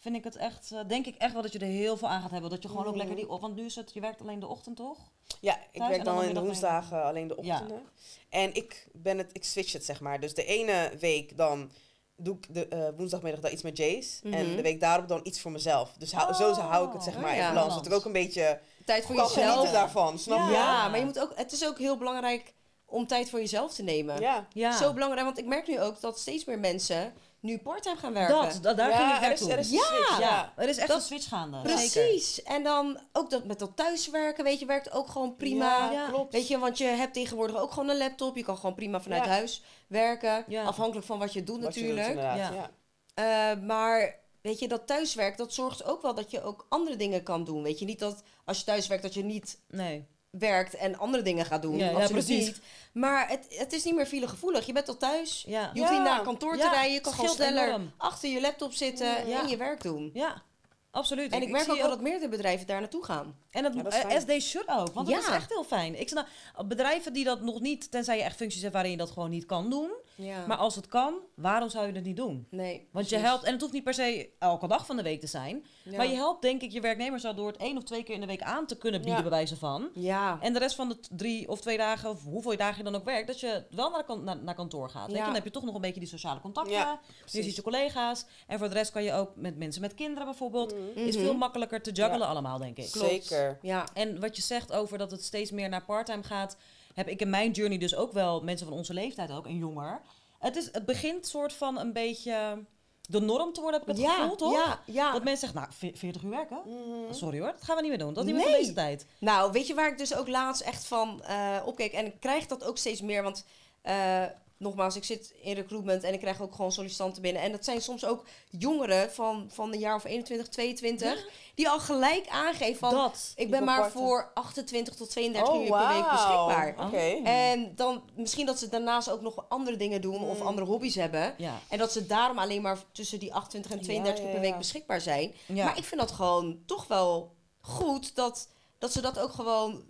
Vind 0.01 0.17
ik 0.17 0.25
het 0.25 0.37
echt, 0.37 0.73
eh, 0.73 0.81
denk 0.89 1.07
ik 1.07 1.15
echt 1.17 1.33
wel 1.33 1.43
dat 1.43 1.53
je 1.53 1.59
er 1.59 1.67
heel 1.67 1.97
veel 1.97 2.09
aan 2.09 2.21
gaat 2.23 2.31
hebben. 2.31 2.51
Dat 2.51 2.63
je 2.63 2.69
gewoon 2.69 2.87
ook 2.87 2.97
lekker 2.97 3.17
die 3.17 3.29
op, 3.29 3.41
want 3.41 3.55
nu 3.57 3.65
is 3.65 3.75
het, 3.75 3.91
je 3.95 4.01
werkt 4.01 4.21
alleen 4.21 4.41
de 4.41 4.47
ochtend 4.47 4.77
toch? 4.77 4.99
Ja, 5.41 5.55
ik 5.73 5.79
Thuis 5.79 5.91
werk 5.91 6.05
dan 6.05 6.23
in 6.23 6.35
de 6.35 6.41
woensdagen 6.41 7.05
alleen 7.05 7.29
de 7.29 7.39
Ja. 7.41 7.53
ochtenden. 7.55 7.83
En 8.29 8.55
ik 8.55 8.87
ben 8.93 9.19
het, 9.19 9.31
ik 9.33 9.45
switch 9.45 9.73
het 9.73 9.85
zeg 9.85 10.01
maar. 10.01 10.21
Dus 10.21 10.35
de 10.35 10.45
ene 10.45 10.93
week 11.01 11.37
dan 11.37 11.71
doe 12.17 12.37
ik 12.37 12.55
de 12.55 12.69
eh, 12.69 12.89
woensdagmiddag 12.97 13.41
dan 13.41 13.53
iets 13.53 13.63
met 13.63 13.77
Jace. 13.77 14.21
En 14.23 14.47
Mhm. 14.47 14.57
de 14.57 14.63
week 14.63 14.81
daarop 14.81 15.09
dan 15.09 15.21
iets 15.23 15.41
voor 15.41 15.51
mezelf. 15.51 15.93
Dus 15.99 16.13
hou- 16.13 16.35
zo 16.35 16.53
hou 16.53 16.87
ik 16.87 16.93
het 16.93 17.03
zeg 17.03 17.15
Oh, 17.15 17.21
maar 17.23 17.37
ja. 17.37 17.49
in 17.49 17.55
balans. 17.55 17.75
Dat 17.75 17.87
ik 17.87 17.93
ook 17.93 18.05
een 18.05 18.13
beetje 18.13 18.61
Tijd 18.85 19.05
voor 19.07 19.15
kan 19.15 19.27
jezelf. 19.27 19.49
genieten 19.53 19.73
daarvan, 19.73 20.19
snap 20.19 20.39
Ja. 20.39 20.47
je? 20.47 20.53
Ja, 20.53 20.89
maar 20.89 20.99
je 20.99 21.05
moet 21.05 21.21
ook, 21.21 21.33
het 21.35 21.53
is 21.53 21.67
ook 21.67 21.79
heel 21.79 21.97
belangrijk 21.97 22.53
om 22.87 23.07
tijd 23.07 23.31
voor 23.31 23.39
jezelf 23.39 23.75
te 23.75 23.83
nemen. 23.83 24.21
Ja. 24.21 24.47
Ja. 24.53 24.77
Zo 24.77 24.93
belangrijk, 24.93 25.25
want 25.27 25.39
ik 25.39 25.47
merk 25.47 25.67
nu 25.69 25.81
ook 25.81 26.01
dat 26.01 26.19
steeds 26.19 26.45
meer 26.45 26.59
mensen 26.59 27.13
nu 27.40 27.59
parttime 27.59 27.96
gaan 27.96 28.12
werken. 28.12 28.35
dat, 28.35 28.62
da- 28.62 28.74
daar 28.74 28.90
Ja, 28.90 28.96
ging 28.96 29.11
ik 29.11 29.22
er 29.24 29.33
is- 29.33 29.40
naartoe. 29.40 29.53
er 29.53 29.59
is 29.59 29.70
een 29.70 29.77
Ja. 29.77 29.83
switch, 29.85 30.18
ja. 30.18 30.53
er 30.57 30.68
is 30.68 30.77
echt 30.77 30.88
Dat- 30.88 30.96
een 30.96 31.03
switch 31.03 31.29
gaande. 31.29 31.57
Zeker. 31.57 31.72
Precies. 31.74 32.42
En 32.42 32.62
dan 32.62 32.98
ook 33.12 33.31
dat 33.31 33.44
met 33.44 33.59
dat 33.59 33.77
thuiswerken, 33.77 34.44
weet 34.44 34.59
je, 34.59 34.66
werkt 34.66 34.92
ook 34.92 35.09
gewoon 35.09 35.37
prima. 35.37 35.64
Ja, 35.64 35.92
Ja. 35.92 36.09
klopt. 36.09 36.33
Weet 36.33 36.48
je, 36.48 36.59
want 36.59 36.79
je 36.79 36.85
hebt 36.85 37.14
tegenwoordig 37.14 37.57
ook 37.57 37.70
gewoon 37.72 37.88
een 37.88 37.98
laptop. 37.98 38.37
Je 38.37 38.44
kan 38.44 38.57
gewoon 38.57 38.74
prima 38.74 39.01
vanuit 39.01 39.24
Ja. 39.24 39.31
huis 39.31 39.62
werken. 39.88 40.44
Ja. 40.48 40.64
Afhankelijk 40.64 41.07
van 41.07 41.18
wat 41.18 41.33
je 41.33 41.44
doet 41.44 41.62
Wat 41.62 41.74
je 41.74 41.81
doet, 41.87 41.94
natuurlijk. 41.94 42.18
inderdaad, 42.27 42.53
Ja. 42.55 42.70
ja. 43.14 43.53
Eh, 43.55 43.61
maar 43.62 44.18
weet 44.42 44.59
je, 44.59 44.68
dat 44.68 44.87
thuiswerk, 44.87 45.37
dat 45.37 45.53
zorgt 45.53 45.85
ook 45.85 46.03
wel 46.03 46.14
dat 46.14 46.31
je 46.31 46.42
ook 46.42 46.66
andere 46.68 46.96
dingen 46.96 47.22
kan 47.22 47.44
doen. 47.44 47.62
Weet 47.62 47.79
je, 47.79 47.85
niet 47.85 47.98
dat 47.98 48.22
als 48.44 48.59
je 48.59 48.64
thuiswerkt 48.64 49.03
dat 49.03 49.14
je 49.14 49.24
niet 49.24 49.61
Nee. 49.68 50.07
Werkt 50.31 50.75
en 50.75 50.99
andere 50.99 51.23
dingen 51.23 51.45
gaat 51.45 51.62
doen. 51.62 51.77
Ja, 51.77 51.88
Absoluut 51.91 52.11
precies. 52.25 52.47
niet. 52.47 52.61
Maar 52.93 53.29
het, 53.29 53.47
het 53.49 53.73
is 53.73 53.85
niet 53.85 53.95
meer 53.95 54.07
filegevoelig. 54.07 54.67
Je 54.67 54.73
bent 54.73 54.88
al 54.88 54.97
thuis. 54.97 55.45
Ja. 55.47 55.71
Je 55.75 55.81
hoeft 55.81 55.93
niet 55.93 56.03
naar 56.03 56.23
kantoor 56.23 56.53
te 56.57 56.59
Ja, 56.62 56.71
rijden. 56.71 56.93
Je 56.93 57.01
kan 57.01 57.12
gewoon 57.12 57.31
sneller 57.31 57.67
enorm. 57.67 57.93
achter 57.97 58.29
je 58.31 58.41
laptop 58.41 58.73
zitten 58.73 59.29
Ja. 59.29 59.41
en 59.41 59.49
je 59.49 59.57
werk 59.57 59.83
doen. 59.83 60.11
Ja. 60.14 60.43
Absoluut. 60.91 61.33
En 61.33 61.43
ik 61.43 61.49
merk 61.51 61.71
ook 61.71 61.79
wel 61.79 61.88
dat 61.88 62.01
meerdere 62.01 62.29
bedrijven 62.29 62.67
daar 62.67 62.81
naartoe 62.81 63.05
gaan. 63.05 63.37
En 63.51 63.62
dat 63.62 63.95
is 63.95 64.03
eh, 64.03 64.17
they 64.17 64.41
should 64.41 64.69
ook. 64.69 64.93
Want 64.95 65.09
dat 65.09 65.19
is 65.19 65.29
echt 65.29 65.49
heel 65.49 65.64
fijn. 65.64 66.01
Ik 66.01 66.09
snap, 66.09 66.27
bedrijven 66.67 67.12
die 67.12 67.25
dat 67.25 67.41
nog 67.41 67.61
niet, 67.61 67.91
tenzij 67.91 68.17
je 68.17 68.23
echt 68.23 68.37
functies 68.37 68.62
hebt 68.62 68.73
waarin 68.73 68.91
je 68.93 68.97
dat 68.97 69.11
gewoon 69.11 69.31
niet 69.31 69.47
kan 69.47 69.71
doen. 69.71 69.91
Ja. 70.20 70.46
Maar 70.46 70.57
als 70.57 70.74
het 70.74 70.87
kan, 70.88 71.14
waarom 71.35 71.68
zou 71.68 71.87
je 71.87 71.92
het 71.92 72.04
niet 72.04 72.16
doen? 72.16 72.46
nee. 72.50 72.88
Want 72.92 73.09
je 73.09 73.16
helpt, 73.16 73.44
en 73.44 73.52
het 73.52 73.61
hoeft 73.61 73.72
niet 73.72 73.85
per 73.85 73.94
se 73.94 74.31
elke 74.38 74.66
dag 74.68 74.87
van 74.87 74.96
de 74.96 75.02
week 75.02 75.20
te 75.20 75.26
zijn. 75.26 75.64
Ja. 75.85 75.96
Maar 75.96 76.07
je 76.07 76.14
helpt 76.14 76.42
denk 76.42 76.62
ik 76.62 76.72
je 76.72 76.81
werknemers 76.81 77.24
al 77.24 77.35
door 77.35 77.46
het 77.46 77.57
één 77.57 77.76
of 77.76 77.83
twee 77.83 78.02
keer 78.02 78.14
in 78.14 78.20
de 78.20 78.26
week 78.26 78.42
aan 78.42 78.66
te 78.66 78.76
kunnen 78.78 79.00
bieden, 79.00 79.16
Ja. 79.16 79.28
bij 79.28 79.38
wijze 79.38 79.57
van. 79.57 79.88
Ja. 79.94 80.38
En 80.40 80.52
de 80.52 80.59
rest 80.59 80.74
van 80.74 80.88
de 80.88 80.96
drie 81.11 81.48
of 81.48 81.61
twee 81.61 81.76
dagen, 81.76 82.11
of 82.11 82.24
hoeveel 82.24 82.57
dagen 82.57 82.76
je 82.76 82.83
dan 82.90 82.94
ook 82.94 83.04
werkt, 83.04 83.26
dat 83.26 83.40
je 83.40 83.64
wel 83.70 83.90
naar, 83.90 84.04
kan- 84.04 84.24
naar, 84.24 84.37
naar 84.42 84.54
kantoor 84.54 84.90
gaat. 84.90 85.07
Weet 85.07 85.16
je? 85.18 85.24
Dan 85.24 85.35
heb 85.35 85.44
je 85.44 85.50
toch 85.50 85.64
nog 85.64 85.74
een 85.74 85.81
beetje 85.81 86.00
die 86.00 86.09
sociale 86.09 86.40
contacten. 86.40 86.72
Ja, 86.72 87.00
je 87.26 87.42
ziet 87.42 87.57
je 87.57 87.62
collega's. 87.62 88.24
En 88.46 88.59
voor 88.59 88.68
de 88.68 88.74
rest 88.74 88.92
kan 88.92 89.02
je 89.02 89.12
ook 89.12 89.31
met 89.37 89.57
mensen 89.59 89.81
met 89.81 89.94
kinderen 89.94 90.24
bijvoorbeeld. 90.24 90.74
Mhm. 90.74 90.98
Is 91.07 91.14
Mhm. 91.16 91.24
veel 91.24 91.35
makkelijker 91.35 91.83
te 91.83 91.90
juggelen 91.92 92.20
Ja. 92.26 92.26
allemaal, 92.33 92.59
denk 92.59 92.76
ik. 92.76 92.90
Klopt. 92.90 93.09
Zeker. 93.09 93.59
Ja. 93.62 93.87
En 93.94 94.20
wat 94.20 94.37
je 94.37 94.42
zegt 94.42 94.72
over 94.72 94.98
dat 94.98 95.11
het 95.11 95.24
steeds 95.24 95.50
meer 95.50 95.68
naar 95.68 95.85
parttime 95.85 96.22
gaat, 96.22 96.57
heb 96.99 97.09
ik 97.09 97.21
in 97.21 97.31
mijn 97.31 97.51
journey 97.51 97.79
dus 97.79 97.95
ook 97.95 98.13
wel 98.13 98.41
mensen 98.43 98.67
van 98.67 98.77
onze 98.77 98.95
leeftijd 98.95 99.31
ook 99.31 99.47
en 99.47 99.57
jonger. 99.57 100.01
Het, 100.39 100.57
is, 100.57 100.69
het 100.73 100.85
begint 100.85 101.27
soort 101.27 101.53
van 101.53 101.79
een 101.79 101.93
beetje 101.93 102.65
de 103.03 103.21
norm 103.21 103.53
te 103.53 103.61
worden, 103.61 103.81
heb 103.81 103.89
ik 103.89 103.97
het 103.97 104.05
ja, 104.05 104.15
gevoel, 104.15 104.37
toch? 104.37 104.53
Ja, 104.53 104.81
ja. 104.85 105.13
Dat 105.13 105.25
mensen 105.25 105.49
zeggen, 105.49 105.61
nou, 105.61 105.73
ve- 105.93 105.99
40 105.99 106.23
uur 106.23 106.31
werken? 106.31 106.61
Mhm. 106.65 107.13
Sorry 107.15 107.39
hoor, 107.41 107.53
dat 107.53 107.63
gaan 107.65 107.77
we 107.77 107.81
niet 107.83 107.91
meer 107.91 108.01
doen. 108.01 108.15
Dat 108.15 108.25
is 108.25 108.33
niet 108.33 108.41
meer 108.41 108.51
van 108.51 108.61
deze 108.61 108.73
tijd. 108.73 109.07
Nou, 109.19 109.53
weet 109.53 109.67
je 109.67 109.75
waar 109.75 109.91
ik 109.91 109.99
dus 109.99 110.15
ook 110.15 110.29
laatst 110.29 110.63
echt 110.63 110.87
van 110.87 111.23
eh 111.25 111.57
opkeek? 111.65 111.93
En 111.93 112.07
ik 112.07 112.21
krijg 112.21 112.47
dat 112.47 112.65
ook 112.65 112.79
steeds 112.79 113.01
meer, 113.01 113.23
want 113.23 113.45
eh, 113.83 114.25
nogmaals, 114.59 114.97
ik 114.97 115.05
zit 115.05 115.35
in 115.42 115.55
recruitment 115.55 116.03
en 116.03 116.12
ik 116.12 116.21
krijg 116.21 116.40
ook 116.40 116.55
gewoon 116.55 116.73
sollicitanten 116.73 117.23
binnen. 117.23 117.42
En 117.42 117.53
dat 117.53 117.64
zijn 117.64 117.81
soms 117.83 118.05
ook 118.05 118.25
jongeren 118.51 119.12
van, 119.12 119.47
van 119.53 119.73
een 119.73 119.79
jaar 119.79 119.94
of 119.94 120.05
21, 120.05 120.49
22, 120.49 121.29
die 121.55 121.68
al 121.68 121.79
gelijk 121.81 122.29
aangeven 122.29 122.79
van... 122.79 122.90
dat. 122.90 123.33
Ik 123.37 123.51
ben 123.51 123.64
maar 123.64 123.90
voor 123.90 124.31
28 124.35 124.94
tot 124.94 125.11
32 125.11 125.55
Oh, 125.55 125.62
uur 125.62 125.71
per 125.71 125.88
week 125.88 126.11
beschikbaar. 126.11 126.75
Oké. 126.87 127.21
En 127.25 127.73
dan 127.77 128.03
misschien 128.16 128.47
dat 128.47 128.59
ze 128.59 128.68
daarnaast 128.68 129.11
ook 129.11 129.21
nog 129.21 129.44
andere 129.49 129.77
dingen 129.77 130.01
doen 130.01 130.23
of 130.25 130.38
Mm. 130.40 130.47
andere 130.47 130.66
hobby's 130.66 130.94
hebben. 130.94 131.35
Ja. 131.37 131.61
En 131.68 131.79
dat 131.79 131.92
ze 131.92 132.07
daarom 132.07 132.38
alleen 132.38 132.62
maar 132.62 132.79
tussen 132.92 133.18
die 133.18 133.35
28 133.35 133.71
en 133.73 133.81
32 133.81 134.14
Ja, 134.16 134.21
uur 134.21 134.27
ja, 134.27 134.33
per 134.33 134.40
week 134.42 134.53
ja. 134.53 134.59
beschikbaar 134.59 135.01
zijn. 135.01 135.35
Ja. 135.47 135.64
Maar 135.64 135.79
ik 135.79 135.85
vind 135.85 136.01
dat 136.01 136.11
gewoon 136.11 136.62
toch 136.66 136.87
wel 136.87 137.35
goed 137.61 138.14
dat, 138.14 138.49
dat 138.79 138.92
ze 138.92 139.01
dat 139.01 139.18
ook 139.18 139.33
gewoon, 139.33 139.83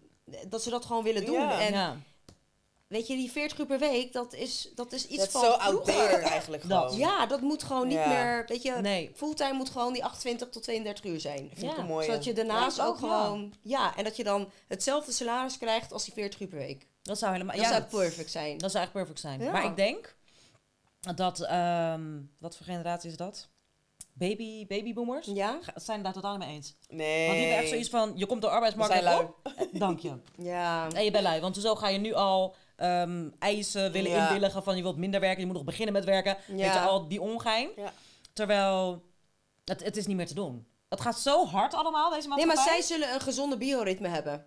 dat 0.48 0.62
ze 0.62 0.70
dat 0.70 0.84
gewoon 0.84 1.02
willen 1.02 1.24
doen. 1.24 1.34
Ja. 1.40 1.60
En 1.60 1.72
ja. 1.72 1.96
Weet 2.88 3.06
je, 3.06 3.16
die 3.16 3.30
40 3.30 3.58
uur 3.58 3.66
per 3.66 3.78
week, 3.78 4.12
dat 4.12 4.32
is, 4.34 4.70
dat 4.74 4.92
is 4.92 5.06
iets 5.06 5.16
Dat 5.16 5.26
is 5.26 5.32
van 5.32 5.40
zo 5.42 5.46
vroeger. 5.58 5.72
outdated 5.72 6.20
eigenlijk 6.30 6.68
Dat. 6.68 6.82
gewoon. 6.82 6.98
Ja, 6.98 7.26
dat 7.26 7.40
moet 7.40 7.62
gewoon 7.62 7.86
niet 7.88 7.96
Ja. 7.96 8.08
meer, 8.08 8.44
weet 8.46 8.62
je, 8.62 8.72
Nee. 8.72 9.10
fulltime 9.14 9.52
moet 9.52 9.70
gewoon 9.70 9.92
die 9.92 10.04
28 10.04 10.48
tot 10.48 10.62
32 10.62 11.04
uur 11.04 11.20
zijn. 11.20 11.50
Vind 11.54 11.62
ik 11.70 11.76
Ja. 11.76 11.82
een 11.82 11.86
mooie. 11.86 12.04
Zodat 12.06 12.24
je 12.24 12.32
daarnaast 12.32 12.76
Ja, 12.76 12.82
ik 12.82 12.88
ook, 12.88 12.98
gewoon, 12.98 13.52
ja. 13.62 13.96
en 13.96 14.04
dat 14.04 14.16
je 14.16 14.24
dan 14.24 14.50
hetzelfde 14.68 15.12
salaris 15.12 15.58
krijgt 15.58 15.92
als 15.92 16.04
die 16.04 16.12
40 16.14 16.40
uur 16.40 16.48
per 16.48 16.58
week. 16.58 16.86
Dat 17.02 17.18
zou 17.18 17.32
helemaal... 17.32 17.56
Dat 17.56 17.64
ja, 17.64 17.70
zou 17.70 17.82
perfect 17.82 18.30
zijn. 18.30 18.58
Dat 18.58 18.70
zou 18.70 18.82
echt 18.84 18.92
perfect 18.92 19.20
zijn. 19.20 19.40
Ja. 19.40 19.50
Maar 19.52 19.64
ik 19.64 19.76
denk 19.76 20.16
dat... 21.14 21.40
ehm, 21.40 22.20
wat 22.38 22.56
voor 22.56 22.66
generatie 22.66 23.10
is 23.10 23.16
dat? 23.16 23.48
Baby, 24.12 24.66
babyboomers? 24.66 25.26
Ja? 25.26 25.58
Ga- 25.62 25.72
zijn 25.80 25.96
het 25.96 26.04
daar 26.04 26.14
totaal 26.14 26.36
niet 26.36 26.46
mee 26.46 26.54
eens. 26.56 26.74
Nee. 26.88 27.26
Want 27.26 27.32
die 27.38 27.46
hebben 27.46 27.58
echt 27.62 27.68
zoiets 27.68 27.88
van... 27.88 28.12
Je 28.14 28.26
komt 28.26 28.42
de 28.42 28.48
arbeidsmarkt 28.48 29.20
op. 29.20 29.52
Dank 29.72 29.98
je. 30.00 30.12
Ja. 30.36 30.88
En 30.94 31.04
je 31.04 31.10
bent 31.10 31.22
lui. 31.24 31.40
Want 31.40 31.56
zo 31.56 31.74
ga 31.74 31.88
je 31.88 31.98
nu 31.98 32.12
al 32.14 32.54
ehm, 32.78 33.28
eisen 33.38 33.92
willen 33.92 34.10
Ja. 34.10 34.26
inwilligen 34.28 34.62
van... 34.62 34.76
Je 34.76 34.82
wilt 34.82 34.96
minder 34.96 35.20
werken, 35.20 35.40
je 35.40 35.46
moet 35.46 35.54
nog 35.56 35.64
beginnen 35.64 35.92
met 35.94 36.04
werken. 36.04 36.36
Weet 36.46 36.60
je, 36.60 36.80
al 36.80 37.08
die 37.08 37.20
ongein. 37.20 37.68
Ja. 37.76 37.92
Terwijl... 38.32 39.06
Het, 39.64 39.84
het 39.84 39.96
is 39.96 40.06
niet 40.06 40.16
meer 40.16 40.26
te 40.26 40.34
doen. 40.34 40.66
Het 40.88 41.00
gaat 41.00 41.18
zo 41.18 41.46
hard 41.46 41.74
allemaal, 41.74 42.10
deze 42.10 42.28
Nee, 42.28 42.36
maatschappij. 42.46 42.64
maar 42.64 42.74
zij 42.74 42.82
zullen 42.96 43.14
een 43.14 43.20
gezonde 43.20 43.56
bioritme 43.56 44.08
hebben. 44.08 44.46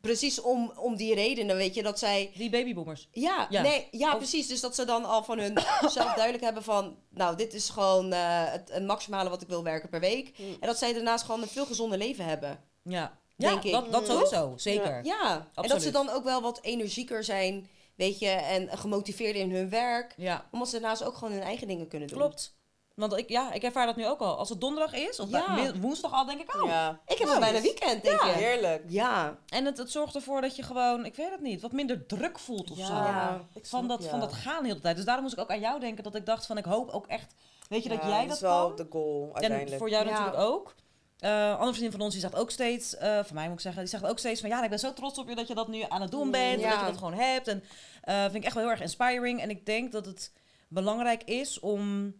Precies 0.00 0.40
om, 0.40 0.72
om 0.76 0.96
die 0.96 1.14
redenen, 1.14 1.56
weet 1.56 1.74
je, 1.74 1.82
dat 1.82 1.98
zij... 1.98 2.30
Die 2.34 2.50
babyboomers. 2.50 3.08
Ja, 3.12 3.46
Ja. 3.50 3.62
Nee, 3.62 3.88
ja 3.90 4.10
Of- 4.12 4.16
precies. 4.18 4.46
Dus 4.46 4.60
dat 4.60 4.74
ze 4.74 4.84
dan 4.84 5.04
al 5.04 5.24
van 5.24 5.38
hun 5.38 5.58
zelf 5.96 6.12
duidelijk 6.14 6.44
hebben 6.44 6.62
van... 6.62 6.96
Nou, 7.08 7.36
dit 7.36 7.54
is 7.54 7.68
gewoon 7.68 8.12
eh, 8.12 8.20
het, 8.52 8.70
het 8.72 8.84
maximale 8.86 9.30
wat 9.30 9.42
ik 9.42 9.48
wil 9.48 9.62
werken 9.62 9.88
per 9.88 10.00
week. 10.00 10.38
Mm. 10.38 10.56
En 10.60 10.66
dat 10.66 10.78
zij 10.78 10.92
daarnaast 10.92 11.24
gewoon 11.24 11.42
een 11.42 11.48
veel 11.48 11.66
gezonder 11.66 11.98
leven 11.98 12.24
hebben. 12.24 12.58
Ja. 12.82 13.18
Denk 13.36 13.62
ja, 13.62 13.68
ik. 13.68 13.72
dat, 13.74 13.92
dat 13.92 14.00
Mm. 14.00 14.06
sowieso. 14.08 14.52
Zeker. 14.56 15.04
Ja, 15.04 15.48
en 15.54 15.68
dat 15.68 15.82
ze 15.82 15.90
dan 15.90 16.08
ook 16.10 16.24
wel 16.24 16.42
wat 16.42 16.58
energieker 16.62 17.24
zijn, 17.24 17.68
weet 17.96 18.18
je, 18.18 18.28
en 18.28 18.78
gemotiveerd 18.78 19.36
in 19.36 19.50
hun 19.54 19.68
werk. 19.70 20.14
Ja. 20.16 20.46
Omdat 20.50 20.68
ze 20.68 20.80
daarnaast 20.80 21.04
ook 21.04 21.14
gewoon 21.14 21.32
hun 21.32 21.42
eigen 21.42 21.66
dingen 21.66 21.88
kunnen 21.88 22.08
doen. 22.08 22.18
Klopt. 22.18 22.56
Want 22.94 23.16
ik, 23.16 23.28
ja, 23.28 23.52
ik 23.52 23.62
ervaar 23.62 23.86
dat 23.86 23.96
nu 23.96 24.06
ook 24.08 24.20
al. 24.20 24.36
Als 24.36 24.48
het 24.48 24.60
donderdag 24.60 24.94
is, 24.94 25.20
of 25.20 25.30
Ja. 25.30 25.72
woensdag 25.80 26.12
al, 26.12 26.24
denk 26.24 26.40
ik, 26.40 26.54
oh. 26.62 26.68
Ja. 26.68 27.00
Ik 27.06 27.18
heb 27.18 27.28
al 27.28 27.38
bijna 27.38 27.60
weekend, 27.60 28.02
denk 28.02 28.20
Ja, 28.22 28.26
je. 28.28 28.32
heerlijk. 28.32 28.84
Ja. 28.88 29.38
En 29.48 29.64
het, 29.64 29.78
het 29.78 29.90
zorgt 29.90 30.14
ervoor 30.14 30.40
dat 30.40 30.56
je 30.56 30.62
gewoon, 30.62 31.04
ik 31.04 31.14
weet 31.14 31.30
het 31.30 31.40
niet, 31.40 31.60
wat 31.60 31.72
minder 31.72 32.06
druk 32.06 32.38
voelt 32.38 32.70
of 32.70 32.76
zo. 32.78 32.82
Ja. 32.92 33.40
ik 33.54 33.66
Van 33.66 33.84
snap 33.84 34.00
dat, 34.00 34.08
van 34.10 34.20
dat 34.20 34.32
gaan 34.32 34.62
de 34.62 34.68
hele 34.68 34.80
tijd. 34.80 34.96
Dus 34.96 35.04
daarom 35.04 35.24
moest 35.24 35.36
ik 35.36 35.42
ook 35.42 35.50
aan 35.50 35.60
jou 35.60 35.80
denken 35.80 36.04
dat 36.04 36.14
ik 36.14 36.26
dacht 36.26 36.46
van, 36.46 36.58
ik 36.58 36.64
hoop 36.64 36.90
ook 36.90 37.06
echt, 37.06 37.34
weet 37.68 37.82
je, 37.82 37.88
dat 37.88 38.02
jij 38.02 38.18
dat 38.18 38.26
dat 38.26 38.36
is 38.36 38.40
wel 38.42 38.66
kan. 38.66 38.76
de 38.76 38.86
goal 38.90 39.26
En 39.26 39.34
uiteindelijk. 39.34 39.78
voor 39.78 39.90
jou 39.90 40.04
Ja. 40.06 40.10
natuurlijk 40.10 40.38
ook. 40.42 40.74
Eh 41.18 41.50
andere 41.52 41.70
vriendin 41.72 41.90
van 41.90 42.00
ons 42.00 42.12
die 42.12 42.20
zegt 42.22 42.34
ook 42.36 42.50
steeds, 42.50 42.96
eh 42.96 43.24
van 43.24 43.34
mij 43.34 43.44
moet 43.44 43.54
ik 43.54 43.60
zeggen, 43.60 43.80
die 43.82 43.90
zegt 43.90 44.06
ook 44.06 44.18
steeds 44.18 44.40
van 44.40 44.50
ja, 44.50 44.62
ik 44.64 44.70
ben 44.70 44.78
zo 44.78 44.92
trots 44.92 45.18
op 45.18 45.28
je 45.28 45.34
dat 45.34 45.48
je 45.48 45.54
dat 45.54 45.68
nu 45.68 45.84
aan 45.88 46.00
het 46.00 46.10
doen 46.10 46.30
bent. 46.30 46.62
En 46.62 46.70
dat 46.70 46.78
je 46.80 46.86
dat 46.86 46.96
gewoon 46.98 47.14
hebt. 47.14 47.48
En 47.48 47.64
eh 48.02 48.22
vind 48.22 48.34
ik 48.34 48.44
echt 48.44 48.54
wel 48.54 48.62
heel 48.62 48.72
erg 48.72 48.80
inspiring. 48.80 49.40
En 49.40 49.50
ik 49.50 49.66
denk 49.66 49.92
dat 49.92 50.06
het 50.06 50.32
belangrijk 50.68 51.22
is 51.24 51.60
om 51.60 52.14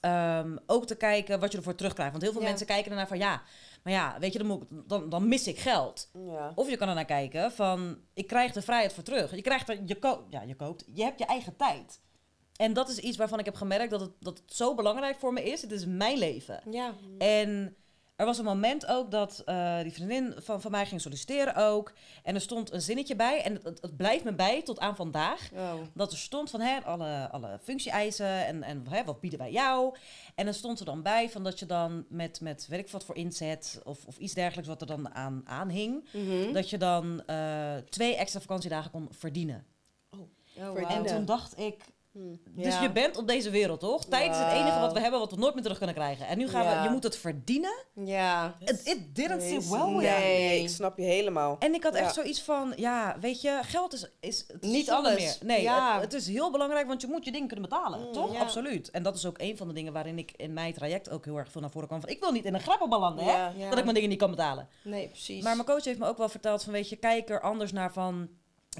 ehm, 0.00 0.56
ook 0.66 0.86
te 0.86 0.94
kijken 0.96 1.40
wat 1.40 1.52
je 1.52 1.58
ervoor 1.58 1.74
terugkrijgt. 1.74 2.10
Want 2.12 2.22
heel 2.24 2.32
veel 2.32 2.42
Ja. 2.42 2.48
mensen 2.48 2.66
kijken 2.66 2.90
ernaar 2.90 3.08
van 3.08 3.18
ja, 3.18 3.42
maar 3.82 3.92
ja, 3.92 4.16
weet 4.20 4.32
je, 4.32 4.38
dan, 4.38 4.46
moet, 4.48 4.62
ik- 4.62 4.68
dan, 4.88 5.08
dan 5.08 5.28
mis 5.28 5.46
ik 5.46 5.58
geld. 5.58 6.10
Ja. 6.12 6.52
Of 6.54 6.70
je 6.70 6.76
kan 6.76 6.88
ernaar 6.88 7.04
kijken 7.04 7.52
van, 7.52 7.98
ik 8.14 8.26
krijg 8.26 8.52
de 8.52 8.62
vrijheid 8.62 8.92
voor 8.92 9.02
terug. 9.02 9.34
Je 9.34 9.42
krijgt 9.42 9.68
er, 9.68 9.78
je, 9.86 9.94
ko 9.98 10.26
ja, 10.30 10.42
je 10.42 10.54
koopt, 10.56 10.84
je 10.94 11.02
hebt 11.02 11.18
je 11.18 11.24
eigen 11.26 11.56
tijd. 11.56 12.00
En 12.56 12.72
dat 12.72 12.88
is 12.88 12.98
iets 12.98 13.16
waarvan 13.16 13.38
ik 13.38 13.44
heb 13.44 13.54
gemerkt 13.54 13.90
dat 13.90 14.00
het, 14.00 14.10
dat 14.20 14.38
het 14.38 14.54
zo 14.54 14.74
belangrijk 14.74 15.18
voor 15.18 15.32
me 15.32 15.42
is. 15.42 15.62
Het 15.62 15.72
is 15.72 15.86
mijn 15.86 16.18
leven. 16.18 16.60
Ja. 16.70 16.94
En 17.18 17.76
er 18.18 18.26
was 18.26 18.38
een 18.38 18.44
moment 18.44 18.86
ook 18.86 19.10
dat 19.10 19.42
eh, 19.44 19.80
die 19.82 19.92
vriendin 19.92 20.34
van, 20.36 20.60
van 20.60 20.70
mij 20.70 20.86
ging 20.86 21.00
solliciteren 21.00 21.54
ook. 21.54 21.92
En 22.22 22.34
er 22.34 22.40
stond 22.40 22.72
een 22.72 22.82
zinnetje 22.82 23.16
bij. 23.16 23.42
En 23.42 23.52
het, 23.52 23.64
het, 23.64 23.82
het 23.82 23.96
blijft 23.96 24.24
me 24.24 24.32
bij 24.32 24.62
tot 24.62 24.78
aan 24.78 24.96
vandaag. 24.96 25.50
Oh. 25.52 25.74
Dat 25.94 26.12
er 26.12 26.18
stond 26.18 26.50
van 26.50 26.60
hè, 26.60 26.80
alle, 26.84 27.30
alle 27.30 27.58
functie-eisen 27.62 28.46
en, 28.46 28.62
en 28.62 28.84
hè, 28.88 29.04
wat 29.04 29.20
bieden 29.20 29.38
wij 29.38 29.52
jou. 29.52 29.96
En 30.34 30.44
dan 30.44 30.54
stond 30.54 30.78
er 30.78 30.84
dan 30.84 31.02
bij 31.02 31.30
van 31.30 31.44
dat 31.44 31.58
je 31.58 31.66
dan 31.66 32.04
met, 32.08 32.40
met 32.40 32.66
weet 32.68 32.80
ik 32.80 32.88
wat 32.88 33.04
voor 33.04 33.16
inzet 33.16 33.80
of, 33.84 34.04
of 34.06 34.18
iets 34.18 34.34
dergelijks 34.34 34.68
wat 34.68 34.80
er 34.80 34.86
dan 34.86 35.14
aan, 35.14 35.42
aan 35.44 35.68
hing. 35.68 36.08
Mhm. 36.12 36.52
Dat 36.52 36.70
je 36.70 36.78
dan 36.78 37.22
eh, 37.26 37.76
twee 37.76 38.16
extra 38.16 38.40
vakantiedagen 38.40 38.90
kon 38.90 39.08
verdienen. 39.10 39.66
Oh, 40.10 40.20
Verdienen. 40.54 40.88
En 40.88 41.06
toen 41.06 41.24
dacht 41.24 41.58
ik, 41.58 41.84
Dus 42.54 42.74
Ja. 42.74 42.82
je 42.82 42.92
bent 42.92 43.16
op 43.16 43.26
deze 43.28 43.50
wereld 43.50 43.80
toch? 43.80 44.04
Tijd 44.04 44.30
is 44.30 44.36
het 44.38 44.52
enige 44.52 44.80
wat 44.80 44.92
we 44.92 45.00
hebben 45.00 45.20
wat 45.20 45.30
we 45.30 45.36
nooit 45.36 45.52
meer 45.54 45.62
terug 45.62 45.76
kunnen 45.78 45.96
krijgen. 45.96 46.26
En 46.26 46.38
nu 46.38 46.48
gaan 46.48 46.64
Ja. 46.64 46.76
we, 46.78 46.82
je 46.82 46.90
moet 46.94 47.02
het 47.02 47.16
verdienen. 47.16 47.84
Ja. 48.04 48.54
It, 48.64 48.80
it 48.86 49.14
didn't 49.14 49.42
sit 49.42 49.68
well 49.68 49.84
with 49.84 49.94
me. 49.96 50.02
nee, 50.02 50.62
ik 50.62 50.68
snap 50.68 50.98
je 50.98 51.04
helemaal. 51.04 51.56
En 51.58 51.74
ik 51.74 51.82
had 51.82 51.94
echt 51.94 52.06
Ja. 52.06 52.12
zoiets 52.22 52.42
van, 52.42 52.72
ja, 52.76 53.16
weet 53.20 53.40
je, 53.40 53.58
geld 53.62 53.92
is, 53.92 54.10
is 54.20 54.44
het 54.52 54.62
Niet 54.62 54.90
alles. 54.90 55.14
Meer. 55.16 55.36
Nee, 55.42 55.62
Ja. 55.62 55.92
het, 55.94 56.02
het 56.02 56.12
is 56.12 56.26
heel 56.26 56.50
belangrijk, 56.50 56.86
want 56.86 57.00
je 57.00 57.06
moet 57.06 57.24
je 57.24 57.32
dingen 57.32 57.48
kunnen 57.48 57.68
betalen, 57.68 58.00
Mm, 58.00 58.12
toch? 58.12 58.40
Absoluut. 58.40 58.90
En 58.90 59.02
dat 59.02 59.14
is 59.14 59.26
ook 59.26 59.38
een 59.38 59.56
van 59.56 59.68
de 59.68 59.74
dingen 59.74 59.92
waarin 59.92 60.18
ik 60.18 60.32
in 60.36 60.52
mijn 60.52 60.72
traject 60.74 61.10
ook 61.10 61.24
heel 61.24 61.36
erg 61.36 61.50
veel 61.50 61.60
naar 61.60 61.70
voren 61.70 61.88
kwam. 61.88 62.00
Van, 62.00 62.08
ik 62.10 62.20
wil 62.20 62.32
niet 62.32 62.44
in 62.44 62.54
een 62.54 62.60
grappen 62.60 62.88
belanden, 62.88 63.24
hè? 63.24 63.68
Dat 63.68 63.78
ik 63.78 63.82
mijn 63.84 63.94
dingen 63.94 64.08
niet 64.10 64.18
kan 64.18 64.30
betalen. 64.30 64.68
Nee, 64.82 65.08
precies. 65.08 65.42
Maar 65.42 65.54
mijn 65.54 65.66
coach 65.68 65.84
heeft 65.84 65.98
me 65.98 66.06
ook 66.06 66.18
wel 66.18 66.28
verteld 66.28 66.62
van, 66.64 66.72
weet 66.72 66.88
je, 66.88 66.96
kijk 66.96 67.28
er 67.30 67.40
anders 67.40 67.72
naar 67.72 67.92
van... 67.92 68.28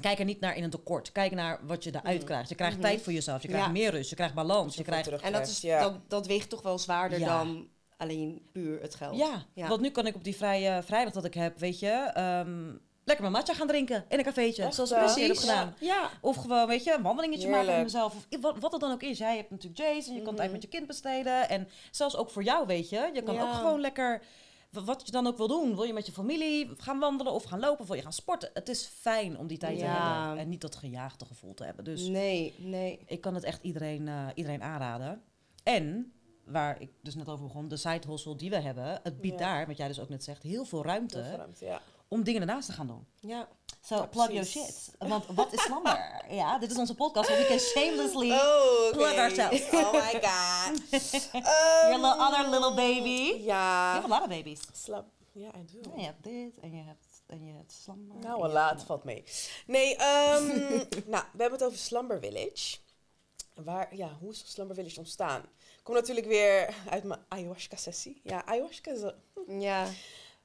Kijk 0.01 0.19
er 0.19 0.25
niet 0.25 0.39
naar 0.39 0.55
in 0.57 0.63
een 0.63 0.69
tekort. 0.69 1.11
Kijk 1.11 1.31
naar 1.31 1.59
wat 1.63 1.83
je 1.83 1.89
eruit 1.95 2.19
Mm. 2.19 2.25
krijgt. 2.25 2.49
Je 2.49 2.55
krijgt 2.55 2.77
Mhm. 2.77 2.85
tijd 2.85 3.01
voor 3.01 3.13
jezelf. 3.13 3.41
Je 3.41 3.47
krijgt 3.47 3.65
Ja. 3.65 3.71
meer 3.71 3.91
rust. 3.91 4.09
Je 4.09 4.15
krijgt 4.15 4.33
balans. 4.33 4.75
Je 4.75 4.83
krijgt... 4.83 5.07
en 5.21 5.31
dat, 5.31 5.47
is, 5.47 5.61
ja. 5.61 5.81
dat, 5.81 5.93
dat 6.09 6.27
weegt 6.27 6.49
toch 6.49 6.61
wel 6.61 6.77
zwaarder 6.79 7.19
Ja. 7.19 7.37
dan 7.37 7.67
alleen 7.97 8.49
puur 8.51 8.81
het 8.81 8.95
geld. 8.95 9.17
Ja, 9.17 9.45
Ja. 9.53 9.67
want 9.67 9.81
nu 9.81 9.89
kan 9.89 10.07
ik 10.07 10.15
op 10.15 10.23
die 10.23 10.35
vrije 10.35 10.81
vrijdag 10.83 11.13
dat 11.13 11.25
ik 11.25 11.33
heb, 11.33 11.59
weet 11.59 11.79
je... 11.79 11.87
ehm, 12.13 12.67
lekker 13.03 13.21
mijn 13.29 13.31
matcha 13.31 13.53
gaan 13.53 13.67
drinken 13.67 14.05
in 14.09 14.17
een 14.17 14.23
cafeetje. 14.23 14.63
Echt, 14.63 14.73
zoals 14.75 14.91
ik 14.91 14.97
precies 14.97 15.27
heb 15.27 15.37
gedaan. 15.37 15.75
Ja. 15.79 16.09
Of 16.21 16.35
gewoon, 16.35 16.67
weet 16.67 16.83
je, 16.83 16.93
een 16.93 17.01
wandelingetje 17.01 17.49
maken 17.49 17.73
met 17.73 17.83
mezelf. 17.83 18.15
Of 18.15 18.41
wat, 18.41 18.59
wat 18.59 18.71
het 18.71 18.81
dan 18.81 18.91
ook 18.91 19.03
is. 19.03 19.17
Jij 19.17 19.35
hebt 19.35 19.49
natuurlijk 19.49 19.81
Jason, 19.81 20.13
je 20.15 20.21
kan 20.21 20.27
Mhm. 20.33 20.35
tijd 20.35 20.51
met 20.51 20.61
je 20.61 20.67
kind 20.67 20.87
besteden. 20.87 21.49
En 21.49 21.67
zelfs 21.91 22.15
ook 22.15 22.29
voor 22.29 22.43
jou, 22.43 22.65
weet 22.67 22.89
je. 22.89 23.09
Je 23.13 23.23
kan 23.23 23.33
Ja. 23.35 23.41
ook 23.41 23.53
gewoon 23.53 23.81
lekker, 23.81 24.21
wat 24.69 25.01
je 25.05 25.11
dan 25.11 25.27
ook 25.27 25.37
wil 25.37 25.47
doen. 25.47 25.75
Wil 25.75 25.83
je 25.83 25.93
met 25.93 26.05
je 26.05 26.11
familie 26.11 26.71
gaan 26.77 26.99
wandelen 26.99 27.33
of 27.33 27.43
gaan 27.43 27.59
lopen? 27.59 27.79
Of 27.79 27.87
wil 27.87 27.95
je 27.95 28.01
gaan 28.01 28.13
sporten? 28.13 28.49
Het 28.53 28.69
is 28.69 28.85
fijn 28.85 29.37
om 29.37 29.47
die 29.47 29.57
tijd 29.57 29.79
te 29.79 29.85
hebben. 29.85 30.37
En 30.37 30.49
niet 30.49 30.61
dat 30.61 30.75
gejaagde 30.75 31.25
gevoel 31.25 31.53
te 31.53 31.63
hebben. 31.63 31.83
Dus 31.83 32.07
Nee, 32.07 32.53
nee. 32.57 32.99
ik 33.05 33.21
kan 33.21 33.35
het 33.35 33.43
echt 33.43 33.63
iedereen, 33.63 34.07
eh, 34.07 34.27
iedereen 34.35 34.63
aanraden. 34.63 35.21
En, 35.63 36.13
waar 36.45 36.81
ik 36.81 36.89
dus 37.01 37.15
net 37.15 37.29
over 37.29 37.45
begon, 37.45 37.67
de 37.67 37.77
side 37.77 38.07
hustle 38.07 38.35
die 38.35 38.49
we 38.49 38.59
hebben. 38.59 38.99
Het 39.03 39.21
biedt 39.21 39.39
Ja. 39.39 39.45
daar, 39.45 39.67
wat 39.67 39.77
jij 39.77 39.87
dus 39.87 39.99
ook 39.99 40.09
net 40.09 40.23
zegt, 40.23 40.43
heel 40.43 40.65
veel 40.65 40.83
ruimte 40.83 41.17
Heel 41.17 41.27
veel 41.27 41.37
ruimte, 41.37 41.65
ja. 41.65 41.81
Om 42.09 42.23
dingen 42.23 42.41
ernaast 42.41 42.67
te 42.67 42.73
gaan 42.73 42.87
doen. 42.87 43.07
Ja. 43.19 43.47
So, 43.81 43.95
Ja, 43.95 44.05
plug 44.05 44.27
your 44.31 44.45
shit. 44.45 44.91
Want 44.97 45.25
wat 45.35 45.53
is 45.53 45.61
slumber? 45.61 46.21
ja, 46.41 46.57
dit 46.57 46.71
is 46.71 46.77
onze 46.77 46.95
podcast, 46.95 47.29
we 47.29 47.45
can 47.47 47.59
shamelessly 47.59 48.31
Oh. 48.31 48.91
Plug 48.91 49.15
ourselves. 49.17 49.61
Oh 49.71 49.91
my 49.91 50.19
god. 50.21 50.81
Your 51.31 51.93
Um, 51.93 52.01
little 52.01 52.25
other 52.25 52.49
little 52.49 52.73
baby. 52.73 53.43
Ja. 53.43 53.93
hebt 53.93 54.05
a 54.05 54.07
lot 54.07 54.21
of 54.21 54.27
babies. 54.27 54.59
Slap. 54.73 55.05
Ja, 55.31 55.47
I 55.47 55.65
do. 55.65 55.89
Ja, 55.95 55.99
je 55.99 56.05
hebt 56.05 56.23
dit 56.23 56.59
en 56.59 56.75
je 56.75 56.83
hebt, 56.83 57.05
en 57.27 57.45
je 57.45 57.53
hebt 57.53 57.71
slumber. 57.71 58.17
Nou, 58.19 58.33
en 58.35 58.41
wel 58.41 58.51
laat, 58.51 58.83
valt 58.83 59.03
mee. 59.03 59.23
Nee, 59.65 59.95
ehm, 59.95 60.47
nou, 61.13 61.23
we 61.33 61.41
hebben 61.41 61.51
het 61.59 61.63
over 61.63 61.77
Slumber 61.77 62.19
Village. 62.19 62.77
Waar, 63.53 63.95
ja, 63.95 64.17
hoe 64.19 64.31
is 64.31 64.43
Slumber 64.45 64.75
Village 64.75 64.99
ontstaan? 64.99 65.41
Ik 65.77 65.83
kom 65.83 65.93
natuurlijk 65.95 66.27
weer 66.27 66.73
uit 66.89 67.03
mijn 67.03 67.19
ayahuasca-sessie. 67.27 68.21
Ja, 68.23 68.45
ayahuasca 68.45 68.91
is... 68.91 69.01
Ja. 69.47 69.87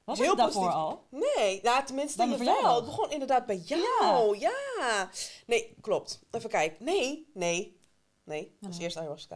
Was 0.05 0.19
heel 0.19 0.27
het 0.29 0.37
daarvoor 0.37 0.61
positief. 0.61 0.81
al? 0.83 1.07
Nee, 1.35 1.59
nou, 1.63 1.85
tenminste, 1.85 2.17
Dan 2.17 2.35
verjaardag. 2.37 2.75
Het 2.75 2.85
begon 2.85 3.11
inderdaad 3.11 3.45
bij 3.45 3.57
jou. 3.57 4.37
Ja. 4.39 5.09
Nee, 5.45 5.75
klopt. 5.81 6.19
Even 6.31 6.49
kijken. 6.49 6.85
Nee, 6.85 7.29
nee, 7.33 7.79
nee. 8.23 8.57
Was 8.59 8.77
Ja. 8.77 8.83
eerst 8.83 8.97
ayahuasca. 8.97 9.35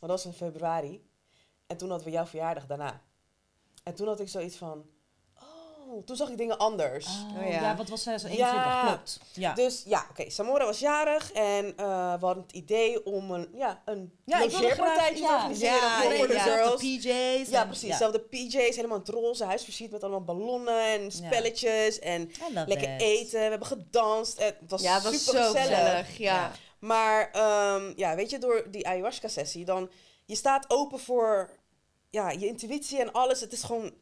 Maar 0.00 0.08
dat 0.08 0.10
was 0.10 0.24
in 0.24 0.32
februari. 0.32 1.08
En 1.66 1.76
toen 1.76 1.88
hadden 1.88 2.06
we 2.06 2.12
jouw 2.12 2.26
verjaardag 2.26 2.66
daarna. 2.66 3.02
En 3.82 3.94
toen 3.94 4.06
had 4.06 4.20
ik 4.20 4.28
zoiets 4.28 4.56
van... 4.56 4.86
Oh, 5.96 6.04
toen 6.04 6.16
zag 6.16 6.28
ik 6.28 6.36
dingen 6.36 6.58
anders. 6.58 7.06
Oh, 7.06 7.42
Oh, 7.42 7.48
ja. 7.50 7.60
ja. 7.60 7.76
wat 7.76 7.88
was 7.88 8.02
zij? 8.02 8.18
Zo 8.18 8.28
Ja. 8.28 8.32
21, 8.52 8.86
klopt. 8.86 9.20
Ja. 9.32 9.54
Dus 9.54 9.82
ja, 9.86 10.06
oké, 10.10 10.30
Samora 10.30 10.64
was 10.64 10.78
jarig 10.78 11.32
en 11.32 11.76
eh, 11.76 12.14
we 12.20 12.24
hadden 12.26 12.42
het 12.42 12.52
idee 12.52 13.04
om 13.06 13.30
een, 13.30 13.48
ja, 13.54 13.82
een 13.84 14.12
ja, 14.24 14.38
logeerpartijtje 14.40 15.24
te 15.26 15.32
organiseren 15.32 15.74
ja, 15.76 16.02
voor 16.02 16.12
ja, 16.16 16.26
de 16.26 16.32
ja. 16.32 16.42
girls. 16.42 16.80
PJ's. 16.80 17.48
Ja, 17.48 17.60
en- 17.60 17.66
precies. 17.66 17.88
Ja. 17.88 17.96
Zelfde 17.96 18.18
PJ's, 18.20 18.76
helemaal 18.76 18.98
het 18.98 19.08
roze 19.08 19.44
huis 19.44 19.64
versierd 19.64 19.90
met 19.90 20.02
allemaal 20.02 20.24
ballonnen 20.24 20.80
en 20.92 21.10
spelletjes 21.12 21.98
en 21.98 22.30
lekker 22.66 22.88
that. 22.88 23.00
eten. 23.00 23.38
We 23.40 23.46
hebben 23.48 23.66
gedanst. 23.68 24.38
Het 24.42 24.56
was 24.68 24.82
Ja, 24.82 24.94
het 24.94 25.02
was 25.02 25.24
super 25.24 25.40
zo 25.42 25.46
gezellig. 25.52 25.76
gezellig. 25.78 26.18
Ja. 26.18 26.34
Ja. 26.34 26.52
Maar 26.78 27.30
ehm, 27.32 27.92
ja, 27.96 28.14
weet 28.14 28.30
je, 28.30 28.38
door 28.38 28.66
die 28.70 28.86
ayahuasca-sessie, 28.86 29.64
dan 29.64 29.90
je 30.24 30.34
staat 30.34 30.64
open 30.70 30.98
voor 30.98 31.50
ja, 32.10 32.30
je 32.30 32.46
intuïtie 32.46 33.00
en 33.00 33.12
alles. 33.12 33.40
Het 33.40 33.52
is 33.52 33.62
gewoon 33.62 33.92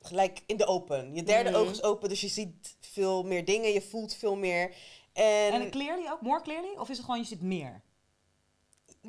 gelijk 0.00 0.42
in 0.46 0.56
de 0.56 0.66
open. 0.66 1.14
Je 1.14 1.22
derde 1.22 1.50
Mhm. 1.50 1.58
oog 1.58 1.70
is 1.70 1.82
open, 1.82 2.08
dus 2.08 2.20
je 2.20 2.28
ziet 2.28 2.76
veel 2.80 3.22
meer 3.22 3.44
dingen, 3.44 3.70
je 3.72 3.82
voelt 3.82 4.14
veel 4.14 4.36
meer. 4.36 4.74
En, 5.12 5.52
En 5.52 5.70
clearly 5.70 6.08
ook? 6.10 6.20
More 6.20 6.42
clearly? 6.42 6.76
Of 6.76 6.88
is 6.88 6.96
het 6.96 7.04
gewoon 7.04 7.20
je 7.20 7.26
ziet 7.26 7.42
meer? 7.42 7.82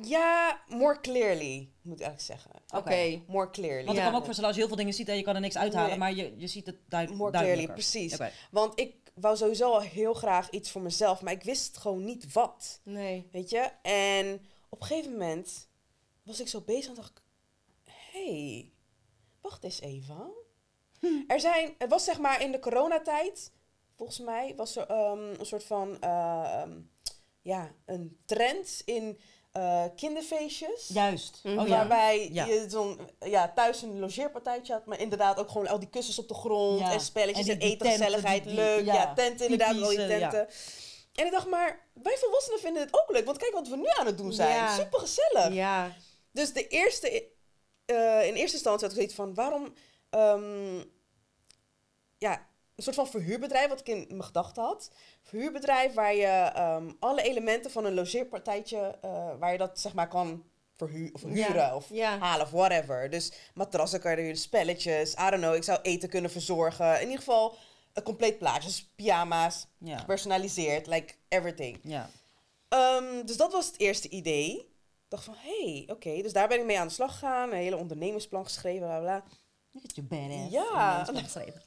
ja, 0.02 0.62
more 0.68 1.00
clearly, 1.00 1.70
moet 1.82 2.00
ik 2.00 2.06
eigenlijk 2.06 2.42
zeggen. 2.42 2.62
Oké. 2.76 3.22
More 3.26 3.50
clearly. 3.50 3.84
Want 3.84 3.96
ik 3.96 4.02
kan 4.02 4.12
me 4.12 4.18
ook 4.18 4.24
voorstellen 4.24 4.44
als 4.50 4.54
je 4.54 4.60
heel 4.60 4.68
veel 4.68 4.76
dingen 4.84 4.94
ziet 4.94 5.08
en 5.08 5.16
je 5.16 5.22
kan 5.22 5.34
er 5.34 5.40
niks 5.40 5.56
uithalen, 5.56 5.88
Nee. 5.88 5.98
maar 5.98 6.14
je, 6.14 6.34
je 6.36 6.46
ziet 6.46 6.66
het 6.66 6.76
duid 6.88 7.14
More 7.14 7.30
duidelijker. 7.32 7.74
clearly, 7.74 8.06
precies. 8.16 8.36
Want 8.50 8.80
ik 8.80 8.94
wou 9.14 9.36
sowieso 9.36 9.72
al 9.72 9.80
heel 9.80 10.14
graag 10.14 10.50
iets 10.50 10.70
voor 10.70 10.80
mezelf, 10.82 11.20
maar 11.22 11.32
ik 11.32 11.42
wist 11.42 11.76
gewoon 11.76 12.04
niet 12.04 12.32
wat. 12.32 12.80
Nee. 12.84 13.28
Weet 13.32 13.50
je? 13.50 13.70
En 13.82 14.46
op 14.68 14.80
een 14.80 14.86
gegeven 14.86 15.10
moment 15.12 15.68
was 16.22 16.40
ik 16.40 16.48
zo 16.48 16.60
bezig 16.60 16.88
en 16.88 16.94
dacht 16.94 17.10
ik... 17.10 17.22
hey, 18.12 18.72
wacht 19.40 19.64
eens 19.64 19.80
even. 19.80 20.30
Er 21.26 21.40
zijn... 21.40 21.74
Het 21.78 21.90
was 21.90 22.04
zeg 22.04 22.18
maar 22.18 22.42
in 22.42 22.52
de 22.52 22.58
coronatijd, 22.58 23.52
volgens 23.96 24.18
mij, 24.18 24.52
was 24.56 24.76
er 24.76 24.86
ehm, 24.86 25.34
een 25.38 25.46
soort 25.46 25.64
van... 25.64 26.00
ehm, 26.00 26.70
ja, 27.42 27.70
een 27.86 28.18
trend 28.26 28.82
in 28.84 29.20
eh, 29.52 29.84
kinderfeestjes. 29.96 30.88
Juist. 30.88 31.40
Mhm. 31.42 31.58
Oh 31.58 31.66
ja. 31.68 31.76
Waarbij 31.76 32.28
Ja. 32.32 32.44
je 32.46 32.64
zo'n, 32.68 33.00
ja, 33.20 33.52
thuis 33.54 33.82
een 33.82 33.98
logeerpartijtje 33.98 34.72
had, 34.72 34.86
maar 34.86 35.00
inderdaad 35.00 35.38
ook 35.38 35.50
gewoon 35.50 35.68
al 35.68 35.78
die 35.78 35.88
kussens 35.88 36.18
op 36.18 36.28
de 36.28 36.34
grond 36.34 36.80
Ja. 36.80 36.92
en 36.92 37.00
spelletjes 37.00 37.46
En 37.48 37.54
en, 37.54 37.60
eten, 37.60 37.90
gezelligheid, 37.90 38.44
leuk. 38.44 38.84
Ja, 38.84 38.94
ja. 38.94 39.14
tenten 39.14 39.44
inderdaad, 39.48 39.82
al 39.82 39.88
die 39.88 40.06
tenten. 40.06 40.48
En 41.14 41.26
ik 41.26 41.32
dacht 41.32 41.46
maar, 41.48 41.88
wij 42.02 42.16
volwassenen 42.18 42.60
vinden 42.60 42.82
dit 42.84 42.94
ook 42.94 43.10
leuk, 43.10 43.24
want 43.24 43.38
kijk 43.38 43.52
wat 43.52 43.68
we 43.68 43.76
nu 43.76 43.86
aan 43.98 44.06
het 44.06 44.18
doen 44.18 44.32
zijn. 44.32 44.54
Ja. 44.54 44.74
Super 44.76 44.98
gezellig. 44.98 45.52
Ja. 45.52 45.92
Dus 46.32 46.52
de 46.52 46.68
eerste, 46.68 47.28
eh, 47.84 48.26
in 48.26 48.34
eerste 48.34 48.56
instantie 48.56 48.80
had 48.86 48.90
ik 48.90 48.96
zoiets 48.96 49.14
van, 49.14 49.34
waarom, 49.34 49.74
ehm, 50.10 50.82
ja, 52.18 52.48
een 52.76 52.82
soort 52.82 52.96
van 52.96 53.06
verhuurbedrijf, 53.08 53.68
wat 53.68 53.80
ik 53.80 53.88
in 53.88 54.06
mijn 54.08 54.22
gedachten 54.24 54.62
had. 54.62 54.90
Verhuurbedrijf 55.22 55.94
waar 55.94 56.14
je 56.14 56.26
ehm, 56.54 56.90
alle 56.98 57.22
elementen 57.22 57.70
van 57.70 57.84
een 57.84 57.94
logeerpartijtje, 57.94 58.98
eh, 59.00 59.30
waar 59.38 59.52
je 59.52 59.58
dat 59.58 59.80
zeg 59.80 59.94
maar 59.94 60.08
kan 60.08 60.44
verhu 60.76 61.10
of 61.12 61.22
huren 61.22 61.74
of 61.74 61.90
halen 61.98 62.46
of 62.46 62.50
whatever. 62.52 63.10
Dus 63.10 63.32
matrassen 63.54 64.00
kan 64.00 64.10
je 64.10 64.16
huren, 64.20 64.36
spelletjes, 64.36 65.12
I 65.12 65.30
don't 65.30 65.42
know, 65.42 65.54
ik 65.54 65.62
zou 65.62 65.78
eten 65.82 66.08
kunnen 66.08 66.30
verzorgen. 66.30 66.94
In 66.94 67.00
ieder 67.02 67.18
geval 67.18 67.56
een 67.92 68.02
compleet 68.02 68.38
plaatje, 68.38 68.68
dus 68.68 68.90
pyjama's, 68.96 69.66
Ja. 69.78 69.98
gepersonaliseerd, 69.98 70.86
like 70.86 71.14
everything. 71.28 71.78
ja. 71.82 72.10
Ehm, 72.68 73.26
dus 73.26 73.36
dat 73.36 73.52
was 73.52 73.66
het 73.66 73.78
eerste 73.78 74.08
idee. 74.08 74.56
Ik 74.58 75.16
dacht 75.16 75.24
van, 75.24 75.34
hé, 75.38 75.72
hey, 75.72 75.88
oké. 75.94 76.22
Dus 76.22 76.32
daar 76.32 76.48
ben 76.48 76.58
ik 76.58 76.64
mee 76.64 76.78
aan 76.78 76.86
de 76.86 76.92
slag 76.92 77.12
gegaan. 77.12 77.50
Een 77.50 77.56
hele 77.56 77.76
ondernemersplan 77.76 78.44
geschreven, 78.44 78.86
bla 78.86 78.98
bla. 79.00 79.24
Look 79.72 79.84
at 79.84 79.94
you 79.96 80.06
badass. 80.06 80.50
Ja. 80.50 81.06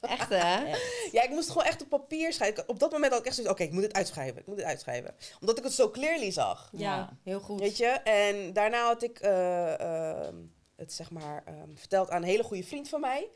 Echt 0.00 0.28
hè? 0.42 0.64
Echt. 0.64 1.10
Ja, 1.12 1.22
ik 1.22 1.28
moest 1.30 1.42
het 1.42 1.50
gewoon 1.52 1.66
echt 1.66 1.82
op 1.82 1.88
papier 1.88 2.32
schrijven. 2.32 2.68
Op 2.68 2.78
dat 2.78 2.90
moment 2.92 3.10
had 3.12 3.20
ik 3.20 3.26
echt 3.26 3.34
zoiets 3.34 3.52
oké, 3.54 3.62
ik 3.62 3.72
moet 3.72 3.82
het 3.82 3.92
uitschrijven. 3.94 4.40
Ik 4.40 4.46
moet 4.46 4.56
het 4.56 4.66
uitschrijven. 4.66 5.14
Omdat 5.40 5.58
ik 5.58 5.64
het 5.64 5.72
zo 5.72 5.90
clearly 5.90 6.30
zag. 6.30 6.68
Ja, 6.72 6.78
Ja. 6.96 7.16
heel 7.24 7.40
goed. 7.40 7.60
Weet 7.60 7.76
je? 7.76 7.86
En 7.86 8.52
daarna 8.52 8.86
had 8.86 9.02
ik 9.02 9.18
eh, 9.18 9.80
ehm, 9.80 10.34
het 10.76 10.92
zeg 10.92 11.10
maar 11.10 11.42
ehm, 11.46 11.74
verteld 11.74 12.10
aan 12.10 12.22
een 12.22 12.28
hele 12.28 12.42
goede 12.42 12.64
vriend 12.64 12.88
van 12.88 13.00
mij. 13.00 13.28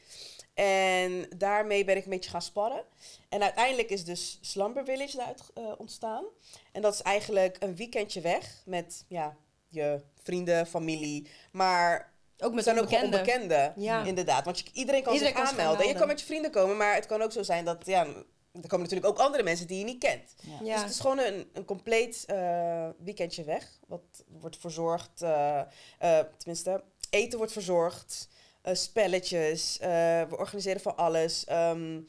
En 0.54 1.26
daarmee 1.36 1.84
ben 1.84 1.96
ik 1.96 2.04
een 2.04 2.10
beetje 2.10 2.30
gaan 2.30 2.42
sparren. 2.42 2.84
En 3.28 3.42
uiteindelijk 3.42 3.90
is 3.90 4.04
dus 4.04 4.38
Slumber 4.40 4.84
Village 4.84 5.16
daaruit 5.16 5.42
eh, 5.54 5.72
ontstaan. 5.78 6.24
En 6.72 6.82
dat 6.82 6.94
is 6.94 7.02
eigenlijk 7.02 7.56
een 7.60 7.76
weekendje 7.76 8.20
weg 8.20 8.62
met 8.64 9.04
ja, 9.08 9.36
je 9.68 10.00
vrienden, 10.22 10.66
familie. 10.66 11.28
Maar 11.52 12.12
Ook 12.38 12.44
het 12.46 12.54
met 12.54 12.64
zijn 12.64 12.76
ook 12.78 12.82
onbekenden. 12.84 13.20
onbekenden. 13.20 13.72
Ja. 13.76 14.04
Inderdaad. 14.04 14.44
Want 14.44 14.58
je, 14.58 14.64
iedereen 14.72 15.02
kan 15.02 15.12
Iedereen 15.12 15.34
zich 15.34 15.44
kan 15.44 15.52
aanmelden. 15.52 15.82
En 15.82 15.88
je 15.92 15.98
kan 15.98 16.06
met 16.06 16.20
je 16.20 16.26
vrienden 16.26 16.50
komen, 16.50 16.76
maar 16.76 16.94
het 16.94 17.06
kan 17.06 17.22
ook 17.22 17.32
zo 17.32 17.42
zijn 17.42 17.64
dat... 17.64 17.86
Ja, 17.86 18.06
er 18.52 18.68
komen 18.68 18.86
natuurlijk 18.88 19.06
ook 19.06 19.18
andere 19.26 19.42
mensen 19.42 19.66
die 19.66 19.78
je 19.78 19.84
niet 19.84 19.98
kent. 19.98 20.34
Ja. 20.40 20.52
Ja. 20.62 20.72
Dus 20.72 20.82
het 20.82 20.90
is 20.90 21.00
gewoon 21.00 21.18
een, 21.18 21.50
een 21.52 21.64
compleet 21.64 22.24
eh, 22.26 22.88
weekendje 22.98 23.44
weg. 23.44 23.78
Wat 23.86 24.24
wordt 24.40 24.56
verzorgd. 24.56 25.22
eh, 25.22 25.60
eh, 25.98 26.24
tenminste, 26.38 26.82
eten 27.10 27.38
wordt 27.38 27.52
verzorgd. 27.52 28.28
eh, 28.62 28.74
spelletjes. 28.74 29.78
eh, 29.78 29.88
we 30.28 30.36
organiseren 30.38 30.80
van 30.80 30.96
alles. 30.96 31.44
ehm 31.44 32.00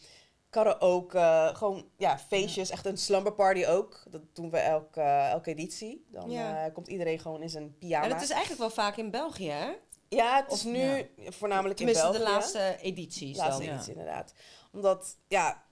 karaoke. 0.49 1.51
Gewoon 1.53 1.89
ja, 1.97 2.19
feestjes. 2.19 2.69
Echt 2.69 2.85
een 2.85 2.97
slumber 2.97 3.33
party 3.33 3.65
ook. 3.65 4.03
Dat 4.09 4.21
doen 4.33 4.49
we 4.51 4.57
elke, 4.57 5.01
elke 5.01 5.49
editie. 5.51 6.05
Dan 6.11 6.29
Ja. 6.31 6.65
eh, 6.65 6.73
komt 6.73 6.87
iedereen 6.87 7.19
gewoon 7.19 7.41
in 7.41 7.49
zijn 7.49 7.77
pyjama. 7.77 8.03
En 8.03 8.09
dat 8.09 8.21
is 8.21 8.29
eigenlijk 8.29 8.59
wel 8.61 8.69
vaak 8.69 8.97
in 8.97 9.11
België, 9.11 9.49
hè? 9.49 9.71
Ja, 10.09 10.43
het 10.43 10.51
is 10.51 10.63
nu 10.63 11.09
voornamelijk 11.27 11.79
in 11.79 11.85
België. 11.85 12.17
de 12.17 12.23
laatste 12.23 12.77
edities 12.81 13.37
Laatste 13.37 13.63
dan. 13.65 13.73
editie, 13.73 13.91
inderdaad. 13.91 14.33
Omdat, 14.73 15.17
ja, 15.27 15.63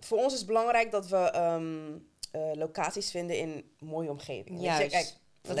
voor 0.00 0.18
ons 0.18 0.32
is 0.32 0.38
het 0.38 0.48
belangrijk 0.48 0.90
dat 0.90 1.06
we 1.08 1.16
ehm, 1.16 1.96
eh, 2.32 2.50
locaties 2.54 3.10
vinden 3.10 3.38
in 3.38 3.72
mooie 3.78 4.10
omgevingen. 4.10 4.60
Juist. 4.60 4.90
Kijk, 4.90 5.14
Dat 5.42 5.56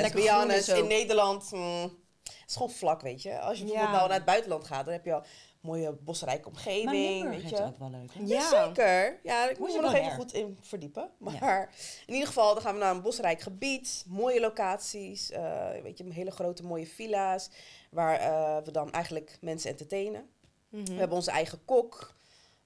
in 0.68 0.86
Nederland, 0.86 1.50
mm, 1.52 1.82
het 2.22 2.44
is 2.46 2.52
gewoon 2.52 2.70
vlak, 2.70 3.00
weet 3.00 3.22
je. 3.22 3.38
Als 3.40 3.58
je 3.58 3.64
bijvoorbeeld 3.64 3.90
Ja. 3.92 3.96
nou 3.96 4.08
naar 4.08 4.16
het 4.16 4.26
buitenland 4.26 4.64
gaat, 4.66 4.84
dan 4.84 4.92
heb 4.94 5.04
je 5.04 5.12
al 5.14 5.22
mooie 5.60 5.92
bosrijke 5.92 6.48
Maar 6.48 6.58
omgeving, 6.58 6.90
Limburg 6.92 7.42
weet 7.42 7.50
je. 7.50 7.64
ook 7.64 7.78
wel 7.78 7.90
leuk. 7.90 8.10
hè? 8.14 8.20
Ja. 8.24 8.64
Zeker. 8.66 9.20
Ja, 9.22 9.48
ik 9.50 9.58
Moet 9.58 9.74
me 9.74 9.80
nog 9.80 9.94
even 9.94 10.12
goed 10.12 10.32
in 10.32 10.58
verdiepen. 10.62 11.10
Maar 11.18 11.70
in 12.06 12.12
ieder 12.12 12.26
geval, 12.28 12.54
dan 12.54 12.62
gaan 12.62 12.74
we 12.74 12.80
naar 12.80 12.94
een 12.94 13.02
bosrijk 13.02 13.40
gebied. 13.40 14.04
Mooie 14.08 14.40
locaties. 14.40 15.30
eh, 15.30 15.68
weet 15.82 15.98
je, 15.98 16.04
hele 16.12 16.30
grote 16.30 16.62
mooie 16.62 16.86
villa's. 16.86 17.50
Waar 17.90 18.18
eh, 18.18 18.64
we 18.64 18.70
dan 18.70 18.92
eigenlijk 18.92 19.38
mensen 19.40 19.70
entertainen. 19.70 20.30
Mhm. 20.68 20.84
We 20.84 20.94
hebben 20.94 21.16
onze 21.16 21.30
eigen 21.30 21.64
kok. 21.64 22.14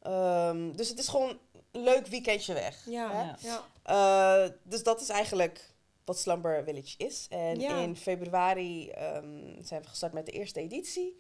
Ehm, 0.00 0.72
dus 0.72 0.88
het 0.88 0.98
is 0.98 1.08
gewoon 1.08 1.38
een 1.70 1.82
leuk 1.82 2.06
weekendje 2.06 2.54
weg. 2.54 2.87
Ja. 2.87 3.11
hè? 3.12 3.48
Ja. 3.48 3.64
Eh, 3.82 4.50
dus 4.62 4.82
dat 4.82 5.00
is 5.00 5.08
eigenlijk 5.08 5.70
wat 6.04 6.18
Slumber 6.18 6.64
Village 6.64 6.94
is. 6.96 7.26
En 7.30 7.61
Ja. 7.61 7.76
in 7.76 7.96
februari 7.96 8.88
ehm, 8.90 9.62
zijn 9.62 9.82
we 9.82 9.88
gestart 9.88 10.12
met 10.12 10.26
de 10.26 10.32
eerste 10.32 10.61
editie. 10.61 11.16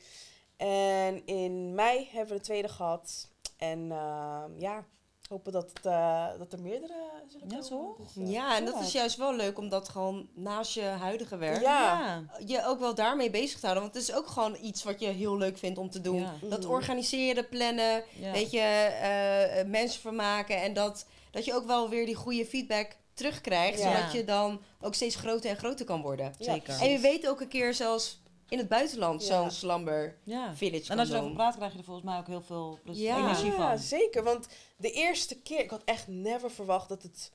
En 0.56 1.26
in 1.26 1.74
mei 1.74 2.08
hebben 2.10 2.32
we 2.32 2.38
de 2.40 2.44
tweede 2.46 2.68
gehad. 2.68 3.28
En 3.56 3.92
ehm, 3.92 4.58
ja, 4.58 4.84
hopen 5.28 5.52
dat, 5.52 5.70
het, 5.74 5.86
eh, 5.86 6.26
dat 6.38 6.52
er 6.52 6.60
meerdere 6.60 6.94
zullen 7.28 7.48
Ja, 7.48 7.54
komen. 7.54 7.64
zo? 7.68 7.96
Dus, 7.98 8.24
eh, 8.24 8.32
Ja, 8.32 8.56
en 8.56 8.64
dat 8.64 8.80
is 8.80 8.92
juist 8.92 9.16
wel 9.16 9.34
leuk, 9.34 9.58
omdat 9.58 9.88
gewoon 9.88 10.28
naast 10.34 10.74
je 10.74 10.82
huidige 10.82 11.36
werk... 11.36 11.60
Ja. 11.60 12.22
je 12.46 12.64
ook 12.66 12.78
wel 12.78 12.94
daarmee 12.94 13.30
bezig 13.30 13.58
te 13.60 13.66
houden. 13.66 13.82
Want 13.82 13.94
het 13.94 14.08
is 14.08 14.14
ook 14.14 14.26
gewoon 14.26 14.56
iets 14.62 14.82
wat 14.82 15.00
je 15.00 15.06
heel 15.06 15.36
leuk 15.36 15.58
vindt 15.58 15.78
om 15.78 15.90
te 15.90 16.00
doen. 16.00 16.20
Ja. 16.20 16.32
Dat 16.42 16.60
Mhm. 16.62 16.70
organiseren, 16.70 17.48
plannen, 17.48 18.04
Ja. 18.18 18.32
weet 18.32 18.50
je, 18.50 18.60
eh, 18.60 19.64
mensen 19.66 20.00
vermaken. 20.00 20.62
En 20.62 20.72
dat, 20.72 21.06
dat 21.30 21.44
je 21.44 21.54
ook 21.54 21.66
wel 21.66 21.88
weer 21.88 22.06
die 22.06 22.14
goede 22.14 22.46
feedback 22.46 22.96
terugkrijgt. 23.14 23.78
Ja. 23.78 23.94
Zodat 23.96 24.12
je 24.12 24.24
dan 24.24 24.60
ook 24.80 24.94
steeds 24.94 25.16
groter 25.16 25.50
en 25.50 25.56
groter 25.56 25.84
kan 25.86 26.02
worden. 26.02 26.32
Ja, 26.38 26.52
Zeker. 26.52 26.80
En 26.80 26.90
je 26.90 26.98
weet 26.98 27.28
ook 27.28 27.40
een 27.40 27.48
keer 27.48 27.74
zelfs 27.74 28.20
in 28.52 28.58
het 28.58 28.68
buitenland 28.68 29.26
Ja. 29.26 29.40
zo'n 29.40 29.50
slumber 29.50 30.18
Ja. 30.24 30.54
village 30.54 30.92
En 30.92 30.98
als 30.98 31.08
je 31.08 31.14
erover 31.14 31.32
praat, 31.34 31.56
krijg 31.56 31.72
je 31.72 31.78
er 31.78 31.84
volgens 31.84 32.06
mij 32.06 32.18
ook 32.18 32.26
heel 32.26 32.42
veel 32.42 32.78
plezier, 32.84 33.04
Ja. 33.04 33.16
energie 33.18 33.50
Ja, 33.50 33.56
van. 33.68 33.78
zeker. 33.78 34.22
Want 34.22 34.46
de 34.76 34.90
eerste 34.90 35.40
keer, 35.40 35.60
ik 35.60 35.70
had 35.70 35.82
echt 35.84 36.08
never 36.08 36.50
verwacht 36.50 36.88
dat 36.88 37.02
het 37.02 37.30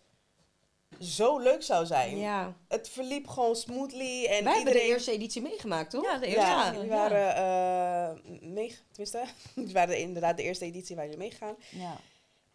zo 0.99 1.39
leuk 1.39 1.63
zou 1.63 1.85
zijn. 1.85 2.17
Ja. 2.17 2.53
Het 2.67 2.89
verliep 2.89 3.27
gewoon 3.27 3.55
smoothly. 3.55 4.25
En 4.25 4.27
Wij 4.27 4.35
hebben 4.35 4.57
iedereen... 4.57 4.73
de 4.73 4.93
eerste 4.93 5.11
editie 5.11 5.41
meegemaakt, 5.41 5.89
toch? 5.91 6.03
Ja, 6.03 6.17
de 6.17 6.25
eerste. 6.25 6.41
Ja, 6.41 6.65
Ja, 6.65 6.71
jullie 6.73 6.87
ja. 6.89 6.95
waren 6.95 7.35
eh 7.35 8.39
mee, 8.41 8.77
tenminste, 8.91 9.23
jullie 9.55 9.73
waren 9.73 9.97
inderdaad 9.99 10.37
de 10.37 10.43
eerste 10.43 10.65
editie 10.65 10.95
waar 10.95 11.03
jullie 11.05 11.19
meegegaan. 11.19 11.55
Ja. 11.71 11.95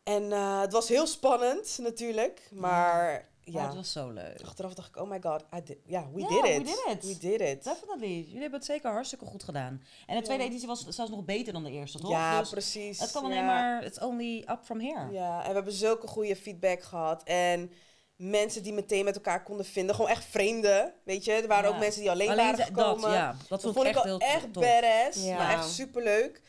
En 0.03 0.33
eh, 0.33 0.61
het 0.61 0.73
was 0.73 0.89
heel 0.89 1.07
spannend 1.07 1.79
natuurlijk, 1.83 2.49
maar 2.53 3.29
Ja. 3.45 3.61
ja, 3.61 3.67
het 3.67 3.75
was 3.75 3.93
zo 3.93 4.11
leuk. 4.11 4.41
achteraf 4.45 4.75
dacht 4.75 4.89
ik, 4.89 4.97
oh 5.03 5.09
my 5.11 5.21
god, 5.23 5.45
ja, 5.87 6.07
we 6.13 6.21
Ja, 6.21 6.29
did 6.29 6.41
we 6.43 6.49
it. 6.49 6.65
did 6.67 6.77
it. 6.89 7.05
We 7.05 7.29
did 7.29 7.41
it. 7.41 7.65
Definitely. 7.65 8.17
Jullie 8.19 8.41
hebben 8.41 8.59
het 8.59 8.65
zeker 8.69 8.91
hartstikke 8.91 9.25
goed 9.25 9.43
gedaan. 9.43 9.83
En 10.07 10.17
de 10.17 10.23
tweede 10.23 10.45
editie 10.45 10.67
was 10.67 10.87
zelfs 10.89 11.11
nog 11.11 11.25
beter 11.25 11.53
dan 11.53 11.65
de 11.65 11.71
eerste, 11.71 11.99
toch? 11.99 12.11
Ja, 12.11 12.39
Dus 12.41 12.51
precies. 12.51 13.01
het 13.01 13.11
kan 13.11 13.25
alleen 13.25 13.37
ja. 13.37 13.45
maar, 13.47 13.85
it's 13.85 13.99
only 14.01 14.39
up 14.51 14.59
from 14.65 14.81
here. 14.81 15.13
Ja, 15.13 15.43
en 15.43 15.49
we 15.49 15.55
hebben 15.55 15.73
zulke 15.73 16.07
goede 16.07 16.37
feedback 16.37 16.83
gehad 16.83 17.23
en 17.23 17.73
mensen 18.17 18.63
die 18.63 18.73
meteen 18.73 19.05
met 19.05 19.15
elkaar 19.15 19.43
konden 19.43 19.67
vinden, 19.67 19.95
gewoon 19.95 20.11
echt 20.11 20.25
vreemden, 20.25 20.93
weet 21.05 21.25
je. 21.25 21.33
Er 21.33 21.49
waren 21.49 21.69
Ja. 21.69 21.75
ook 21.75 21.81
mensen 21.81 22.01
die 22.01 22.11
alleen, 22.11 22.31
Alleen 22.31 22.45
waren 22.51 22.65
gekomen. 22.65 23.01
dat, 23.03 23.13
ja. 23.13 23.37
Dat 23.49 23.63
Dat 23.63 23.75
vond 23.75 23.87
ik 23.87 23.95
echt 23.95 24.05
wel 24.05 24.19
heel 24.19 24.29
echt 24.29 24.53
tof. 24.53 24.63
badass, 24.65 25.25
Ja. 25.25 25.37
maar 25.37 25.53
echt 25.53 25.69
superleuk. 25.71 26.43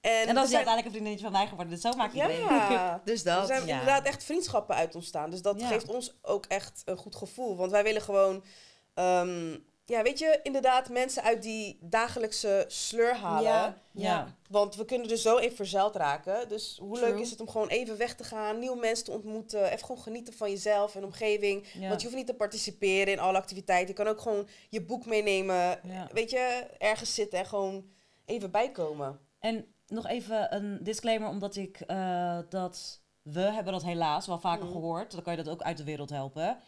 En, 0.00 0.10
En 0.12 0.28
er 0.28 0.34
dat 0.34 0.44
is 0.44 0.50
zijn- 0.50 0.66
uiteindelijk 0.66 0.84
een 0.84 0.90
vriendinnetje 0.90 1.24
van 1.24 1.32
mij 1.32 1.46
geworden. 1.46 1.72
Dus 1.72 1.82
zo 1.82 1.92
maak 1.96 2.12
je 2.14 2.22
het. 2.22 2.36
Ja, 2.36 3.00
Dus 3.04 3.24
er 3.24 3.34
dat. 3.36 3.46
zijn 3.46 3.66
ja. 3.66 3.72
inderdaad 3.78 4.06
echt 4.06 4.24
vriendschappen 4.24 4.74
uit 4.76 4.94
ontstaan. 4.94 5.30
Dus 5.30 5.42
dat 5.42 5.60
Ja. 5.60 5.66
geeft 5.68 5.88
ons 5.88 6.18
ook 6.22 6.46
echt 6.46 6.82
een 6.84 6.96
goed 6.96 7.16
gevoel. 7.16 7.56
Want 7.56 7.70
wij 7.70 7.82
willen 7.82 8.02
gewoon, 8.02 8.44
ehm, 8.94 9.56
ja, 9.84 10.02
weet 10.02 10.18
je, 10.18 10.40
inderdaad 10.42 10.88
mensen 10.88 11.22
uit 11.22 11.42
die 11.42 11.78
dagelijkse 11.80 12.64
sleur 12.68 13.14
halen. 13.16 13.42
Ja, 13.50 13.76
Ja. 13.92 14.34
Want 14.48 14.74
we 14.76 14.84
kunnen 14.84 15.10
er 15.10 15.16
zo 15.16 15.36
in 15.36 15.52
verzeild 15.52 15.96
raken. 15.96 16.48
Dus 16.48 16.78
hoe 16.80 17.00
leuk 17.00 17.18
is 17.18 17.30
het 17.30 17.40
om 17.40 17.48
gewoon 17.48 17.68
even 17.68 17.96
weg 17.96 18.14
te 18.14 18.24
gaan, 18.24 18.58
nieuwe 18.58 18.76
mensen 18.76 19.04
te 19.04 19.12
ontmoeten. 19.12 19.64
Even 19.64 19.86
gewoon 19.86 20.02
genieten 20.02 20.34
van 20.34 20.50
jezelf 20.50 20.94
en 20.94 21.04
omgeving. 21.04 21.66
Ja. 21.74 21.88
Want 21.88 22.00
je 22.00 22.06
hoeft 22.06 22.18
niet 22.18 22.26
te 22.26 22.34
participeren 22.34 23.12
in 23.12 23.18
alle 23.18 23.38
activiteiten. 23.38 23.88
Je 23.88 24.02
kan 24.02 24.06
ook 24.08 24.20
gewoon 24.20 24.48
je 24.68 24.82
boek 24.82 25.06
meenemen. 25.06 25.80
Ja. 25.82 26.08
Weet 26.12 26.30
je, 26.30 26.66
ergens 26.78 27.14
zitten 27.14 27.38
en 27.38 27.46
gewoon 27.46 27.84
even 28.24 28.50
bijkomen. 28.50 29.20
En 29.38 29.66
nog 29.90 30.06
even 30.06 30.54
een 30.54 30.78
disclaimer, 30.82 31.28
omdat 31.28 31.56
ik 31.56 31.80
eh, 31.80 32.38
dat... 32.48 33.00
We 33.22 33.40
hebben 33.40 33.72
dat 33.72 33.82
helaas 33.84 34.26
wel 34.26 34.38
vaker 34.40 34.64
Mhm. 34.64 34.72
gehoord. 34.72 35.12
Dan 35.12 35.22
kan 35.22 35.36
je 35.36 35.42
dat 35.42 35.52
ook 35.52 35.62
uit 35.62 35.76
de 35.76 35.84
wereld 35.84 36.10
helpen. 36.10 36.58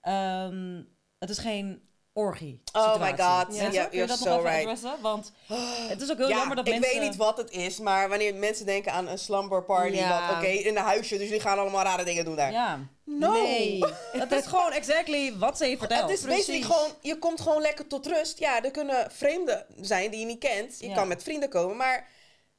Ehm, 0.00 0.82
het 1.18 1.30
is 1.30 1.38
geen 1.38 1.82
orgie 2.12 2.62
Oh 2.72 3.00
my 3.00 3.08
god, 3.08 3.56
ja, 3.56 3.70
je 3.70 3.88
you're 3.90 4.06
dat 4.06 4.18
so 4.18 4.34
nog 4.34 4.42
right. 4.42 4.60
adressen? 4.60 4.94
Want 5.00 5.32
het 5.92 6.00
is 6.00 6.10
ook 6.10 6.16
heel 6.16 6.28
ja, 6.28 6.36
jammer 6.36 6.56
dat 6.56 6.66
ik 6.68 6.72
mensen... 6.78 6.98
weet 6.98 7.08
niet 7.08 7.16
wat 7.16 7.36
het 7.36 7.50
is, 7.50 7.78
maar 7.80 8.08
wanneer 8.08 8.34
mensen 8.34 8.66
denken 8.66 8.92
aan 8.92 9.08
een 9.08 9.18
slumber 9.18 9.64
party, 9.64 9.96
Ja. 9.96 10.30
oké, 10.36 10.46
in 10.46 10.76
een 10.76 10.82
huisje, 10.82 11.16
dus 11.16 11.26
jullie 11.26 11.40
gaan 11.40 11.58
allemaal 11.58 11.82
rare 11.84 12.04
dingen 12.04 12.24
doen 12.24 12.36
daar. 12.36 12.52
Ja, 12.52 12.78
No! 13.04 13.32
Nee. 13.32 13.84
het 14.12 14.32
is 14.32 14.46
gewoon 14.46 14.72
exactly 14.72 15.36
wat 15.38 15.56
ze 15.58 15.66
je 15.66 15.78
vertelt. 15.78 16.00
Het 16.10 16.18
is 16.18 16.24
basically 16.24 16.62
gewoon, 16.62 16.90
je 17.00 17.18
komt 17.18 17.40
gewoon 17.40 17.60
lekker 17.62 17.86
tot 17.86 18.06
rust. 18.06 18.38
Ja, 18.38 18.62
er 18.62 18.70
kunnen 18.70 19.10
vreemden 19.10 19.66
zijn 19.80 20.10
die 20.10 20.20
je 20.20 20.26
niet 20.26 20.38
kent. 20.38 20.80
Je 20.80 20.88
Ja. 20.88 20.94
kan 20.94 21.08
met 21.08 21.22
vrienden 21.22 21.48
komen, 21.48 21.76
maar 21.76 22.06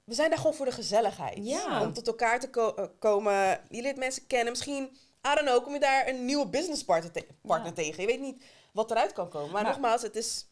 we 0.09 0.15
zijn 0.15 0.29
daar 0.29 0.37
gewoon 0.39 0.53
voor 0.53 0.65
de 0.65 0.71
gezelligheid. 0.71 1.37
Ja. 1.41 1.81
Om 1.81 1.93
tot 1.93 2.07
elkaar 2.07 2.39
te 2.39 2.49
ko- 2.49 2.73
eh, 2.75 2.85
komen. 2.99 3.61
Je 3.69 3.81
leert 3.81 3.97
mensen 3.97 4.27
kennen. 4.27 4.49
Misschien, 4.51 4.83
I 5.27 5.35
don't 5.35 5.39
know, 5.47 5.63
kom 5.63 5.73
je 5.73 5.79
daar 5.79 6.07
een 6.07 6.25
nieuwe 6.25 6.47
businesspartner 6.47 7.11
te- 7.11 7.27
partner 7.41 7.67
Ja. 7.69 7.73
tegen. 7.83 8.01
Je 8.01 8.07
weet 8.07 8.21
niet 8.21 8.43
wat 8.73 8.91
eruit 8.91 9.13
kan 9.13 9.29
komen. 9.29 9.51
Maar, 9.51 9.63
Maar- 9.63 9.71
nogmaals, 9.71 10.01
het 10.01 10.15
is 10.15 10.47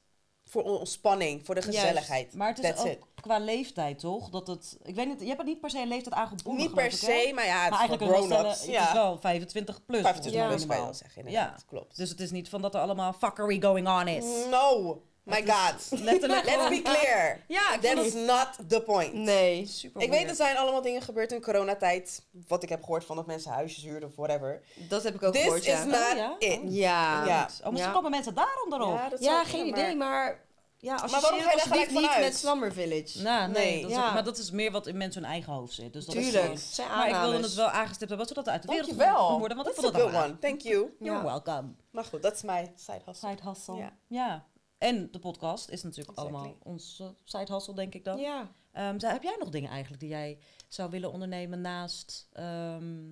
voor 0.45 0.63
ontspanning, 0.63 1.45
voor 1.45 1.55
de 1.55 1.61
Juist. 1.61 1.77
gezelligheid. 1.79 2.33
Maar 2.33 2.47
het 2.47 2.57
is 2.59 2.63
That's 2.65 2.81
ook 2.81 2.87
it. 2.87 2.99
qua 3.21 3.39
leeftijd, 3.39 3.99
toch? 3.99 4.29
Dat 4.29 4.47
het, 4.47 4.77
ik 4.83 4.95
weet 4.95 5.07
niet, 5.07 5.19
je 5.19 5.25
hebt 5.25 5.37
het 5.37 5.47
niet 5.47 5.59
per 5.59 5.69
se 5.69 5.79
een 5.81 5.87
leeftijd 5.87 6.15
aangebonden, 6.15 6.63
Niet 6.65 6.73
per 6.73 6.91
se, 6.91 7.31
maar 7.35 7.45
ja, 7.45 7.61
het 7.61 7.69
Maar 7.71 7.83
is 7.83 7.87
eigenlijk 7.89 7.99
wel 8.01 8.09
grown-ups. 8.21 8.57
stellen, 8.61 8.77
het 8.79 8.87
is 8.87 8.93
wel 8.93 9.17
25 9.19 9.85
plus. 9.85 10.01
25 10.01 10.41
Ja. 10.41 10.47
plus 10.47 10.65
kan 10.65 10.75
je 10.77 10.83
wel 10.83 10.93
zeggen, 10.93 11.17
inderdaad. 11.25 11.59
Ja. 11.59 11.65
Klopt. 11.67 11.97
Dus 11.97 12.09
het 12.09 12.19
is 12.19 12.31
niet 12.31 12.49
van 12.49 12.61
dat 12.61 12.75
er 12.75 12.81
allemaal 12.81 13.13
fuckery 13.13 13.61
going 13.61 13.87
on 13.87 14.07
is. 14.07 14.25
No, 14.49 15.01
my 15.29 15.41
is 15.45 15.51
god. 15.53 15.99
Letterlijk 16.09 16.45
Let's 16.45 16.69
be 16.69 16.81
clear. 16.81 17.43
Ja, 17.47 17.77
That 17.79 17.97
is 18.05 18.13
not 18.13 18.47
the 18.67 18.81
point. 18.81 19.13
Nee. 19.13 19.65
super 19.65 20.01
Ik 20.01 20.09
weet, 20.09 20.29
er 20.29 20.35
zijn 20.35 20.57
allemaal 20.57 20.81
dingen 20.81 21.01
gebeurd 21.01 21.31
in 21.31 21.41
coronatijd. 21.41 22.21
Wat 22.47 22.63
ik 22.63 22.69
heb 22.69 22.83
gehoord 22.83 23.05
van 23.05 23.15
dat 23.15 23.25
mensen 23.25 23.51
huisjes 23.51 23.83
huurden 23.83 24.09
of 24.09 24.15
whatever. 24.15 24.61
Dat 24.75 25.03
heb 25.03 25.15
ik 25.15 25.23
ook 25.23 25.33
This 25.33 25.41
gehoord, 25.43 25.65
is 25.65 25.67
ja. 25.71 25.83
not 25.83 25.95
Oh, 26.11 26.15
ja? 26.17 26.35
it. 26.39 26.59
Ja. 26.63 27.25
Ja. 27.25 27.41
Oh, 27.41 27.47
misschien 27.47 27.75
Ja. 27.77 27.91
komen 27.91 28.11
mensen 28.11 28.33
daarom 28.33 28.73
erop. 28.73 28.95
Ja, 28.97 29.09
dat 29.09 29.19
geen 29.45 29.65
idee, 29.67 29.95
maar... 29.95 30.45
Ja, 30.79 30.95
waarom 30.95 31.15
associeer 31.15 31.41
ga 31.43 31.49
je 31.51 31.55
daar 31.57 31.65
gelijk 31.65 31.89
niet 31.91 31.99
vanuit? 31.99 32.19
met 32.23 32.37
Slumber 32.37 32.73
Village. 32.73 33.21
Nou, 33.21 33.51
nee, 33.51 33.65
Nee. 33.71 33.81
Dat 33.81 33.89
is 33.91 33.97
Ja. 33.97 34.07
ook- 34.07 34.13
maar 34.13 34.23
dat 34.23 34.37
is 34.37 34.51
meer 34.51 34.71
wat 34.71 34.87
in 34.87 34.97
mensen 34.97 35.21
hun 35.21 35.31
eigen 35.31 35.53
hoofd 35.53 35.73
zit. 35.73 35.93
Dus 35.93 36.05
dat 36.05 36.15
is 36.15 36.21
Tuurlijk, 36.23 36.43
gewoon- 36.43 36.57
het 36.59 36.65
zijn 36.65 36.87
maar 36.89 37.07
ik 37.09 37.15
wilde 37.15 37.41
het 37.41 37.53
wel 37.53 37.67
aangestipt 37.67 38.09
hebben, 38.09 38.27
zodat 38.27 38.45
het 38.45 38.53
uit 38.53 38.61
de 38.61 38.67
wereld 38.95 39.27
kon 39.27 39.39
worden. 39.39 39.57
Want 39.57 39.69
ik 39.69 39.75
vond 39.75 39.87
a 39.87 39.91
het 39.91 40.01
good 40.01 40.11
wel 40.11 40.23
one. 40.23 40.39
Thank 40.39 40.61
you. 40.61 40.95
You're 40.99 41.23
welcome. 41.23 41.67
Maar 41.91 42.05
goed, 42.05 42.21
dat 42.21 42.33
is 42.33 42.41
mijn 42.41 42.71
side 42.75 43.01
hustle. 43.05 43.29
Side 43.29 43.49
hustle. 43.49 43.89
Ja. 44.07 44.45
En 44.77 45.11
de 45.11 45.19
podcast 45.19 45.69
is 45.69 45.83
natuurlijk 45.83 46.17
Exactly. 46.17 46.35
allemaal 46.35 46.57
onze 46.63 47.13
side 47.23 47.53
hustle, 47.53 47.73
denk 47.73 47.93
ik 47.93 48.03
dan. 48.03 48.19
Ja. 48.19 48.51
Ehm, 48.71 48.97
heb 48.99 49.23
jij 49.23 49.35
nog 49.39 49.49
dingen 49.49 49.69
eigenlijk 49.69 50.01
die 50.01 50.09
jij 50.09 50.37
zou 50.67 50.89
willen 50.89 51.11
ondernemen 51.11 51.61
naast 51.61 52.27
ehm, 52.33 53.05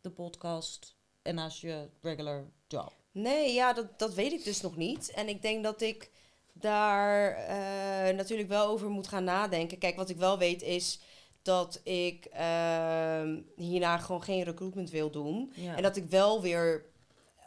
de 0.00 0.10
podcast 0.10 0.96
en 1.22 1.34
naast 1.34 1.60
je 1.60 1.88
regular 2.00 2.50
job? 2.68 2.92
Nee, 3.12 3.52
ja, 3.52 3.72
dat, 3.72 3.98
dat 3.98 4.14
weet 4.14 4.32
ik 4.32 4.44
dus 4.44 4.60
nog 4.60 4.76
niet. 4.76 5.10
En 5.10 5.28
ik 5.28 5.42
denk 5.42 5.62
dat 5.62 5.80
ik 5.80 6.10
daar 6.52 7.34
eh, 7.34 8.16
natuurlijk 8.16 8.48
wel 8.48 8.66
over 8.66 8.90
moet 8.90 9.08
gaan 9.08 9.24
nadenken. 9.24 9.78
Kijk, 9.78 9.96
wat 9.96 10.08
ik 10.08 10.16
wel 10.16 10.38
weet 10.38 10.62
is 10.62 11.00
dat 11.42 11.80
ik 11.84 12.24
ehm, 12.24 13.40
hierna 13.56 13.98
gewoon 13.98 14.22
geen 14.22 14.42
recruitment 14.42 14.90
wil 14.90 15.10
doen. 15.10 15.52
Ja. 15.54 15.76
En 15.76 15.82
dat 15.82 15.96
ik 15.96 16.04
wel 16.04 16.40
weer 16.42 16.84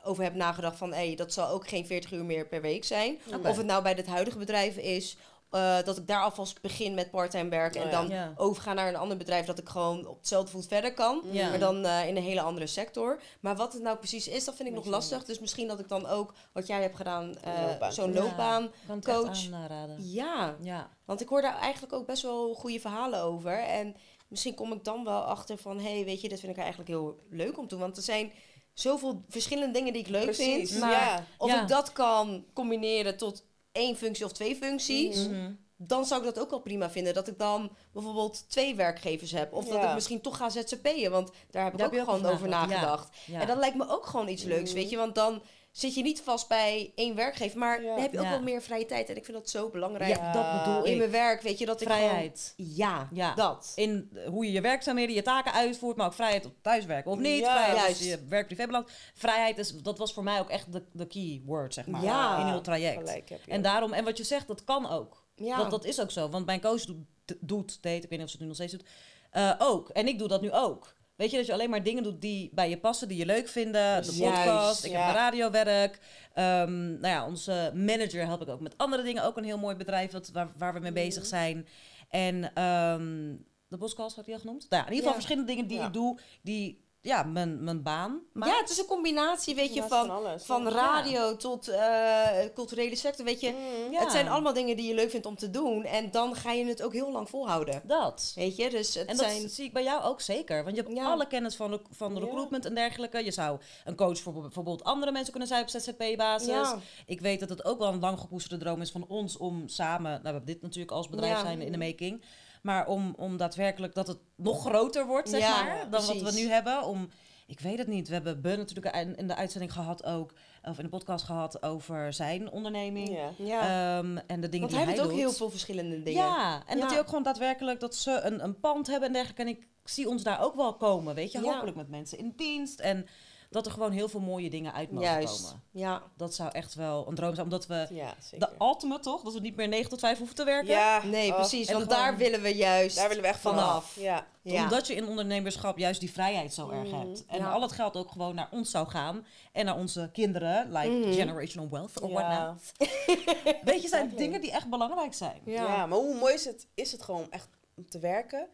over 0.05 0.23
heb 0.23 0.33
nagedacht 0.35 0.77
van... 0.77 0.93
hé, 0.93 1.15
dat 1.15 1.33
zal 1.33 1.47
ook 1.49 1.67
geen 1.67 1.85
40 1.85 2.11
uur 2.11 2.25
meer 2.25 2.47
per 2.47 2.61
week 2.61 2.83
zijn. 2.83 3.19
Of 3.43 3.57
het 3.57 3.65
nou 3.65 3.83
bij 3.83 3.93
dit 3.95 4.07
huidige 4.07 4.37
bedrijf 4.37 4.77
is... 4.77 5.17
eh, 5.49 5.77
dat 5.83 5.97
ik 5.97 6.07
daar 6.07 6.21
alvast 6.21 6.61
begin 6.61 6.93
met 6.93 7.11
parttime 7.11 7.49
werken... 7.49 7.79
Oh 7.81 7.85
en 7.85 7.91
ja. 7.91 8.01
dan 8.01 8.09
Ja. 8.09 8.33
overga 8.37 8.73
naar 8.73 8.87
een 8.87 8.95
ander 8.95 9.17
bedrijf... 9.17 9.45
dat 9.45 9.59
ik 9.59 9.69
gewoon 9.69 10.07
op 10.07 10.17
hetzelfde 10.17 10.51
voet 10.51 10.67
verder 10.67 10.93
kan. 10.93 11.21
Ja. 11.31 11.49
Maar 11.49 11.59
dan 11.59 11.85
eh, 11.85 12.07
in 12.07 12.15
een 12.17 12.23
hele 12.23 12.41
andere 12.41 12.67
sector. 12.67 13.21
Maar 13.39 13.55
wat 13.55 13.73
het 13.73 13.81
nou 13.81 13.97
precies 13.97 14.27
is, 14.27 14.43
dat 14.45 14.55
vind 14.55 14.69
ik 14.69 14.75
nog 14.75 14.85
lastig. 14.85 15.23
Dus 15.25 15.39
misschien 15.39 15.67
dat 15.67 15.79
ik 15.79 15.87
dan 15.87 16.05
ook, 16.07 16.33
wat 16.51 16.67
jij 16.67 16.81
hebt 16.81 16.95
gedaan, 16.95 17.37
eh, 17.37 17.89
zo'n 17.89 18.13
Ja. 18.13 18.19
loopbaan... 18.21 18.71
Het 18.87 19.05
coach. 19.05 19.51
aanraden. 19.53 20.11
Ja, 20.11 20.55
Ja. 20.61 20.89
want 21.05 21.21
ik 21.21 21.27
hoor 21.29 21.41
daar 21.41 21.57
eigenlijk 21.59 21.93
ook 21.93 22.05
best 22.05 22.21
wel 22.21 22.53
goede 22.53 22.79
verhalen 22.79 23.21
over. 23.21 23.59
En 23.59 23.95
misschien 24.27 24.55
kom 24.55 24.71
ik 24.73 24.83
dan 24.83 25.03
wel 25.03 25.21
achter 25.21 25.57
van... 25.57 25.79
hé, 25.79 25.93
hey, 25.95 26.05
weet 26.05 26.21
je, 26.21 26.29
dit 26.29 26.39
vind 26.39 26.51
ik 26.51 26.57
eigenlijk 26.57 26.89
heel 26.89 27.19
leuk 27.29 27.57
om 27.57 27.63
te 27.63 27.69
doen. 27.69 27.79
Want 27.83 27.97
er 27.97 28.03
zijn 28.03 28.31
zoveel 28.79 29.23
verschillende 29.29 29.73
dingen 29.73 29.93
die 29.93 30.01
ik 30.01 30.07
leuk 30.07 30.23
Precies, 30.23 30.69
vind. 30.69 30.79
Maar 30.79 30.91
ja. 30.91 31.25
of 31.37 31.49
Ja. 31.49 31.61
ik 31.61 31.67
dat 31.67 31.91
kan 31.91 32.45
combineren 32.53 33.17
tot 33.17 33.45
één 33.71 33.95
functie 33.97 34.25
of 34.25 34.31
twee 34.31 34.55
functies... 34.55 35.27
Mhm. 35.27 35.51
dan 35.77 36.05
zou 36.05 36.19
ik 36.19 36.33
dat 36.33 36.43
ook 36.43 36.49
wel 36.49 36.59
prima 36.59 36.89
vinden. 36.89 37.13
Dat 37.13 37.27
ik 37.27 37.37
dan 37.37 37.71
bijvoorbeeld 37.93 38.49
twee 38.49 38.75
werkgevers 38.75 39.31
heb. 39.31 39.53
Of 39.53 39.65
dat 39.67 39.83
ik 39.83 39.93
misschien 39.93 40.21
toch 40.21 40.37
ga 40.37 40.49
ZZP'en. 40.49 41.11
Want 41.11 41.31
daar 41.51 41.63
heb 41.63 41.73
ik 41.73 41.77
Daar 41.79 41.87
ook 41.87 41.93
heb 41.93 41.93
je 41.93 41.99
ook 42.11 42.15
gewoon 42.15 42.33
over 42.33 42.47
nagedacht, 42.47 42.69
ja. 42.81 42.85
nagedacht. 42.87 43.17
Ja. 43.25 43.39
En 43.41 43.47
dat 43.47 43.57
lijkt 43.57 43.75
me 43.75 43.89
ook 43.89 44.05
gewoon 44.05 44.27
iets 44.27 44.43
leuks, 44.43 44.69
Mhm. 44.71 44.79
weet 44.79 44.89
je. 44.89 44.97
Want 44.97 45.15
dan 45.15 45.41
zit 45.77 45.93
je 45.95 46.01
niet 46.01 46.21
vast 46.21 46.47
bij 46.47 46.91
één 46.95 47.15
werkgever. 47.15 47.57
Maar 47.59 47.81
Ja. 47.81 47.87
dan 47.87 47.99
heb 48.01 48.11
je 48.11 48.17
ook 48.17 48.23
Ja. 48.23 48.29
wel 48.29 48.41
meer 48.41 48.61
vrije 48.61 48.85
tijd. 48.85 49.09
En 49.09 49.15
ik 49.15 49.25
vind 49.25 49.37
dat 49.37 49.49
zo 49.49 49.69
belangrijk. 49.69 50.15
Ja, 50.15 50.31
dat 50.31 50.63
bedoel 50.63 50.83
In 50.85 50.91
ik. 50.91 50.97
mijn 50.97 51.11
werk, 51.11 51.41
weet 51.41 51.57
je, 51.59 51.65
dat 51.65 51.81
ik 51.81 51.87
Vrijheid. 51.87 52.53
gewoon... 52.55 52.71
Ja, 52.75 53.07
Ja. 53.11 53.33
dat. 53.33 53.71
In 53.75 54.17
hoe 54.27 54.45
je 54.45 54.51
je 54.51 54.61
werkzaamheden, 54.61 55.15
je 55.15 55.21
taken 55.21 55.53
uitvoert, 55.53 55.97
maar 55.97 56.05
ook 56.07 56.13
vrijheid 56.13 56.45
op 56.45 56.53
thuiswerken 56.61 57.11
of 57.11 57.19
niet. 57.19 57.39
Ja. 57.39 57.51
vrijheid 57.51 57.77
Juist. 57.77 57.99
als 57.99 58.07
je 58.07 58.25
werk-privébalans. 58.29 58.91
Vrijheid, 59.13 59.57
is, 59.57 59.73
dat 59.81 59.97
was 59.97 60.13
voor 60.13 60.23
mij 60.23 60.39
ook 60.39 60.49
echt 60.49 60.71
de, 60.73 60.83
de 60.91 61.07
key 61.07 61.41
word, 61.45 61.73
zeg 61.73 61.87
maar, 61.87 62.03
Ja. 62.03 62.39
in 62.39 62.47
heel 62.47 62.61
traject. 62.61 62.97
Gelijk 62.97 63.29
heb 63.29 63.43
je 63.45 63.51
En 63.51 63.61
daarom, 63.61 63.93
en 63.93 64.03
wat 64.03 64.17
je 64.17 64.23
zegt, 64.23 64.47
dat 64.47 64.63
kan 64.63 64.89
ook. 64.89 65.23
Ja. 65.35 65.57
Want 65.57 65.71
dat 65.71 65.85
is 65.85 66.01
ook 66.01 66.11
zo. 66.11 66.29
Want 66.29 66.45
mijn 66.45 66.61
coach 66.61 66.85
doet, 66.85 66.97
doet 67.39 67.77
deed, 67.81 68.03
ik 68.03 68.09
weet 68.09 68.19
niet 68.19 68.27
of 68.27 68.29
ze 68.29 68.31
het 68.37 68.39
nu 68.41 68.47
nog 68.47 68.55
steeds 68.55 68.71
doet, 68.71 68.85
eh, 69.31 69.51
ook. 69.59 69.89
En 69.89 70.07
ik 70.07 70.19
doe 70.19 70.27
dat 70.27 70.41
nu 70.41 70.51
ook. 70.51 70.94
Weet 71.15 71.31
je, 71.31 71.37
dat 71.37 71.45
je 71.45 71.53
alleen 71.53 71.69
maar 71.69 71.83
dingen 71.83 72.03
doet 72.03 72.21
die 72.21 72.49
bij 72.53 72.69
je 72.69 72.77
passen, 72.77 73.07
die 73.07 73.17
je 73.17 73.25
leuk 73.25 73.47
vinden. 73.47 74.03
De 74.03 74.11
Juist, 74.15 74.43
podcast, 74.43 74.83
ik 74.85 74.91
ja. 74.91 75.05
heb 75.05 75.15
radiowerk. 75.15 75.99
Ehm 76.33 76.89
nou 76.99 77.07
ja, 77.07 77.25
onze 77.25 77.71
manager 77.75 78.25
help 78.25 78.41
ik 78.41 78.47
ook 78.49 78.59
met 78.59 78.77
andere 78.77 79.03
dingen. 79.03 79.23
Ook 79.23 79.37
een 79.37 79.43
heel 79.43 79.57
mooi 79.57 79.75
bedrijf 79.75 80.11
wat, 80.11 80.29
waar, 80.33 80.51
waar 80.57 80.73
we 80.73 80.79
mee 80.79 80.91
Mhm. 80.91 80.99
bezig 81.01 81.25
zijn. 81.25 81.67
En 82.09 82.53
ehm, 82.53 83.35
de 83.67 83.77
podcast 83.77 84.15
had 84.15 84.25
je 84.25 84.33
al 84.33 84.39
genoemd. 84.39 84.65
Nou 84.69 84.83
ja, 84.83 84.89
in 84.89 84.93
ieder 84.95 85.09
geval 85.09 85.09
Ja. 85.09 85.15
verschillende 85.15 85.47
dingen 85.51 85.67
die 85.67 85.79
ik 85.87 85.93
doe, 85.93 86.19
die 86.41 86.84
ja, 87.05 87.23
mijn, 87.23 87.63
mijn 87.63 87.83
baan 87.83 88.19
ja, 88.33 88.57
het 88.57 88.69
is 88.69 88.77
een 88.77 88.85
combinatie, 88.85 89.55
weet 89.55 89.73
je, 89.73 89.81
Ja, 89.81 89.87
van, 89.87 90.09
alles. 90.09 90.43
van 90.45 90.63
Ja. 90.63 90.69
radio 90.69 91.35
tot 91.35 91.67
eh, 91.67 92.27
culturele 92.53 92.95
sector. 92.95 93.25
Weet 93.25 93.41
je, 93.41 93.49
Mm. 93.51 93.91
Ja. 93.91 93.99
het 93.99 94.11
zijn 94.11 94.27
allemaal 94.27 94.53
dingen 94.53 94.75
die 94.77 94.87
je 94.87 94.93
leuk 94.93 95.09
vindt 95.09 95.25
om 95.25 95.35
te 95.35 95.49
doen. 95.49 95.83
En 95.83 96.11
dan 96.11 96.35
ga 96.35 96.51
je 96.51 96.65
het 96.65 96.81
ook 96.83 96.93
heel 96.93 97.11
lang 97.11 97.29
volhouden. 97.29 97.81
Dat. 97.83 98.31
Weet 98.35 98.55
je, 98.55 98.69
dus 98.69 98.93
het 98.93 99.07
En 99.07 99.17
dat 99.17 99.25
zijn... 99.25 99.49
zie 99.49 99.65
ik 99.65 99.73
bij 99.73 99.83
jou 99.83 100.03
ook 100.03 100.21
zeker. 100.21 100.63
Want 100.63 100.75
je 100.75 100.81
hebt 100.81 100.95
Ja. 100.95 101.11
alle 101.11 101.27
kennis 101.27 101.55
van, 101.55 101.79
van 101.91 102.13
Ja. 102.13 102.19
recruitment 102.19 102.65
en 102.65 102.75
dergelijke. 102.75 103.23
Je 103.23 103.31
zou 103.31 103.59
een 103.85 103.95
coach 103.95 104.19
voor 104.19 104.33
bijvoorbeeld 104.33 104.83
andere 104.83 105.11
mensen 105.11 105.31
kunnen 105.31 105.49
zijn 105.49 105.61
op 105.61 105.69
ZZP-basis. 105.69 106.47
Ja. 106.47 106.79
Ik 107.05 107.21
weet 107.21 107.39
dat 107.39 107.49
het 107.49 107.65
ook 107.65 107.79
wel 107.79 107.87
een 107.93 107.99
lang 107.99 108.19
gekoesterde 108.19 108.63
droom 108.63 108.81
is 108.81 108.91
van 108.91 109.05
ons 109.07 109.37
om 109.37 109.67
samen... 109.67 110.11
Nou, 110.11 110.21
we 110.21 110.27
hebben 110.29 110.45
dit 110.45 110.61
natuurlijk 110.61 110.91
als 110.91 111.09
bedrijf 111.09 111.33
Ja. 111.33 111.41
zijn 111.41 111.61
in 111.61 111.71
de 111.71 111.77
making. 111.77 112.21
Maar 112.65 112.87
om, 112.87 113.13
om 113.17 113.37
daadwerkelijk 113.37 113.93
dat 113.93 114.07
het 114.07 114.17
nog 114.35 114.65
groter 114.65 115.05
wordt, 115.05 115.29
zeg 115.29 115.39
Ja, 115.39 115.63
maar, 115.63 115.89
dan 115.89 116.05
wat 116.05 116.21
we 116.21 116.31
nu 116.39 116.47
hebben. 116.49 116.83
Om, 116.83 117.09
ik 117.47 117.59
weet 117.59 117.77
het 117.77 117.87
niet. 117.87 118.07
We 118.07 118.13
hebben 118.13 118.41
Ben 118.41 118.57
natuurlijk 118.57 118.95
in- 119.17 119.27
de 119.27 119.35
uitzending 119.35 119.73
gehad 119.73 120.05
ook... 120.05 120.33
Of 120.63 120.77
in 120.77 120.83
de 120.83 120.89
podcast 120.89 121.25
gehad 121.25 121.63
over 121.63 122.13
zijn 122.13 122.51
onderneming. 122.51 123.09
Ja. 123.09 123.29
Ja. 123.37 123.59
Ehm, 123.97 124.17
en 124.27 124.41
de 124.41 124.49
dingen 124.49 124.59
Want 124.59 124.69
die 124.69 124.79
hij 124.79 124.83
hij 124.83 124.85
heeft 124.85 124.99
ook 125.01 125.09
doet. 125.09 125.19
heel 125.19 125.31
veel 125.31 125.49
verschillende 125.49 126.03
dingen. 126.03 126.23
Ja, 126.25 126.63
en 126.67 126.75
dat 126.79 126.83
Ja. 126.83 126.89
hij 126.89 126.99
ook 126.99 127.07
gewoon 127.07 127.23
daadwerkelijk 127.23 127.79
dat 127.79 127.95
ze 127.95 128.19
een, 128.23 128.43
een 128.43 128.59
pand 128.59 128.87
hebben 128.87 129.07
en 129.07 129.13
dergelijke. 129.13 129.41
En 129.41 129.47
ik 129.47 129.67
zie 129.83 130.09
ons 130.09 130.23
daar 130.23 130.41
ook 130.43 130.55
wel 130.55 130.73
komen, 130.75 131.15
weet 131.15 131.31
je. 131.31 131.41
Ja. 131.41 131.51
Hopelijk 131.53 131.77
met 131.77 131.89
mensen 131.89 132.17
in 132.17 132.33
dienst. 132.35 132.79
En 132.79 133.05
dat 133.49 133.65
er 133.65 133.71
gewoon 133.71 133.91
heel 133.91 134.09
veel 134.09 134.19
mooie 134.19 134.49
dingen 134.49 134.73
uit 134.73 134.91
mogen 134.91 135.09
Juist. 135.09 135.41
komen. 135.43 135.61
Ja. 135.71 136.01
Dat 136.17 136.35
zou 136.35 136.51
echt 136.51 136.73
wel 136.75 137.07
een 137.07 137.15
droom 137.15 137.33
zijn. 137.33 137.45
Omdat 137.45 137.67
we 137.67 137.87
Ja, 137.89 138.13
zeker. 138.19 138.47
de 138.49 138.65
ultimate 138.65 139.01
toch, 139.01 139.21
dat 139.23 139.33
we 139.33 139.39
niet 139.39 139.55
meer 139.55 139.67
9 139.67 139.89
tot 139.89 139.99
5 139.99 140.17
hoeven 140.17 140.35
te 140.35 140.43
werken. 140.43 140.69
Ja, 140.73 141.03
Nee, 141.03 141.29
oh, 141.29 141.35
precies. 141.35 141.67
en 141.67 141.73
Want 141.73 141.85
gewoon- 141.91 142.03
daar 142.03 142.17
willen 142.17 142.41
we 142.41 142.55
juist 142.55 142.95
Daar 142.95 143.07
willen 143.07 143.23
we 143.23 143.29
echt 143.29 143.39
vanaf. 143.39 143.65
vanaf. 143.67 143.95
Ja. 143.95 144.25
Ja. 144.41 144.63
Omdat 144.63 144.87
je 144.87 144.95
in 144.95 145.07
ondernemerschap 145.07 145.77
juist 145.77 145.99
die 145.99 146.11
vrijheid 146.11 146.53
zo 146.53 146.69
erg 146.69 146.87
Mhm. 146.91 146.99
hebt. 146.99 147.25
En 147.25 147.39
Ja. 147.39 147.51
al 147.51 147.61
het 147.61 147.71
geld 147.71 147.95
ook 147.95 148.11
gewoon 148.11 148.35
naar 148.35 148.47
ons 148.51 148.71
zou 148.71 148.87
gaan. 148.87 149.25
En 149.51 149.65
naar 149.65 149.75
onze 149.77 150.09
kinderen. 150.13 150.71
Like 150.71 150.87
Mhm. 150.89 151.11
generational 151.13 151.69
wealth 151.69 152.01
or 152.01 152.09
Ja. 152.09 152.13
whatnot. 152.15 152.71
Weet 153.63 153.81
je, 153.81 153.87
zijn 153.87 154.11
dingen 154.15 154.41
die 154.41 154.51
echt 154.51 154.69
belangrijk 154.69 155.13
zijn. 155.13 155.41
Ja. 155.45 155.53
Ja. 155.63 155.85
maar 155.85 155.97
hoe 155.97 156.15
mooi 156.15 156.33
is 156.33 156.45
het, 156.45 156.67
is 156.73 156.91
het 156.91 157.01
gewoon 157.03 157.27
echt 157.31 157.47
om 157.75 157.89
te 157.89 157.99
werken 157.99 158.47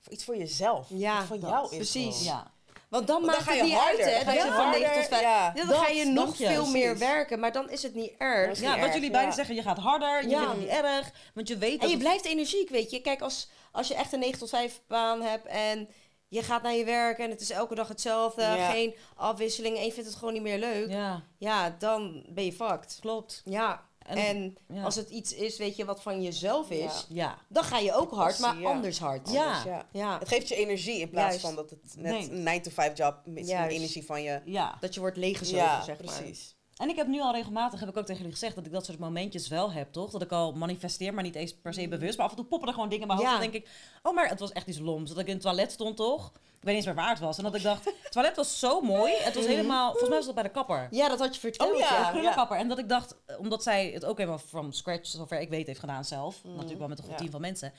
voor 0.00 0.12
iets 0.12 0.24
voor 0.24 0.36
jezelf. 0.36 0.86
Ja, 0.90 1.24
van 1.24 1.38
jou 1.38 1.64
is. 1.70 1.76
Precies. 1.76 2.16
gewoon. 2.18 2.24
Ja. 2.38 2.52
Want 2.94 3.06
dan 3.06 3.24
maakt 3.24 3.42
ga 3.42 3.50
het 3.50 3.60
je 3.60 3.62
niet 3.64 3.78
uit, 3.78 4.04
hè? 4.04 4.24
Dan 4.24 4.24
Dat 4.24 4.24
ga 4.24 4.32
je 4.32 4.38
je 4.46 4.52
van 4.52 4.70
9 4.70 4.86
harder, 4.86 5.00
tot 5.02 5.06
5... 5.08 5.22
ja. 5.22 5.52
dan 5.52 5.68
ga 5.68 5.88
je 5.88 6.04
nog 6.04 6.36
veel 6.36 6.66
meer 6.66 6.98
werken, 6.98 7.40
maar 7.40 7.52
dan 7.52 7.70
is 7.70 7.82
het 7.82 7.94
niet 7.94 8.12
erg. 8.18 8.60
Ja, 8.60 8.78
wat 8.78 8.94
jullie 8.94 9.10
beiden 9.10 9.34
zeggen, 9.34 9.54
je 9.54 9.62
gaat 9.62 9.78
harder, 9.78 10.22
je 10.22 10.36
vindt 10.36 10.50
het 10.50 10.58
niet 10.58 10.68
erg, 10.68 11.10
want 11.34 11.48
je 11.48 11.58
weet 11.58 11.72
En 11.72 11.78
dat 11.78 11.90
je 11.90 11.96
blijft 11.96 12.24
energiek, 12.24 12.68
weet 12.68 12.90
je. 12.90 13.00
Kijk, 13.00 13.20
als, 13.20 13.48
als 13.72 13.88
je 13.88 13.94
echt 13.94 14.12
een 14.12 14.18
9 14.18 14.38
tot 14.38 14.48
5 14.48 14.80
baan 14.88 15.22
hebt 15.22 15.46
en 15.46 15.88
je 16.28 16.42
gaat 16.42 16.62
naar 16.62 16.74
je 16.74 16.84
werk 16.84 17.18
en 17.18 17.30
het 17.30 17.40
is 17.40 17.50
elke 17.50 17.74
dag 17.74 17.88
hetzelfde, 17.88 18.42
Ja. 18.42 18.70
geen 18.70 18.94
afwisseling 19.16 19.76
en 19.76 19.84
je 19.84 19.92
vindt 19.92 20.08
het 20.08 20.18
gewoon 20.18 20.34
niet 20.34 20.42
meer 20.42 20.58
leuk, 20.58 20.90
ja, 20.90 21.22
Ja, 21.38 21.74
dan 21.78 22.24
ben 22.28 22.44
je 22.44 22.52
fucked. 22.52 22.98
klopt. 23.00 23.42
Ja, 23.44 23.82
En- 24.04 24.16
en, 24.16 24.56
ja. 24.68 24.82
als 24.82 24.94
het 24.94 25.10
iets 25.10 25.34
is, 25.34 25.56
weet 25.58 25.76
je, 25.76 25.84
wat 25.84 26.02
van 26.02 26.22
jezelf 26.22 26.70
is, 26.70 27.06
Ja. 27.08 27.24
Ja. 27.24 27.38
dan 27.48 27.64
ga 27.64 27.78
je 27.78 27.94
ook 27.94 28.10
hard, 28.10 28.38
maar 28.38 28.58
ja. 28.60 28.68
anders 28.70 28.98
hard. 28.98 29.30
Ja. 29.30 29.44
Anders, 29.44 29.62
ja. 29.64 29.86
Ja, 29.92 30.18
Het 30.18 30.28
geeft 30.28 30.48
je 30.48 30.54
energie 30.56 31.00
in 31.00 31.10
plaats 31.10 31.26
Juist. 31.28 31.40
van 31.40 31.54
dat 31.54 31.70
het 31.70 31.94
net 31.98 32.12
Nee. 32.12 32.30
een 32.30 32.42
9-to-5 32.42 32.96
job 32.96 33.16
met 33.24 33.48
energie 33.48 34.04
van 34.04 34.22
je. 34.22 34.40
Ja. 34.44 34.76
dat 34.80 34.94
je 34.94 35.00
wordt 35.00 35.16
leeggezogen, 35.16 35.64
Ja, 35.64 35.82
zeg 35.82 36.02
maar. 36.04 36.14
precies. 36.14 36.56
En 36.76 36.88
ik 36.88 36.96
heb 36.96 37.06
nu 37.06 37.20
al 37.20 37.32
regelmatig, 37.32 37.80
heb 37.80 37.88
ik 37.88 37.96
ook 37.96 38.04
tegen 38.04 38.16
jullie 38.20 38.32
gezegd, 38.38 38.54
dat 38.54 38.66
ik 38.66 38.72
dat 38.72 38.84
soort 38.84 38.98
momentjes 38.98 39.48
wel 39.48 39.72
heb, 39.72 39.92
toch? 39.92 40.10
Dat 40.10 40.22
ik 40.22 40.32
al 40.32 40.52
manifesteer, 40.52 41.14
maar 41.14 41.22
niet 41.24 41.34
eens 41.34 41.54
per 41.54 41.74
se 41.74 41.88
bewust. 41.88 42.16
Maar 42.16 42.24
af 42.26 42.30
en 42.32 42.36
toe 42.38 42.46
poppen 42.46 42.68
er 42.68 42.74
gewoon 42.74 42.88
dingen 42.88 43.02
in 43.08 43.14
mijn 43.14 43.18
hoofd. 43.18 43.32
Ja. 43.32 43.40
Dan 43.42 43.50
denk 43.50 43.64
ik, 43.64 43.70
oh, 44.02 44.14
maar 44.14 44.28
het 44.28 44.40
was 44.40 44.52
echt 44.52 44.66
iets 44.66 44.78
loms. 44.78 45.08
Dat 45.08 45.18
ik 45.18 45.26
in 45.26 45.32
het 45.32 45.42
toilet 45.42 45.72
stond, 45.72 45.96
toch? 45.96 46.32
Weet 46.64 46.74
niet 46.74 46.84
eens 46.86 46.94
meer 46.94 47.04
waar 47.04 47.08
het 47.14 47.18
was. 47.24 47.38
En 47.38 47.44
dat 47.44 47.54
ik 47.54 47.62
dacht, 47.62 47.84
het 47.84 48.12
toilet 48.12 48.36
was 48.36 48.58
zo 48.58 48.80
mooi. 48.80 49.12
Het 49.16 49.34
was 49.34 49.46
helemaal, 49.46 49.88
volgens 49.90 50.08
mij 50.08 50.16
was 50.18 50.26
dat 50.26 50.34
bij 50.34 50.44
de 50.44 50.50
kapper. 50.50 50.88
Ja, 50.90 51.08
dat 51.08 51.18
had 51.18 51.34
je 51.34 51.40
verteld. 51.40 51.72
Oh, 51.72 51.78
ja. 51.78 52.06
Een 52.06 52.12
krullenkapper. 52.12 52.56
En 52.56 52.68
dat 52.68 52.78
ik 52.78 52.88
dacht, 52.88 53.16
eh, 53.26 53.38
omdat 53.38 53.62
zij 53.62 53.90
het 53.94 54.04
ook 54.04 54.16
helemaal 54.18 54.38
from 54.38 54.72
scratch, 54.72 55.06
zover 55.06 55.40
ik 55.40 55.48
weet, 55.48 55.66
heeft 55.66 55.80
gedaan 55.80 56.04
zelf. 56.04 56.44
Natuurlijk 56.44 56.78
wel 56.78 56.88
met 56.88 56.98
een 56.98 57.04
goed 57.04 57.12
Ja. 57.12 57.18
team 57.18 57.30
van 57.30 57.40
mensen. 57.40 57.72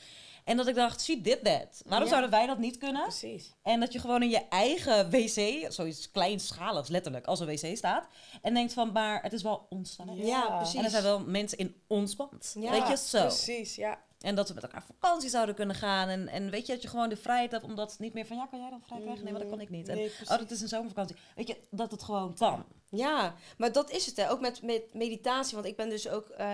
En 0.44 0.58
dat 0.58 0.68
ik 0.68 0.76
dacht, 0.76 1.02
she 1.04 1.22
did 1.22 1.44
that. 1.44 1.82
Waarom 1.86 2.04
Ja. 2.08 2.10
zouden 2.14 2.32
wij 2.32 2.46
dat 2.48 2.58
niet 2.58 2.78
kunnen? 2.78 3.02
Precies. 3.02 3.54
En 3.64 3.80
dat 3.80 3.94
je 3.94 4.00
gewoon 4.00 4.22
in 4.24 4.30
je 4.30 4.42
eigen 4.50 5.10
wc, 5.10 5.66
zoiets 5.74 6.12
kleinschaligs 6.12 6.90
letterlijk, 6.90 7.26
als 7.26 7.40
een 7.40 7.48
wc 7.48 7.78
staat. 7.78 8.08
En 8.42 8.54
denkt 8.54 8.74
van, 8.74 8.92
maar 8.92 9.22
het 9.22 9.34
is 9.34 9.42
wel 9.42 9.66
ons 9.70 9.96
toilet. 9.96 10.18
Ja, 10.18 10.26
Ja. 10.26 10.56
precies. 10.58 10.76
En 10.76 10.84
er 10.84 10.90
zijn 10.90 11.04
wel 11.04 11.20
mensen 11.20 11.58
in 11.58 11.82
ons 11.88 12.16
band. 12.16 12.56
Ja, 12.60 12.72
weet 12.72 12.88
je, 12.88 12.98
zo. 12.98 13.20
Precies, 13.22 13.76
ja. 13.76 13.98
En 14.20 14.36
dat 14.36 14.48
we 14.48 14.54
met 14.54 14.64
elkaar 14.64 14.84
op 14.90 14.96
vakantie 15.00 15.30
zouden 15.30 15.56
kunnen 15.56 15.76
gaan. 15.76 16.10
En, 16.10 16.28
en 16.28 16.50
weet 16.50 16.66
je, 16.66 16.74
dat 16.74 16.82
je 16.82 16.88
gewoon 16.88 17.10
de 17.10 17.18
vrijheid 17.18 17.52
hebt, 17.52 17.64
omdat 17.64 17.92
het 17.92 18.00
niet 18.00 18.14
meer 18.14 18.26
van, 18.26 18.38
ja, 18.38 18.46
kan 18.46 18.60
jij 18.60 18.70
dan 18.70 18.82
vrij 18.82 19.02
krijgen? 19.02 19.24
Nee, 19.24 19.34
maar 19.34 19.42
dat 19.42 19.50
kan 19.50 19.62
ik 19.62 19.70
niet. 19.70 19.88
En, 19.88 19.96
Nee, 19.96 20.12
oh, 20.24 20.38
dat 20.38 20.52
is 20.52 20.62
een 20.62 20.68
zomervakantie. 20.68 21.16
Weet 21.36 21.48
je, 21.48 21.58
dat 21.70 21.92
het 21.92 22.04
gewoon 22.04 22.36
kan. 22.36 22.66
Ja, 22.90 23.36
maar 23.58 23.72
dat 23.72 23.92
is 23.92 24.06
het 24.06 24.18
hè. 24.18 24.30
Ook 24.30 24.40
met, 24.40 24.62
met 24.62 24.94
meditatie. 24.94 25.56
Want 25.56 25.68
ik 25.68 25.76
ben 25.76 25.90
dus 25.90 26.10
ook, 26.10 26.30
eh, 26.30 26.48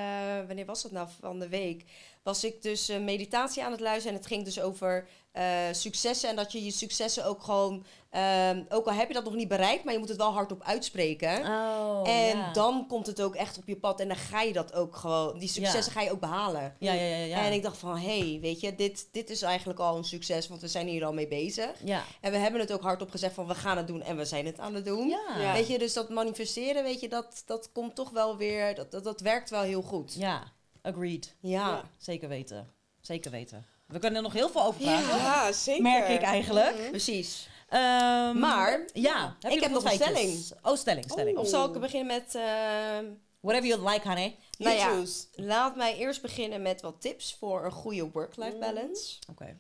wanneer 0.48 0.66
was 0.66 0.82
dat 0.82 0.92
nou 0.92 1.08
van 1.20 1.40
de 1.40 1.50
week? 1.50 1.86
Was 2.24 2.44
ik 2.44 2.62
dus 2.62 2.90
eh, 2.90 3.00
meditatie 3.00 3.64
aan 3.64 3.72
het 3.72 3.80
luisteren. 3.80 4.12
En 4.12 4.18
het 4.18 4.28
ging 4.28 4.44
dus 4.44 4.62
over 4.62 5.08
eh, 5.32 5.44
successen. 5.72 6.30
En 6.30 6.36
dat 6.36 6.52
je 6.52 6.64
je 6.64 6.72
successen 6.72 7.26
ook 7.26 7.44
gewoon, 7.44 7.86
ehm, 8.10 8.64
ook 8.70 8.86
al 8.86 8.94
heb 8.94 9.08
je 9.08 9.14
dat 9.14 9.24
nog 9.24 9.34
niet 9.34 9.48
bereikt, 9.48 9.84
maar 9.84 9.94
je 9.94 10.00
moet 10.00 10.10
het 10.10 10.18
wel 10.18 10.32
hardop 10.32 10.64
uitspreken. 10.64 11.46
Oh, 11.46 12.02
en 12.10 12.54
dan 12.54 12.88
komt 12.88 13.08
het 13.08 13.22
ook 13.22 13.36
echt 13.36 13.58
op 13.58 13.68
je 13.68 13.76
pad. 13.76 14.00
En 14.00 14.08
dan 14.08 14.18
ga 14.18 14.42
je 14.42 14.54
dat 14.54 14.74
ook 14.74 14.96
gewoon, 14.96 15.40
die 15.40 15.50
successen 15.50 15.94
ga 15.94 16.02
je 16.02 16.12
ook 16.12 16.20
behalen. 16.20 16.76
Ja, 16.80 16.94
ja, 16.94 17.02
ja, 17.02 17.26
ja. 17.26 17.46
En 17.46 17.54
ik 17.54 17.64
dacht 17.64 17.78
van, 17.78 17.98
hé, 17.98 18.20
hey, 18.20 18.40
weet 18.42 18.60
je, 18.60 18.76
dit, 18.76 19.08
dit 19.12 19.30
is 19.30 19.42
eigenlijk 19.42 19.80
al 19.80 19.98
een 19.98 20.04
succes, 20.04 20.48
want 20.48 20.62
we 20.62 20.68
zijn 20.68 20.88
hier 20.88 21.06
al 21.06 21.14
mee 21.14 21.28
bezig. 21.28 21.72
Ja. 21.84 22.04
En 22.22 22.32
we 22.32 22.38
hebben 22.38 22.60
het 22.62 22.72
ook 22.72 22.82
hardop 22.82 23.12
gezegd 23.12 23.34
van, 23.34 23.48
we 23.48 23.56
gaan 23.56 23.78
het 23.78 23.88
doen 23.88 24.02
en 24.02 24.18
we 24.18 24.26
zijn 24.26 24.46
het 24.46 24.60
aan 24.60 24.76
het 24.76 24.86
doen. 24.86 25.08
Ja. 25.08 25.40
Ja. 25.40 25.54
Weet 25.54 25.68
je, 25.68 25.78
dus 25.78 25.94
dat 25.94 26.10
manifesteren, 26.10 26.84
weet 26.84 27.00
je, 27.00 27.10
dat, 27.10 27.44
dat 27.46 27.70
komt 27.72 27.96
toch 27.96 28.10
wel 28.10 28.38
weer, 28.38 28.76
dat, 28.76 28.92
dat, 28.92 29.04
dat 29.04 29.22
werkt 29.22 29.50
wel 29.50 29.62
heel 29.62 29.82
goed. 29.82 30.14
Ja, 30.14 30.52
agreed. 30.82 31.36
Ja. 31.40 31.68
Ja. 31.70 31.84
Zeker 31.98 32.30
weten. 32.30 32.68
Zeker 33.02 33.32
weten. 33.32 33.66
We 33.86 34.00
kunnen 34.00 34.18
er 34.18 34.24
nog 34.24 34.34
heel 34.34 34.50
veel 34.50 34.64
over 34.64 34.82
praten. 34.82 35.08
Ja, 35.18 35.52
zeker. 35.52 35.82
Merk 35.82 36.08
ik 36.08 36.22
eigenlijk. 36.22 36.78
Mhm. 36.78 36.90
Precies. 36.90 37.50
Ehm, 37.70 38.40
Maar, 38.40 38.86
ja, 38.94 39.36
ik 39.42 39.52
je 39.52 39.60
heb 39.60 39.72
nog 39.72 39.84
een 39.84 39.90
feitjes? 40.00 40.52
Oh, 40.62 40.76
stelling, 40.76 41.06
stelling. 41.12 41.38
Of 41.38 41.48
zal 41.48 41.74
ik 41.74 41.80
beginnen 41.80 42.08
met, 42.16 42.36
ehm, 42.36 43.06
Whatever 43.40 43.68
you 43.70 43.90
like, 43.90 44.08
honey. 44.08 44.36
nou 44.58 44.76
ja, 44.76 44.88
choose. 44.90 45.26
laat 45.36 45.76
mij 45.76 45.98
eerst 45.98 46.22
beginnen 46.22 46.62
met 46.62 46.82
wat 46.82 47.02
tips 47.02 47.36
voor 47.40 47.66
een 47.66 47.72
goede 47.72 48.10
work-life 48.12 48.58
balance. 48.58 49.18
Oké. 49.30 49.58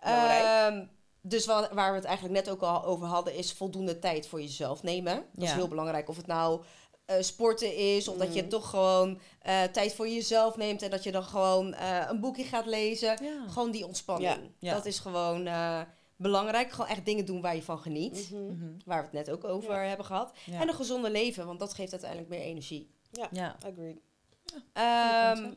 Ehm, 0.00 0.84
dus 1.20 1.46
wa- 1.46 1.74
waar 1.74 1.90
we 1.90 1.96
het 1.96 2.04
eigenlijk 2.06 2.34
net 2.44 2.50
ook 2.54 2.62
al 2.62 2.84
over 2.84 3.06
hadden, 3.06 3.34
is 3.34 3.52
voldoende 3.52 3.98
tijd 3.98 4.26
voor 4.28 4.40
jezelf 4.40 4.82
nemen. 4.82 5.24
Dat 5.32 5.44
is 5.44 5.52
heel 5.52 5.68
belangrijk. 5.68 6.08
Of 6.08 6.16
het 6.16 6.26
nou 6.26 6.62
eh, 7.08 7.16
sporten 7.22 7.76
is, 7.76 8.08
of 8.08 8.16
dat 8.16 8.34
je 8.34 8.40
Mhm. 8.40 8.50
toch 8.50 8.70
gewoon 8.70 9.20
eh, 9.42 9.62
tijd 9.62 9.94
voor 9.94 10.08
jezelf 10.08 10.56
neemt 10.56 10.82
en 10.82 10.90
dat 10.90 11.02
je 11.04 11.12
dan 11.12 11.22
gewoon 11.22 11.74
eh, 11.74 12.06
een 12.08 12.20
boekje 12.20 12.44
gaat 12.44 12.66
lezen. 12.66 13.18
Ja. 13.24 13.44
Gewoon 13.48 13.70
die 13.70 13.86
ontspanning. 13.86 14.30
Ja. 14.58 14.68
Ja. 14.68 14.74
Dat 14.74 14.86
is 14.86 14.98
gewoon 14.98 15.46
eh, 15.46 15.80
belangrijk. 16.16 16.70
Gewoon 16.70 16.90
echt 16.90 17.04
dingen 17.04 17.24
doen 17.24 17.40
waar 17.40 17.54
je 17.54 17.62
van 17.62 17.78
geniet. 17.78 18.30
Mhm. 18.30 18.44
Mhm. 18.46 18.70
Waar 18.84 18.98
we 18.98 19.04
het 19.16 19.26
net 19.26 19.30
ook 19.30 19.44
over 19.44 19.82
hebben 19.82 20.06
gehad. 20.06 20.32
Ja. 20.44 20.60
En 20.60 20.68
een 20.68 20.74
gezonde 20.74 21.10
leven, 21.10 21.46
want 21.46 21.58
dat 21.58 21.74
geeft 21.74 21.92
uiteindelijk 21.92 22.30
meer 22.30 22.40
energie. 22.40 22.90
ja. 23.30 23.56
Agreed. 23.66 23.98
Ehm 24.72 25.52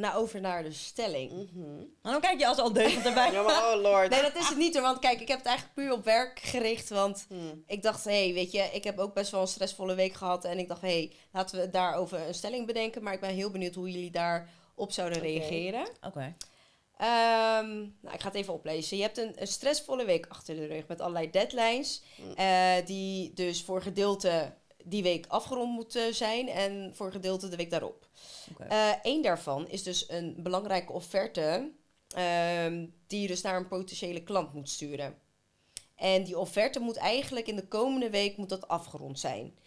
nou, 0.00 0.16
over 0.16 0.40
naar 0.40 0.62
de 0.62 0.72
stelling. 0.72 1.30
Mhm. 1.32 1.78
En 1.78 1.88
dan 2.12 2.20
kijk 2.20 2.38
je 2.38 2.46
als 2.46 2.58
al 2.58 2.72
deugend 2.72 3.04
erbij. 3.06 3.32
Ja, 3.36 3.42
maar 3.42 3.74
oh 3.74 3.80
lord. 3.82 4.10
Nee, 4.10 4.22
dat 4.22 4.36
is 4.36 4.48
het 4.48 4.58
niet 4.58 4.74
hoor. 4.74 4.82
Want 4.82 4.98
kijk, 4.98 5.20
ik 5.20 5.28
heb 5.28 5.38
het 5.38 5.46
eigenlijk 5.46 5.76
puur 5.76 5.92
op 5.92 6.04
werk 6.04 6.38
gericht. 6.40 6.88
Want 6.88 7.24
Hmm. 7.28 7.62
ik 7.66 7.82
dacht, 7.82 8.04
hé, 8.04 8.24
hey, 8.24 8.34
weet 8.34 8.52
je, 8.52 8.68
ik 8.72 8.84
heb 8.84 8.98
ook 8.98 9.14
best 9.14 9.30
wel 9.30 9.40
een 9.40 9.46
stressvolle 9.46 9.94
week 9.94 10.12
gehad. 10.14 10.44
En 10.44 10.58
ik 10.58 10.68
dacht, 10.68 10.80
hé, 10.80 10.88
hey, 10.88 11.12
laten 11.32 11.60
we 11.60 11.70
daarover 11.70 12.20
een 12.26 12.34
stelling 12.34 12.66
bedenken. 12.66 13.02
Maar 13.02 13.12
ik 13.12 13.20
ben 13.20 13.30
heel 13.34 13.50
benieuwd 13.50 13.74
hoe 13.74 13.90
jullie 13.90 14.10
daarop 14.10 14.92
zouden 14.92 15.18
reageren. 15.18 15.88
Oké. 16.06 16.34
Ehm, 16.96 17.68
nou, 18.00 18.14
ik 18.14 18.20
ga 18.20 18.26
het 18.28 18.34
even 18.34 18.52
oplezen. 18.54 18.96
Je 18.96 19.02
hebt 19.02 19.18
een, 19.18 19.32
een 19.40 19.46
stressvolle 19.46 20.04
week 20.04 20.26
achter 20.28 20.54
de 20.56 20.66
rug 20.66 20.86
met 20.86 21.00
allerlei 21.00 21.30
deadlines. 21.30 22.02
eh, 22.36 22.72
die 22.84 23.32
dus 23.34 23.62
voor 23.62 23.82
gedeelte 23.82 24.52
die 24.88 25.02
week 25.02 25.26
afgerond 25.28 25.72
moeten 25.72 26.14
zijn 26.14 26.48
en 26.48 26.92
voor 26.94 27.12
gedeelte 27.12 27.48
de 27.48 27.56
week 27.56 27.70
daarop. 27.70 28.06
Oké. 28.52 28.66
Eén 29.02 29.22
daarvan 29.22 29.68
is 29.68 29.82
dus 29.82 30.08
een 30.10 30.34
belangrijke 30.38 30.92
offerte 30.92 31.70
ehm, 32.08 32.86
die 33.06 33.20
je 33.20 33.26
dus 33.26 33.40
naar 33.42 33.56
een 33.56 33.68
potentiële 33.68 34.22
klant 34.22 34.52
moet 34.54 34.68
sturen. 34.68 35.18
En 35.94 36.24
die 36.24 36.38
offerte 36.38 36.80
moet 36.80 36.96
eigenlijk 36.96 37.46
in 37.46 37.56
de 37.56 37.66
komende 37.68 38.10
week 38.10 38.36
moet 38.36 38.48
dat 38.48 38.68
afgerond 38.68 39.18
zijn. 39.20 39.58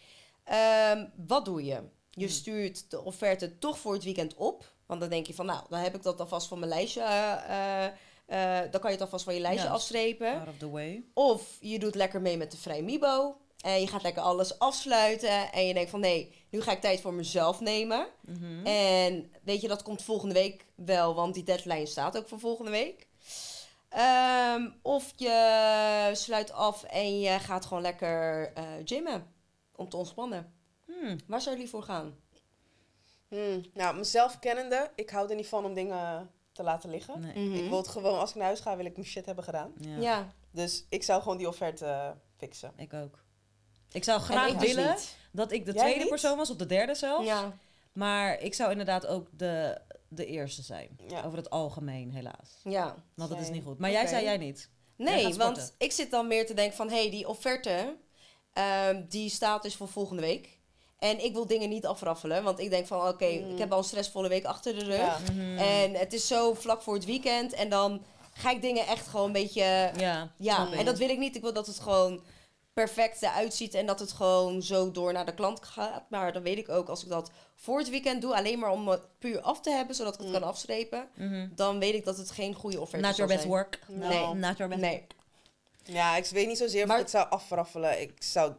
Ehm, 0.43 1.05
wat 1.28 1.45
doe 1.45 1.63
je? 1.63 1.82
Je 2.11 2.26
Hmm. 2.26 2.34
stuurt 2.34 2.91
de 2.91 3.03
offerte 3.03 3.57
toch 3.57 3.80
voor 3.80 3.93
het 3.93 4.03
weekend 4.03 4.34
op. 4.36 4.72
Want 4.86 4.99
dan 5.01 5.09
denk 5.09 5.28
je 5.28 5.34
van, 5.34 5.45
nou, 5.45 5.63
dan 5.70 5.80
heb 5.80 5.95
ik 5.95 6.03
dat 6.03 6.20
alvast 6.20 6.47
van 6.47 6.59
mijn 6.59 6.72
lijstje. 6.72 7.01
eh, 7.01 7.86
eh, 7.86 7.91
eh, 8.26 8.72
dan 8.72 8.82
kan 8.82 8.89
je 8.91 8.95
het 8.95 9.01
alvast 9.05 9.24
van 9.24 9.34
je 9.34 9.39
lijstje 9.39 9.70
afstrepen. 9.70 10.39
Out 10.39 10.47
of 10.47 10.57
the 10.57 10.70
way. 10.70 11.03
Of 11.13 11.57
je 11.61 11.80
doet 11.80 11.95
lekker 11.95 12.22
mee 12.22 12.38
met 12.38 12.51
de 12.51 12.57
Vrij 12.57 12.82
Mibo. 12.82 13.38
En 13.60 13.80
je 13.82 13.88
gaat 13.88 14.01
lekker 14.01 14.22
alles 14.22 14.60
afsluiten. 14.60 15.51
En 15.51 15.68
je 15.68 15.74
denkt 15.74 15.89
van, 15.89 15.99
nee, 15.99 16.45
nu 16.49 16.62
ga 16.62 16.72
ik 16.72 16.82
tijd 16.82 17.01
voor 17.01 17.14
mezelf 17.14 17.60
nemen. 17.60 18.07
Mhm. 18.22 18.66
En 18.66 19.32
weet 19.43 19.62
je, 19.62 19.68
dat 19.68 19.84
komt 19.84 20.01
volgende 20.01 20.34
week 20.34 20.66
wel, 20.76 21.16
want 21.16 21.34
die 21.34 21.43
deadline 21.43 21.86
staat 21.86 22.18
ook 22.18 22.28
voor 22.28 22.39
volgende 22.39 22.72
week. 22.72 23.07
Ehm, 23.89 24.70
of 24.82 25.14
je 25.16 26.10
sluit 26.14 26.51
af 26.51 26.84
en 26.84 27.20
je 27.20 27.39
gaat 27.39 27.66
gewoon 27.66 27.84
lekker 27.84 28.51
eh, 28.53 28.64
gymmen 28.86 29.34
om 29.76 29.89
te 29.89 29.97
ontspannen. 29.97 30.53
Hmm. 30.86 31.18
Waar 31.28 31.41
zou 31.41 31.55
jullie 31.55 31.70
voor 31.70 31.84
gaan? 31.84 32.16
Hmm. 33.28 33.66
Nou, 33.74 33.97
mezelf 33.97 34.39
kennende, 34.39 34.91
ik 34.95 35.10
hou 35.10 35.30
er 35.30 35.36
niet 35.36 35.47
van 35.47 35.66
om 35.66 35.74
dingen 35.74 36.32
te 36.51 36.64
laten 36.64 36.89
liggen. 36.89 37.20
Nee. 37.20 37.47
Mhm. 37.47 37.64
Ik 37.64 37.70
wil 37.70 37.78
het 37.78 37.88
gewoon, 37.88 38.20
als 38.20 38.30
ik 38.30 38.36
naar 38.36 38.45
huis 38.45 38.60
ga, 38.60 38.76
wil 38.76 38.86
ik 38.86 38.95
mijn 38.95 39.07
shit 39.07 39.26
hebben 39.26 39.43
gedaan. 39.43 39.74
Ja. 39.80 39.97
Ja, 39.97 40.34
Dus 40.51 40.86
ik 40.89 41.03
zou 41.03 41.22
gewoon 41.22 41.38
die 41.38 41.47
offerte 41.47 41.86
eh, 41.86 42.10
fixen. 42.38 42.74
Ik 42.76 42.93
ook. 42.93 43.24
Ik 43.92 44.04
zou 44.04 44.20
graag 44.22 44.48
ik 44.50 44.60
dus 44.60 44.74
willen 44.74 44.96
dat 45.32 45.52
ik 45.52 45.66
de 45.66 45.72
Jij 45.72 45.82
tweede 45.82 46.00
niet? 46.00 46.10
persoon 46.10 46.38
was, 46.38 46.50
of 46.50 46.58
de 46.58 46.66
derde 46.66 46.96
zelfs. 46.96 47.26
Ja, 47.26 47.54
Maar 47.94 48.42
ik 48.42 48.54
zou 48.54 48.72
inderdaad 48.72 49.06
ook 49.08 49.28
de, 49.38 49.82
de 50.08 50.26
eerste 50.26 50.62
zijn. 50.62 51.00
Ja. 51.08 51.24
Over 51.24 51.38
het 51.38 51.50
algemeen, 51.50 52.12
helaas. 52.12 52.50
ja. 52.64 52.96
Want 53.16 53.30
dat 53.30 53.40
is 53.40 53.50
niet 53.50 53.64
goed. 53.64 53.80
Maar 53.80 53.92
jij 53.92 54.08
zei 54.08 54.24
jij 54.24 54.38
niet. 54.38 54.70
Nee, 54.96 55.34
want 55.36 55.74
ik 55.78 55.92
zit 55.92 56.12
dan 56.12 56.28
meer 56.28 56.46
te 56.46 56.54
denken 56.54 56.76
van... 56.78 56.90
hé, 56.90 56.96
hey, 57.02 57.10
die 57.10 57.28
offerte, 57.28 57.96
ehm, 58.54 59.04
die 59.10 59.30
staat 59.30 59.64
dus 59.64 59.76
voor 59.76 59.88
volgende 59.88 60.22
week. 60.22 60.58
En 61.00 61.24
ik 61.24 61.34
wil 61.34 61.48
dingen 61.48 61.70
niet 61.70 61.86
afraffelen. 61.86 62.44
Want 62.44 62.60
ik 62.60 62.70
denk 62.70 62.88
van, 62.88 63.08
oké, 63.08 63.26
Mm. 63.26 63.52
ik 63.52 63.58
heb 63.58 63.72
al 63.72 63.78
een 63.78 63.84
stressvolle 63.84 64.28
week 64.28 64.46
achter 64.46 64.80
de 64.80 64.86
rug. 64.86 64.98
Ja. 64.98 65.18
Mhm. 65.34 65.58
En 65.58 65.94
het 65.94 66.14
is 66.14 66.28
zo 66.28 66.54
vlak 66.54 66.82
voor 66.82 66.94
het 66.94 67.06
weekend. 67.06 67.54
En 67.54 67.70
dan 67.70 68.02
ga 68.34 68.52
ik 68.52 68.62
dingen 68.62 68.88
echt 68.88 69.08
gewoon 69.08 69.26
een 69.26 69.32
beetje... 69.32 69.92
Ja, 69.98 70.32
Ja, 70.38 70.72
en 70.72 70.86
dat 70.86 70.98
wil 70.98 71.10
ik 71.10 71.18
niet. 71.18 71.36
Ik 71.36 71.42
wil 71.42 71.54
dat 71.54 71.68
het 71.68 71.80
gewoon 71.80 72.22
perfect 72.86 73.22
eruit 73.22 73.54
ziet. 73.54 73.74
En 73.74 73.86
dat 73.86 74.00
het 74.00 74.12
gewoon 74.12 74.62
zo 74.62 74.92
door 74.92 75.14
naar 75.14 75.26
de 75.26 75.34
klant 75.34 75.66
gaat. 75.66 76.04
Maar 76.10 76.34
dan 76.34 76.42
weet 76.44 76.58
ik 76.58 76.70
ook, 76.70 76.88
als 76.90 77.04
ik 77.04 77.10
dat 77.10 77.32
voor 77.56 77.78
het 77.78 77.90
weekend 77.90 78.22
doe... 78.22 78.36
alleen 78.36 78.60
maar 78.60 78.72
om 78.72 78.88
het 78.88 79.02
puur 79.20 79.42
af 79.42 79.62
te 79.62 79.70
hebben, 79.72 79.96
zodat 79.96 80.14
ik 80.14 80.20
het 80.20 80.28
Mm. 80.28 80.34
kan 80.34 80.44
afstrepen... 80.44 81.08
Mhm. 81.16 81.48
dan 81.56 81.80
weet 81.80 81.94
ik 81.94 82.06
dat 82.06 82.18
het 82.18 82.32
geen 82.32 82.54
goede 82.54 82.80
offerte 82.80 83.06
Not 83.08 83.16
zal 83.16 83.28
your 83.28 83.32
best 83.42 83.48
zijn. 83.50 83.54
work. 83.54 83.80
Nee. 83.88 84.34
Not 84.34 84.58
your 84.58 84.68
best 84.68 84.82
Nee. 84.82 85.08
Ja, 85.84 86.16
ik 86.16 86.26
weet 86.26 86.48
niet 86.48 86.58
zozeer 86.58 86.82
of 86.82 86.88
Maar- 86.88 86.96
ik 86.98 87.02
het 87.02 87.12
zou 87.12 87.30
afraffelen. 87.30 88.02
Ik 88.02 88.14
zou 88.24 88.54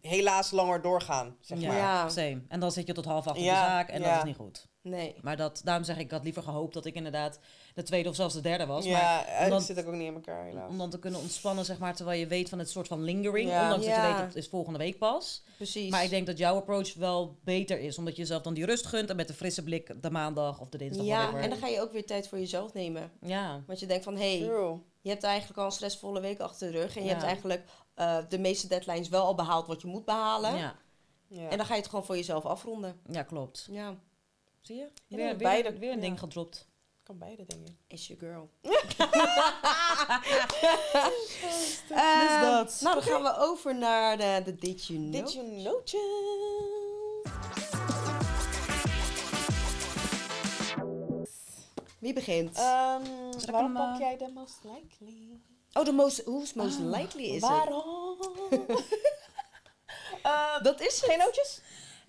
helaas 0.00 0.50
langer 0.50 0.82
doorgaan, 0.82 1.36
zeg 1.40 1.60
ja, 1.60 1.68
maar. 1.68 1.76
Ja. 1.76 2.08
same. 2.08 2.42
En 2.48 2.60
dan 2.60 2.72
zit 2.72 2.86
je 2.86 2.92
tot 2.92 3.04
half 3.04 3.26
acht 3.26 3.36
op 3.38 3.42
Ja, 3.44 3.60
de 3.62 3.68
zaak 3.70 3.88
en 3.88 4.00
ja. 4.00 4.08
dat 4.08 4.16
is 4.18 4.24
niet 4.24 4.36
goed. 4.36 4.66
Nee. 4.82 5.14
Maar 5.22 5.36
dat, 5.36 5.60
daarom 5.64 5.84
zeg 5.84 5.96
ik, 5.96 6.02
ik 6.02 6.10
had 6.10 6.24
liever 6.24 6.42
gehoopt 6.42 6.74
dat 6.74 6.84
ik 6.86 6.94
inderdaad 6.94 7.38
de 7.74 7.82
tweede 7.82 8.08
of 8.08 8.14
zelfs 8.14 8.34
de 8.34 8.40
derde 8.40 8.66
was. 8.66 8.84
Ja, 8.84 8.92
maar 9.00 9.24
het 9.26 9.44
omdat- 9.44 9.62
zit 9.62 9.84
ook 9.86 9.92
niet 9.92 10.06
in 10.06 10.14
elkaar, 10.14 10.44
helaas. 10.44 10.68
om 10.70 10.78
dan 10.78 10.90
te 10.90 10.98
kunnen 10.98 11.20
ontspannen, 11.20 11.64
zeg 11.64 11.78
maar, 11.78 11.96
terwijl 11.96 12.18
je 12.20 12.26
weet 12.26 12.48
van 12.48 12.58
het 12.58 12.70
soort 12.70 12.86
van 12.86 13.02
lingering. 13.02 13.50
Ja. 13.50 13.62
Ondanks 13.62 13.86
dat 13.86 13.94
je 13.94 14.00
weet, 14.02 14.16
het 14.16 14.34
is 14.34 14.48
volgende 14.48 14.78
week 14.78 14.98
pas. 14.98 15.42
Precies. 15.56 15.90
Maar 15.90 16.04
ik 16.04 16.10
denk 16.10 16.26
dat 16.26 16.38
jouw 16.38 16.56
approach 16.56 16.94
wel 16.94 17.38
beter 17.44 17.80
is. 17.80 17.98
Omdat 17.98 18.14
je 18.16 18.20
jezelf 18.22 18.42
dan 18.42 18.54
die 18.54 18.64
rust 18.66 18.86
gunt 18.86 19.10
en 19.10 19.16
met 19.16 19.28
een 19.28 19.34
frisse 19.34 19.62
blik 19.62 20.02
de 20.02 20.10
maandag 20.10 20.60
of 20.60 20.68
de 20.68 20.78
dinsdag. 20.78 21.04
ja, 21.06 21.16
whatever. 21.16 21.40
en 21.42 21.48
dan 21.50 21.58
ga 21.58 21.66
je 21.66 21.80
ook 21.80 21.92
weer 21.92 22.06
tijd 22.06 22.28
voor 22.28 22.38
jezelf 22.38 22.72
nemen. 22.72 23.10
Ja, 23.20 23.62
Want 23.66 23.80
je 23.80 23.86
denkt 23.86 24.04
van, 24.04 24.16
hé, 24.16 24.38
hey, 24.38 24.46
True. 24.48 24.78
je 25.00 25.08
hebt 25.08 25.22
eigenlijk 25.22 25.58
al 25.58 25.64
een 25.64 25.72
stressvolle 25.72 26.20
week 26.20 26.40
achter 26.40 26.72
de 26.72 26.78
rug. 26.78 26.96
En 26.96 27.02
je 27.02 27.08
hebt 27.08 27.22
eigenlijk 27.22 27.64
eh, 27.94 28.16
de 28.28 28.38
meeste 28.38 28.68
deadlines 28.68 29.08
wel 29.08 29.24
al 29.24 29.34
behaald 29.34 29.66
wat 29.66 29.80
je 29.80 29.86
moet 29.86 30.04
behalen. 30.04 30.56
ja, 30.56 30.76
Ja. 31.28 31.48
En 31.48 31.56
dan 31.56 31.66
ga 31.66 31.74
je 31.74 31.80
het 31.80 31.88
gewoon 31.90 32.04
voor 32.04 32.16
jezelf 32.16 32.44
afronden. 32.44 33.00
ja, 33.10 33.22
klopt. 33.22 33.68
Ja, 33.70 33.94
Zie 34.60 34.76
je? 34.76 34.82
Ja, 34.82 35.16
Weer, 35.16 35.26
weer, 35.26 35.36
beide- 35.36 35.78
weer 35.78 35.90
een 35.90 35.96
ja. 35.96 36.02
ding 36.02 36.18
gedropt. 36.18 36.68
Kan 37.04 37.18
beide, 37.18 37.44
denk 37.46 37.66
ik. 37.66 37.74
is 37.86 38.06
your 38.06 38.22
girl. 38.22 38.50
Ehm, 41.90 42.40
dat. 42.42 42.80
Nou, 42.80 42.94
dan 42.94 43.02
gaan 43.02 43.22
we 43.22 43.36
over 43.38 43.74
naar 43.74 44.16
de, 44.16 44.40
de 44.44 44.54
Did 44.54 44.86
You 44.86 44.98
Know. 44.98 45.12
Did 45.12 45.32
you 45.32 45.46
know? 45.46 45.82
Wie 51.98 52.12
begint? 52.12 52.58
Um, 52.58 53.02
ik 53.40 53.50
waarom 53.50 53.76
hem, 53.76 53.86
pak 53.86 53.92
eh, 53.94 53.98
jij 53.98 54.16
de 54.16 54.30
most 54.34 54.58
likely? 54.62 55.40
oh, 55.72 55.84
de 55.84 55.92
most, 55.92 56.24
who's 56.24 56.52
most 56.52 56.78
likely 56.78 57.24
is 57.24 57.32
het? 57.32 57.40
Waarom? 57.40 58.16
Eh, 60.22 60.62
Dat 60.62 60.80
is 60.80 61.00
geen 61.04 61.18
nootjes? 61.18 61.60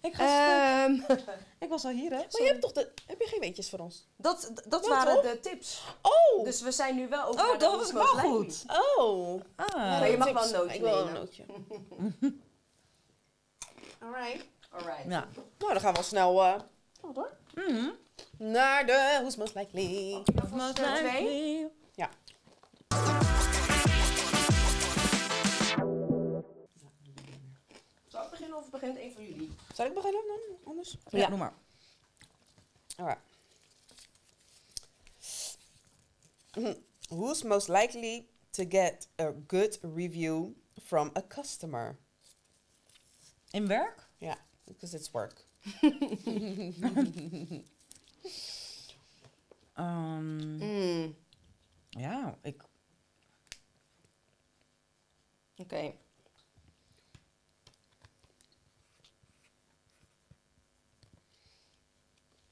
Ik, 0.06 0.14
ga. 0.14 0.84
Ehm, 0.86 0.94
ik 1.66 1.70
was 1.70 1.86
al 1.86 1.92
hier, 1.92 2.10
hè? 2.12 2.18
Maar 2.18 2.42
je 2.42 2.48
hebt 2.48 2.62
toch 2.62 2.72
de... 2.72 2.92
Heb 3.08 3.20
je 3.22 3.28
geen 3.28 3.40
weetjes 3.40 3.70
voor 3.70 3.80
ons? 3.80 4.08
dat 4.18 4.52
dat 4.68 4.84
Ja, 4.86 4.90
waren 4.90 5.14
toch? 5.14 5.24
de 5.32 5.40
tips. 5.40 5.82
Oh! 6.02 6.44
Dus 6.44 6.62
we 6.62 6.72
zijn 6.72 6.96
nu 6.96 7.08
wel 7.08 7.26
over 7.28 7.42
Oh, 7.42 7.60
dat 7.60 7.76
was 7.76 7.92
most 7.92 8.14
wel 8.14 8.32
goed. 8.32 8.64
Oh. 8.98 9.42
Ah. 9.56 9.76
Maar 9.76 10.10
je 10.10 10.18
mag 10.18 10.28
Tips. 10.28 10.52
wel 10.52 10.62
een 10.62 10.68
nootje 10.68 10.76
Ik 10.76 10.82
wil 10.82 11.08
een 11.08 11.14
nootje. 11.14 11.44
Alright. 14.04 14.46
Alright. 14.72 15.04
Ja. 15.04 15.28
Nou, 15.58 15.72
dan 15.74 15.80
gaan 15.80 15.92
we 15.92 15.98
al 15.98 16.04
snel 16.04 16.44
eh, 16.44 16.60
snel 17.00 17.14
door. 17.14 17.38
Mhm. 17.56 17.90
Naar 18.38 18.86
de 18.86 19.18
Who's 19.20 19.36
Most 19.36 19.56
Likely. 19.56 20.24
Most 20.52 20.80
er 20.80 20.96
twee? 20.96 21.04
likely. 21.04 21.70
Beginnen 28.56 28.64
of 28.64 28.70
begint 28.70 28.98
een 28.98 29.14
van 29.14 29.26
jullie? 29.26 29.56
Zal 29.74 29.86
ik 29.86 29.94
beginnen 29.94 30.24
dan? 30.28 30.58
Anders? 30.64 30.98
Ja, 31.10 31.28
doe 31.28 31.38
maar. 31.38 31.54
Alright. 32.98 33.22
Who's 37.10 37.44
most 37.44 37.68
likely 37.68 38.28
to 38.52 38.66
get 38.70 39.08
a 39.20 39.34
good 39.48 39.80
review 39.82 40.54
from 40.84 41.12
a 41.18 41.22
customer? 41.28 41.98
In 43.52 43.68
werk? 43.68 44.08
Ja, 44.18 44.38
because 44.64 44.96
it's 44.96 45.12
work. 45.12 45.48
Ehm, 49.74 50.56
Mm, 50.58 51.16
ja, 51.90 52.38
ik... 52.42 52.64
Oké. 55.56 55.94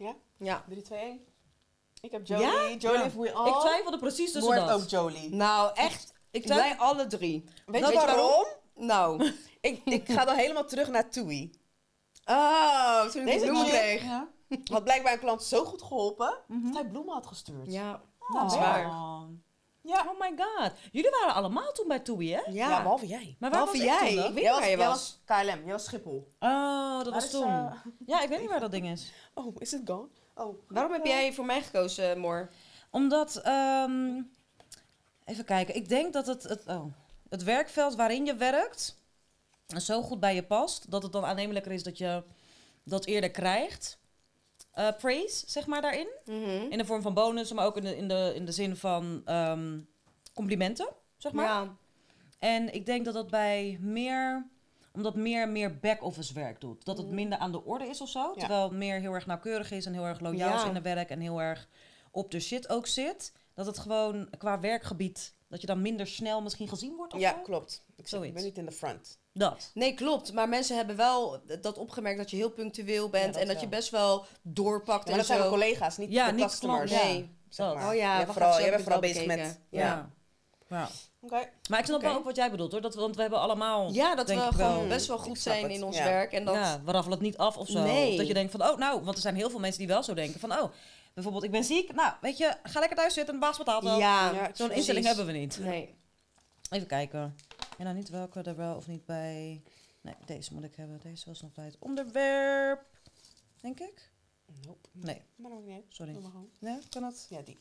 Ja? 0.04 0.16
Ja. 0.38 0.64
3, 0.70 0.82
2, 0.82 1.00
1. 1.00 1.20
Ik 2.02 2.12
heb 2.12 2.26
Jolie. 2.28 2.46
Ja? 2.46 2.70
Jolie 2.70 2.98
Ja. 2.98 3.04
heeft 3.04 3.16
we 3.16 3.28
Ik 3.28 3.34
all. 3.34 3.60
twijfelde 3.62 3.98
precies 3.98 4.32
tussen 4.32 4.54
Wordt 4.54 4.68
dat. 4.68 4.82
ook 4.82 4.90
Jolie. 4.90 5.30
Nou, 5.36 5.72
echt. 5.76 6.14
Ik 6.32 6.48
Wij 6.48 6.58
twijfel... 6.58 6.86
alle 6.86 7.08
drie. 7.08 7.44
Weet 7.44 7.82
Weet 7.82 7.82
je 7.94 8.00
je 8.00 8.06
waarom? 8.06 8.46
Nou. 8.76 9.32
ik, 9.62 9.82
ik 9.86 10.12
ga 10.12 10.26
dan 10.26 10.36
helemaal 10.36 10.66
terug 10.66 10.88
naar 10.88 11.10
Toei. 11.10 11.52
Oh, 12.26 13.02
toen 13.06 13.22
ik 13.22 13.28
Deze 13.28 13.40
de 13.40 13.46
bloemen 13.52 13.70
kreeg. 13.70 14.04
Ja. 14.04 14.28
Had 14.72 14.84
blijkbaar 14.84 15.14
een 15.14 15.20
klant 15.20 15.44
zo 15.44 15.64
goed 15.66 15.82
geholpen 15.82 16.38
Mhm. 16.48 16.66
dat 16.66 16.74
hij 16.74 16.86
bloemen 16.92 17.14
had 17.14 17.28
gestuurd. 17.28 17.72
Ja, 17.72 18.02
Oh. 18.20 18.42
dat 18.42 18.52
is 18.52 18.58
waar. 18.58 18.86
Ja. 19.86 20.06
Oh 20.10 20.20
my 20.20 20.34
god. 20.38 20.72
Jullie 20.92 21.10
waren 21.20 21.34
allemaal 21.34 21.72
toen 21.72 21.88
bij 21.88 22.00
Toei, 22.00 22.34
hè? 22.34 22.40
Ja, 22.40 22.70
Ja, 22.70 22.82
behalve 22.82 23.08
jij. 23.08 23.36
Maar 23.40 23.52
waar 23.52 23.60
behalve 23.66 23.78
was 23.78 23.88
ik 23.88 24.00
toen 24.00 24.08
jij. 24.16 24.26
Ik 24.28 24.34
weet 24.34 24.44
jij 24.44 24.52
niet 24.52 24.60
waar 24.60 24.70
je 24.70 24.78
jij 24.78 24.88
was. 24.88 25.20
KLM, 25.26 25.46
jij 25.46 25.72
was 25.72 25.84
Schiphol. 25.84 26.32
Oh, 26.40 26.96
dat 26.98 27.04
Waar 27.06 27.14
was 27.14 27.30
toen. 27.30 27.48
eh, 27.50 27.72
Ja, 28.06 28.22
ik 28.22 28.30
weet 28.30 28.40
niet 28.40 28.50
waar 28.50 28.60
dat 28.60 28.72
ding 28.72 28.88
is. 28.90 29.12
Oh, 29.34 29.56
is 29.60 29.72
het 29.72 29.82
gone? 29.86 30.08
Oh. 30.36 30.56
Waarom 30.68 30.92
heb 30.92 31.06
jij 31.06 31.34
voor 31.34 31.46
mij 31.46 31.62
gekozen, 31.62 32.20
Moor? 32.20 32.50
Omdat, 32.92 33.36
ehm, 33.36 34.22
even 35.26 35.46
kijken. 35.46 35.76
Ik 35.76 35.90
denk 35.90 36.14
dat 36.14 36.28
het, 36.28 36.44
het, 36.44 36.64
oh, 36.68 36.86
het 37.30 37.44
werkveld 37.44 37.96
waarin 37.96 38.26
je 38.26 38.36
werkt 38.36 39.02
zo 39.78 40.02
goed 40.02 40.20
bij 40.20 40.36
je 40.36 40.44
past, 40.44 40.92
dat 40.92 41.04
het 41.04 41.12
dan 41.12 41.26
aannemelijker 41.26 41.72
is 41.72 41.84
dat 41.84 41.98
je 41.98 42.24
dat 42.84 43.06
eerder 43.06 43.32
krijgt. 43.32 43.98
Eh, 44.74 44.88
praise, 44.98 45.44
zeg 45.48 45.68
maar, 45.68 45.82
daarin. 45.82 46.08
Mhm. 46.26 46.72
In 46.72 46.78
de 46.78 46.86
vorm 46.86 47.02
van 47.02 47.14
bonussen, 47.14 47.56
maar 47.56 47.66
ook 47.66 47.78
in 47.78 47.84
de, 47.84 47.98
in 47.98 48.08
de, 48.08 48.32
in 48.36 48.46
de 48.46 48.52
zin 48.52 48.76
van 48.76 49.22
ehm, 49.26 49.80
complimenten, 50.34 50.88
zeg 51.18 51.32
maar. 51.32 51.46
Ja. 51.46 51.76
En 52.40 52.74
ik 52.74 52.86
denk 52.86 53.06
dat 53.06 53.14
dat 53.14 53.30
bij 53.30 53.78
meer, 53.82 54.48
omdat 54.94 55.16
meer 55.16 55.50
meer 55.50 55.80
back-office 55.80 56.34
werk 56.34 56.62
doet. 56.62 56.86
Dat 56.86 56.98
het 56.98 57.10
minder 57.10 57.38
aan 57.38 57.52
de 57.52 57.64
orde 57.64 57.86
is 57.86 58.02
of 58.02 58.10
zo. 58.10 58.20
Ja. 58.20 58.40
Terwijl 58.40 58.64
het 58.64 58.72
meer 58.72 59.00
heel 59.00 59.14
erg 59.14 59.26
nauwkeurig 59.26 59.72
is 59.72 59.86
en 59.86 59.94
heel 59.94 60.06
erg 60.06 60.20
loyaal 60.20 60.56
is 60.56 60.64
in 60.64 60.76
het 60.76 60.84
werk 60.84 61.10
en 61.10 61.20
heel 61.20 61.42
erg 61.42 61.68
op 62.12 62.32
de 62.32 62.40
shit 62.40 62.70
ook 62.70 62.88
zit. 62.88 63.34
Dat 63.54 63.66
het 63.66 63.80
gewoon 63.80 64.30
qua 64.38 64.60
werkgebied, 64.60 65.34
dat 65.54 65.62
je 65.62 65.68
dan 65.68 65.82
minder 65.82 66.08
snel 66.08 66.42
misschien 66.42 66.68
gezien 66.68 66.96
wordt 66.96 67.14
of 67.14 67.20
Ja, 67.20 67.32
zo. 67.34 67.42
klopt. 67.44 67.84
Ik, 67.96 68.08
zeg, 68.08 68.22
ik 68.22 68.34
ben 68.34 68.44
niet 68.44 68.58
in 68.58 68.66
de 68.66 68.72
front. 68.72 69.20
Dat. 69.34 69.72
Nee, 69.74 69.94
klopt. 69.94 70.34
Maar 70.34 70.50
mensen 70.50 70.76
hebben 70.76 70.96
wel 70.96 71.42
dat 71.62 71.78
opgemerkt 71.78 72.18
dat 72.18 72.30
je 72.32 72.36
heel 72.38 72.50
punctueel 72.52 73.10
bent 73.10 73.24
Ja, 73.26 73.32
dat 73.32 73.42
en 73.42 73.46
dat 73.48 73.56
wel. 73.56 73.64
je 73.64 73.70
best 73.70 73.90
wel 73.90 74.26
doorpakt 74.42 75.04
maar 75.04 75.12
en 75.12 75.18
dat 75.18 75.26
zijn 75.26 75.40
zo. 75.42 75.50
mijn 75.50 75.60
collega's, 75.60 75.98
niet 75.98 76.12
Ja, 76.12 76.26
de 76.28 76.34
niet 76.34 76.46
customers. 76.46 76.92
klanten. 76.92 77.10
Nee. 77.12 77.30
zeg 77.50 77.66
Dat. 77.68 77.76
maar. 77.76 77.88
Oh 77.90 77.96
ja, 77.96 78.16
jij, 78.16 78.18
wacht 78.26 78.32
vooral, 78.32 78.50
even, 78.52 78.62
jij 78.62 78.72
bent 78.72 78.84
vooral 78.84 79.02
bezig 79.02 79.26
bekeken. 79.26 79.46
met... 79.48 79.60
Ja. 79.70 80.10
Ja. 80.70 80.90
Maar 81.70 81.80
ik 81.80 81.86
snap 81.86 81.98
Oké. 81.98 82.08
wel 82.08 82.16
ook 82.18 82.24
wat 82.24 82.36
jij 82.36 82.52
bedoelt 82.52 82.72
hoor. 82.72 82.82
Dat, 82.82 82.96
we- 82.96 83.02
want 83.02 83.16
we 83.16 83.22
hebben 83.22 83.40
allemaal. 83.40 83.92
Ja, 83.94 84.16
dat 84.16 84.28
denk 84.28 84.40
we 84.40 84.46
ik 84.46 84.52
gewoon 84.52 84.78
wel. 84.80 84.88
best 84.88 85.08
wel 85.08 85.18
goed 85.18 85.40
zijn 85.40 85.64
het, 85.64 85.72
in 85.72 85.84
ons 85.84 85.98
ja. 85.98 86.04
werk. 86.04 86.32
En 86.34 86.46
dat, 86.46 86.56
Ja, 86.56 86.82
we 86.86 86.92
raffelen 86.92 87.18
het 87.18 87.28
niet 87.28 87.38
af 87.38 87.58
of 87.58 87.68
zo. 87.70 87.80
Nee. 87.84 88.12
Of 88.12 88.18
dat 88.18 88.28
je 88.28 88.34
denkt 88.34 88.52
van, 88.52 88.62
oh 88.64 88.78
nou, 88.78 89.04
want 89.04 89.16
er 89.16 89.22
zijn 89.22 89.36
heel 89.36 89.50
veel 89.50 89.60
mensen 89.60 89.80
die 89.80 89.88
wel 89.88 90.04
zo 90.04 90.14
denken 90.14 90.40
van, 90.40 90.52
oh, 90.52 90.72
bijvoorbeeld 91.14 91.44
ik 91.44 91.52
ben 91.52 91.64
ziek. 91.64 91.94
Nou, 91.94 92.14
weet 92.22 92.38
je, 92.38 92.58
ga 92.64 92.80
lekker 92.80 92.98
thuis 92.98 93.14
zitten, 93.14 93.34
de 93.34 93.40
baas 93.40 93.58
betaalt 93.58 93.84
wel. 93.84 94.00
ja, 94.00 94.32
Ja, 94.32 94.52
Zo'n 94.54 94.72
instelling 94.72 95.06
hebben 95.06 95.26
we 95.26 95.32
niet. 95.32 95.60
Nee. 95.60 95.96
Even 96.70 96.88
kijken. 96.88 97.36
En 97.78 97.86
dan 97.86 97.96
niet 97.96 98.10
welke 98.10 98.42
er 98.42 98.56
wel 98.56 98.76
of 98.76 98.88
niet 98.88 99.06
bij. 99.06 99.64
Nee, 100.02 100.16
deze 100.26 100.54
moet 100.54 100.64
ik 100.64 100.76
hebben. 100.76 101.00
Deze 101.04 101.26
was 101.26 101.42
nog 101.42 101.52
bij 101.54 101.66
het 101.66 101.78
onderwerp. 101.80 102.86
Denk 103.62 103.80
ik. 103.80 104.12
Nope. 104.66 104.90
Nee, 104.92 105.22
Maar 105.36 105.52
maakt 105.52 105.66
niet 105.66 105.84
sorry. 105.90 106.14
Doe 106.14 106.22
maar 106.22 106.32
gewoon. 106.32 106.50
Ja, 106.60 106.80
kan 106.90 107.02
dat? 107.02 107.26
Ja, 107.30 107.42
die. 107.42 107.58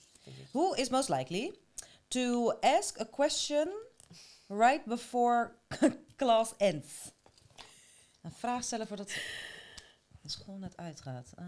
Who 0.51 0.73
is 0.73 0.89
most 0.89 1.09
likely 1.09 1.55
to 2.09 2.51
ask 2.61 3.01
a 3.01 3.05
question 3.05 3.69
right 4.49 4.85
before 4.85 5.53
class 6.17 6.55
ends? 6.57 7.11
Een 8.23 8.33
vraag 8.33 8.65
stellen 8.65 8.87
voordat 8.87 9.09
de 10.23 10.29
school 10.29 10.57
net 10.57 10.77
uitgaat. 10.77 11.33
Uh, 11.39 11.45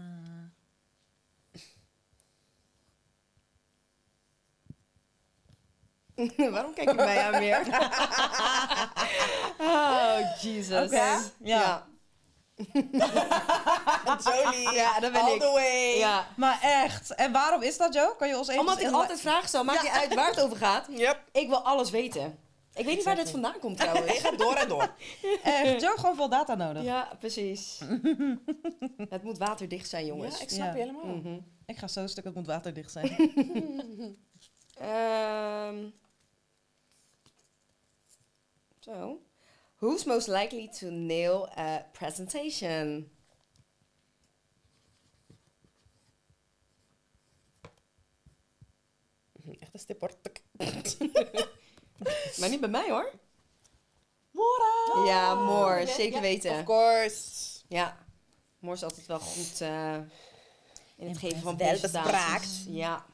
Waarom 6.51 6.73
kijk 6.73 6.89
je 6.89 6.95
mij 6.95 7.23
aan 7.23 7.39
weer? 7.39 7.59
oh, 9.59 10.17
Jesus. 10.41 10.85
Oké, 10.85 10.95
ja. 10.95 11.21
Ja. 11.39 11.85
Jolie. 14.23 14.71
Ja, 14.73 14.99
dat 14.99 15.11
ben 15.11 15.21
all 15.21 15.33
ik. 15.33 15.41
the 15.41 15.51
way. 15.53 15.97
ja. 15.97 16.27
Maar 16.35 16.59
echt. 16.61 17.15
En 17.15 17.31
waarom 17.31 17.61
is 17.61 17.77
dat, 17.77 17.93
Joe? 17.93 18.15
Kan 18.17 18.27
je 18.27 18.37
ons 18.37 18.47
even... 18.47 18.61
Omdat 18.61 18.81
ik 18.81 18.91
altijd 18.91 19.19
vragen 19.21 19.47
stel, 19.47 19.63
maakt 19.63 19.81
niet 19.83 19.91
uit 19.91 20.13
waar 20.13 20.27
het 20.29 20.41
over 20.41 20.57
gaat. 20.57 20.85
Yep. 20.89 21.19
Ik 21.31 21.47
wil 21.47 21.61
alles 21.61 21.89
weten. 21.89 22.39
Ik 22.73 22.85
weet 22.85 22.95
niet 22.95 23.05
waar 23.05 23.15
dit 23.15 23.29
vandaan 23.29 23.59
komt 23.59 23.79
Ik 23.81 23.87
trouwens. 23.89 24.19
ga 24.19 24.31
door 24.31 24.53
en 24.55 24.67
door. 24.67 24.93
Echt, 25.43 25.81
Joe, 25.81 25.97
gewoon 25.97 26.15
veel 26.15 26.29
data 26.29 26.55
nodig. 26.55 26.83
Ja, 26.83 27.09
precies. 27.19 27.79
het 29.09 29.23
moet 29.23 29.37
waterdicht 29.37 29.89
zijn, 29.89 30.05
jongens. 30.05 30.37
Ja, 30.37 30.43
ik 30.43 30.49
snap 30.49 30.65
Ja. 30.67 30.73
je 30.73 30.79
helemaal. 30.79 31.05
Mhm. 31.05 31.37
Ik 31.65 31.77
ga 31.77 31.87
zo 31.87 32.07
stuk, 32.07 32.23
het 32.23 32.35
moet 32.35 32.47
waterdicht 32.47 32.91
zijn. 32.91 33.15
Ehm. 34.79 35.75
Zo. 38.85 39.21
Who's 39.79 40.05
most 40.05 40.27
likely 40.27 40.67
to 40.79 40.91
nail 40.91 41.49
a 41.57 41.85
presentation? 41.91 43.09
Echt 49.59 49.73
een 49.73 49.79
stipper. 49.79 50.11
Maar 52.39 52.49
niet 52.49 52.59
bij 52.59 52.69
mij 52.69 52.89
hoor. 52.89 53.11
Mora! 54.31 55.05
Ja, 55.05 55.35
more, 55.35 55.79
Ja, 55.79 55.85
zeker 55.93 56.21
weten. 56.21 56.59
Of 56.59 56.63
course. 56.65 57.59
Ja, 57.67 57.97
Moor 58.59 58.73
is 58.73 58.83
altijd 58.83 59.05
wel 59.05 59.19
goed 59.19 59.61
eh, 59.61 59.93
in 60.95 61.07
het 61.07 61.17
geven 61.17 61.39
van 61.41 61.55
presentaties. 61.55 62.11
bespraakt. 62.11 62.63
Ja. 62.67 63.05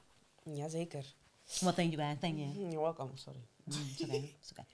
Jazeker. 0.44 1.16
Wat 1.60 1.76
denk 1.76 1.92
je 1.92 1.98
bij? 1.98 2.18
Thank 2.22 2.38
you. 2.38 2.50
You're 2.60 2.80
welcome, 2.82 3.18
sorry. 3.18 3.48
Mm, 3.64 3.74
it's 3.98 4.52
okay, 4.52 4.66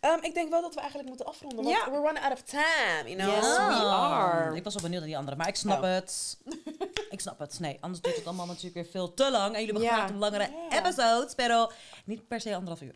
Ehm, 0.00 0.18
ik 0.24 0.34
denk 0.34 0.50
wel 0.50 0.60
dat 0.60 0.74
we 0.74 0.78
eigenlijk 0.80 1.08
moeten 1.08 1.26
afronden, 1.26 1.64
want 1.64 1.76
Ja. 1.76 1.90
we're 1.90 2.00
running 2.00 2.24
out 2.24 2.32
of 2.32 2.42
time, 2.42 3.02
you 3.04 3.16
know? 3.16 3.34
Yes. 3.34 3.56
we 3.56 3.62
are. 3.62 4.50
Ah, 4.50 4.56
Ik 4.56 4.64
was 4.64 4.72
wel 4.74 4.82
benieuwd 4.82 5.00
naar 5.00 5.08
die 5.08 5.18
andere, 5.18 5.36
maar 5.36 5.48
ik 5.48 5.56
snap 5.56 5.82
Oh. 5.82 5.90
het. 5.90 6.38
ik 7.10 7.20
snap 7.20 7.38
het. 7.38 7.60
Nee, 7.60 7.78
anders 7.80 8.02
duurt 8.02 8.16
het 8.16 8.26
allemaal 8.26 8.46
natuurlijk 8.46 8.74
weer 8.74 8.86
veel 8.86 9.14
te 9.14 9.30
lang. 9.30 9.54
En 9.54 9.64
jullie 9.64 9.80
hebben 9.80 9.98
graag 9.98 10.10
een 10.10 10.18
langere 10.18 10.50
Ja. 10.70 10.78
episodes, 10.78 11.34
pero 11.34 11.70
niet 12.04 12.28
per 12.28 12.40
se 12.40 12.54
anderhalf 12.54 12.80
uur. 12.80 12.94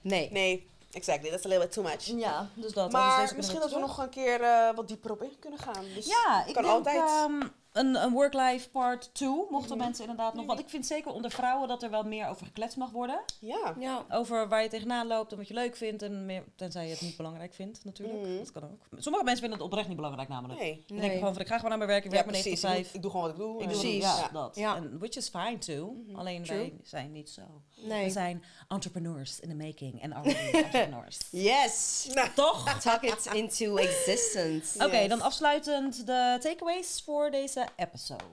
Nee. 0.00 0.28
Nee, 0.32 0.68
exactly. 0.92 1.30
That's 1.30 1.44
a 1.44 1.48
little 1.48 1.64
bit 1.66 1.74
too 1.74 1.82
much. 1.84 2.04
Ja, 2.04 2.48
dus 2.54 2.72
dat. 2.72 2.92
Maar 2.92 3.32
misschien 3.36 3.60
dat 3.60 3.72
we 3.72 3.78
nog 3.78 3.98
een 3.98 4.08
keer 4.08 4.40
eh, 4.42 4.74
wat 4.74 4.88
dieper 4.88 5.10
op 5.10 5.22
in 5.22 5.36
kunnen 5.38 5.58
gaan. 5.58 5.84
Dus 5.94 6.06
Ja, 6.06 6.44
ik 6.46 6.54
kan 6.54 6.62
denk 6.62 6.74
altijd. 6.74 7.00
ehm, 7.02 7.40
een, 7.74 8.02
een 8.02 8.12
work-life 8.12 8.70
part 8.70 9.10
2, 9.14 9.28
mochten 9.50 9.76
mensen 9.78 10.02
inderdaad 10.04 10.34
nog... 10.34 10.46
Want 10.46 10.58
ik 10.58 10.68
vind 10.68 10.86
zeker 10.86 11.12
onder 11.12 11.30
vrouwen 11.30 11.68
dat 11.68 11.82
er 11.82 11.90
wel 11.90 12.02
meer 12.02 12.28
over 12.28 12.46
gekletst 12.46 12.76
mag 12.76 12.90
worden. 12.90 13.20
ja. 13.40 13.74
Ja. 13.78 14.04
Over 14.10 14.48
waar 14.48 14.62
je 14.62 14.68
tegenaan 14.68 15.06
loopt 15.06 15.30
en 15.32 15.38
wat 15.38 15.48
je 15.48 15.54
leuk 15.54 15.76
vindt. 15.76 16.02
En 16.02 16.26
meer, 16.26 16.44
tenzij 16.56 16.84
je 16.84 16.90
het 16.90 17.00
niet 17.00 17.16
belangrijk 17.16 17.54
vindt, 17.54 17.84
natuurlijk. 17.84 18.18
Mhm. 18.20 18.36
Dat 18.38 18.52
kan 18.52 18.62
ook. 18.62 19.00
Sommige 19.02 19.24
mensen 19.24 19.40
vinden 19.42 19.58
het 19.58 19.68
oprecht 19.68 19.86
niet 19.88 19.96
belangrijk 19.96 20.28
namelijk. 20.28 20.60
Nee. 20.60 20.84
Die 20.86 21.00
denken 21.00 21.18
gewoon 21.18 21.32
van, 21.32 21.42
ik 21.42 21.48
ga 21.48 21.54
gewoon 21.54 21.68
naar 21.68 21.78
mijn 21.78 21.90
werk, 21.90 22.04
ik 22.04 22.10
Ja, 22.10 22.16
werk 22.16 22.30
mijn 22.30 22.44
9 22.44 22.60
precies. 22.60 22.70
tot 22.70 22.78
Ik 22.78 22.86
5. 22.86 22.86
doe, 22.86 22.96
ik 22.96 23.02
doe 23.02 23.10
gewoon 23.10 23.26
wat 23.26 23.36
ik 23.36 23.42
doe. 23.42 23.62
Ik 23.62 23.68
Precies. 23.68 24.02
Ja, 24.02 24.16
Ja. 24.16 24.28
dat. 24.32 24.56
Ja. 24.56 24.76
En 24.76 24.98
which 24.98 25.16
is 25.16 25.28
fine 25.28 25.58
too. 25.58 25.96
Alleen 26.14 26.42
True. 26.42 26.58
wij 26.58 26.72
zijn 26.82 27.12
niet 27.12 27.30
zo. 27.30 27.42
Nee. 27.76 28.04
We 28.04 28.10
zijn 28.10 28.44
entrepreneurs 28.68 29.40
in 29.40 29.48
the 29.48 29.54
making 29.54 30.02
en 30.02 30.12
already 30.12 30.50
entrepreneurs. 30.56 31.18
Yes. 31.30 32.06
Nou, 32.14 32.28
Toch? 32.34 32.78
Talk 32.80 33.02
it 33.02 33.28
into 33.32 33.76
existence. 33.76 34.84
Oké, 34.84 34.96
Yes. 34.96 35.08
dan 35.08 35.20
afsluitend 35.20 36.06
de 36.06 36.38
takeaways 36.40 37.02
voor 37.04 37.30
deze 37.30 37.63
episode. 37.76 38.24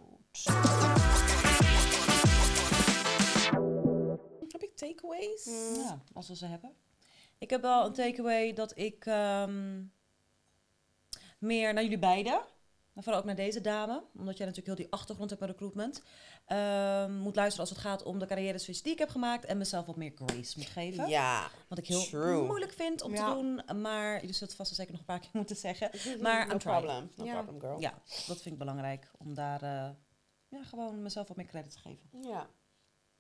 heb 4.52 4.64
ik 4.64 4.76
takeaways? 4.76 5.46
Ja, 5.76 6.02
als 6.14 6.28
we 6.28 6.36
ze 6.36 6.46
hebben. 6.46 6.76
Ik 7.38 7.50
heb 7.50 7.62
wel 7.62 7.86
een 7.86 7.94
takeaway 7.94 8.54
dat 8.54 8.78
ik 8.78 9.06
ehm, 9.06 9.84
meer 11.40 11.74
naar 11.74 11.84
jullie 11.84 12.00
beiden, 12.00 12.42
maar 12.94 13.04
vooral 13.04 13.22
ook 13.22 13.28
naar 13.28 13.36
deze 13.36 13.62
dame, 13.62 14.04
omdat 14.18 14.38
jij 14.38 14.46
natuurlijk 14.48 14.78
heel 14.78 14.86
die 14.86 14.94
achtergrond 14.94 15.30
hebt 15.30 15.42
met 15.42 15.50
recruitment, 15.50 16.02
ehm, 16.46 17.14
moet 17.18 17.36
luisteren 17.36 17.60
als 17.68 17.70
het 17.70 17.86
gaat 17.86 18.04
om 18.04 18.20
de 18.20 18.26
carrière 18.26 18.58
switch 18.58 18.82
die 18.82 18.92
ik 18.94 19.00
heb 19.00 19.10
gemaakt 19.10 19.46
en 19.46 19.58
mezelf 19.58 19.86
wat 19.86 19.96
meer 19.96 20.12
grace 20.16 20.54
moet 20.58 20.68
geven. 20.68 21.08
Ja. 21.10 21.50
Wat 21.68 21.78
ik 21.78 21.88
heel 21.88 22.04
True. 22.04 22.42
moeilijk 22.46 22.74
vind 22.74 23.02
om 23.02 23.14
Ja. 23.14 23.28
te 23.28 23.34
doen, 23.34 23.82
maar 23.82 24.14
jullie 24.14 24.34
zullen 24.34 24.48
het 24.48 24.56
vast 24.56 24.70
en 24.70 24.76
zeker 24.76 24.92
nog 24.92 25.00
een 25.02 25.08
paar 25.08 25.20
keer 25.20 25.30
moeten 25.42 25.56
zeggen. 25.56 25.89
Maar 26.22 26.48
no 26.48 26.54
I'm 26.54 26.60
trying. 26.60 26.80
problem. 26.80 27.12
No 27.16 27.26
Ja. 27.26 27.34
problem, 27.34 27.60
girl. 27.60 27.80
Ja, 27.80 27.94
dat 28.28 28.42
vind 28.42 28.46
ik 28.46 28.58
belangrijk 28.58 29.12
om 29.18 29.34
daar 29.34 29.62
eh, 29.62 29.89
ja, 30.48 30.64
gewoon 30.64 31.02
mezelf 31.02 31.28
wat 31.28 31.38
meer 31.38 31.46
credit 31.46 31.72
te 31.72 31.80
geven. 31.80 32.10
Ja. 32.22 32.48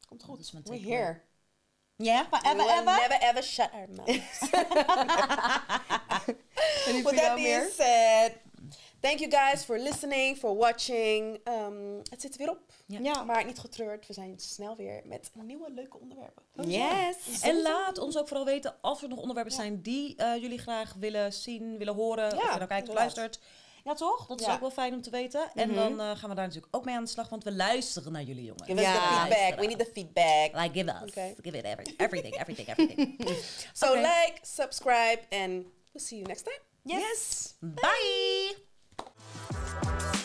Komt 0.07 0.23
goed. 0.23 0.35
Dat 0.37 0.45
is 0.45 0.51
mijn 0.51 0.63
We're 0.63 0.95
here. 0.95 1.21
Ja, 1.95 2.27
maar 2.31 2.41
We 2.41 2.49
ever, 2.49 2.83
never 2.83 3.21
ever 3.29 3.43
shut 3.43 3.69
our 3.71 3.89
mouths. 3.89 4.39
With 6.85 7.01
voor 7.01 7.13
that 7.13 7.35
being 7.35 7.71
said, 7.75 8.31
thank 8.99 9.19
you 9.19 9.31
guys 9.31 9.63
for 9.63 9.77
listening, 9.79 10.37
for 10.37 10.55
watching. 10.55 11.39
Um, 11.47 11.97
het 12.09 12.21
zit 12.21 12.31
er 12.33 12.37
weer 12.37 12.49
op. 12.49 12.59
Ja. 12.85 13.23
Maar 13.23 13.45
niet 13.45 13.59
getreurd, 13.59 14.07
we 14.07 14.13
zijn 14.13 14.39
snel 14.39 14.75
weer 14.75 15.01
met 15.05 15.31
nieuwe 15.43 15.71
leuke 15.71 15.99
onderwerpen. 15.99 16.43
Yes. 16.67 17.41
En 17.41 17.61
laat 17.61 17.97
ons 17.97 18.17
ook 18.17 18.27
vooral 18.27 18.45
weten 18.45 18.75
als 18.81 19.01
er 19.03 19.09
nog 19.09 19.19
onderwerpen 19.19 19.53
zijn 19.53 19.81
die 19.81 20.15
eh, 20.15 20.41
jullie 20.41 20.59
graag 20.59 20.93
willen 20.99 21.33
zien, 21.33 21.77
willen 21.77 21.93
horen. 21.95 22.25
of 22.37 22.41
je 22.41 22.47
nou 22.57 22.65
kijkt 22.65 22.89
of 22.89 22.95
luistert. 22.95 23.39
Ja, 23.83 23.93
toch? 23.93 24.27
Dat 24.27 24.39
is 24.39 24.45
Ja. 24.45 24.53
ook 24.53 24.59
wel 24.59 24.71
fijn 24.71 24.93
om 24.93 25.01
te 25.01 25.09
weten. 25.09 25.51
En 25.53 25.67
Mhm. 25.69 25.77
dan 25.77 25.99
eh, 25.99 26.05
gaan 26.17 26.29
we 26.29 26.35
daar 26.35 26.45
natuurlijk 26.47 26.75
ook 26.75 26.85
mee 26.85 26.95
aan 26.95 27.03
de 27.03 27.09
slag, 27.09 27.29
want 27.29 27.43
we 27.43 27.51
luisteren 27.51 28.11
naar 28.11 28.23
jullie 28.23 28.43
jongens. 28.45 28.65
Give 28.67 28.79
us 28.79 28.85
Ja. 28.85 28.93
the 28.93 29.33
feedback. 29.33 29.59
We 29.59 29.65
need 29.65 29.79
the 29.79 29.89
feedback. 29.93 30.51
Like, 30.63 30.79
give 30.79 30.91
us. 31.03 31.09
Okay. 31.09 31.35
Give 31.41 31.57
it 31.57 31.63
every, 31.63 31.93
everything, 31.97 32.35
everything, 32.35 32.67
everything. 32.67 33.15
So 33.73 33.87
Okay. 33.87 34.01
like, 34.01 34.33
subscribe, 34.41 35.19
and 35.29 35.51
we'll 35.91 36.05
see 36.05 36.17
you 36.17 36.27
next 36.27 36.43
time. 36.43 36.70
Yes. 36.85 37.01
yes. 37.01 37.53
Bye. 37.61 38.53
Bye. 39.81 40.17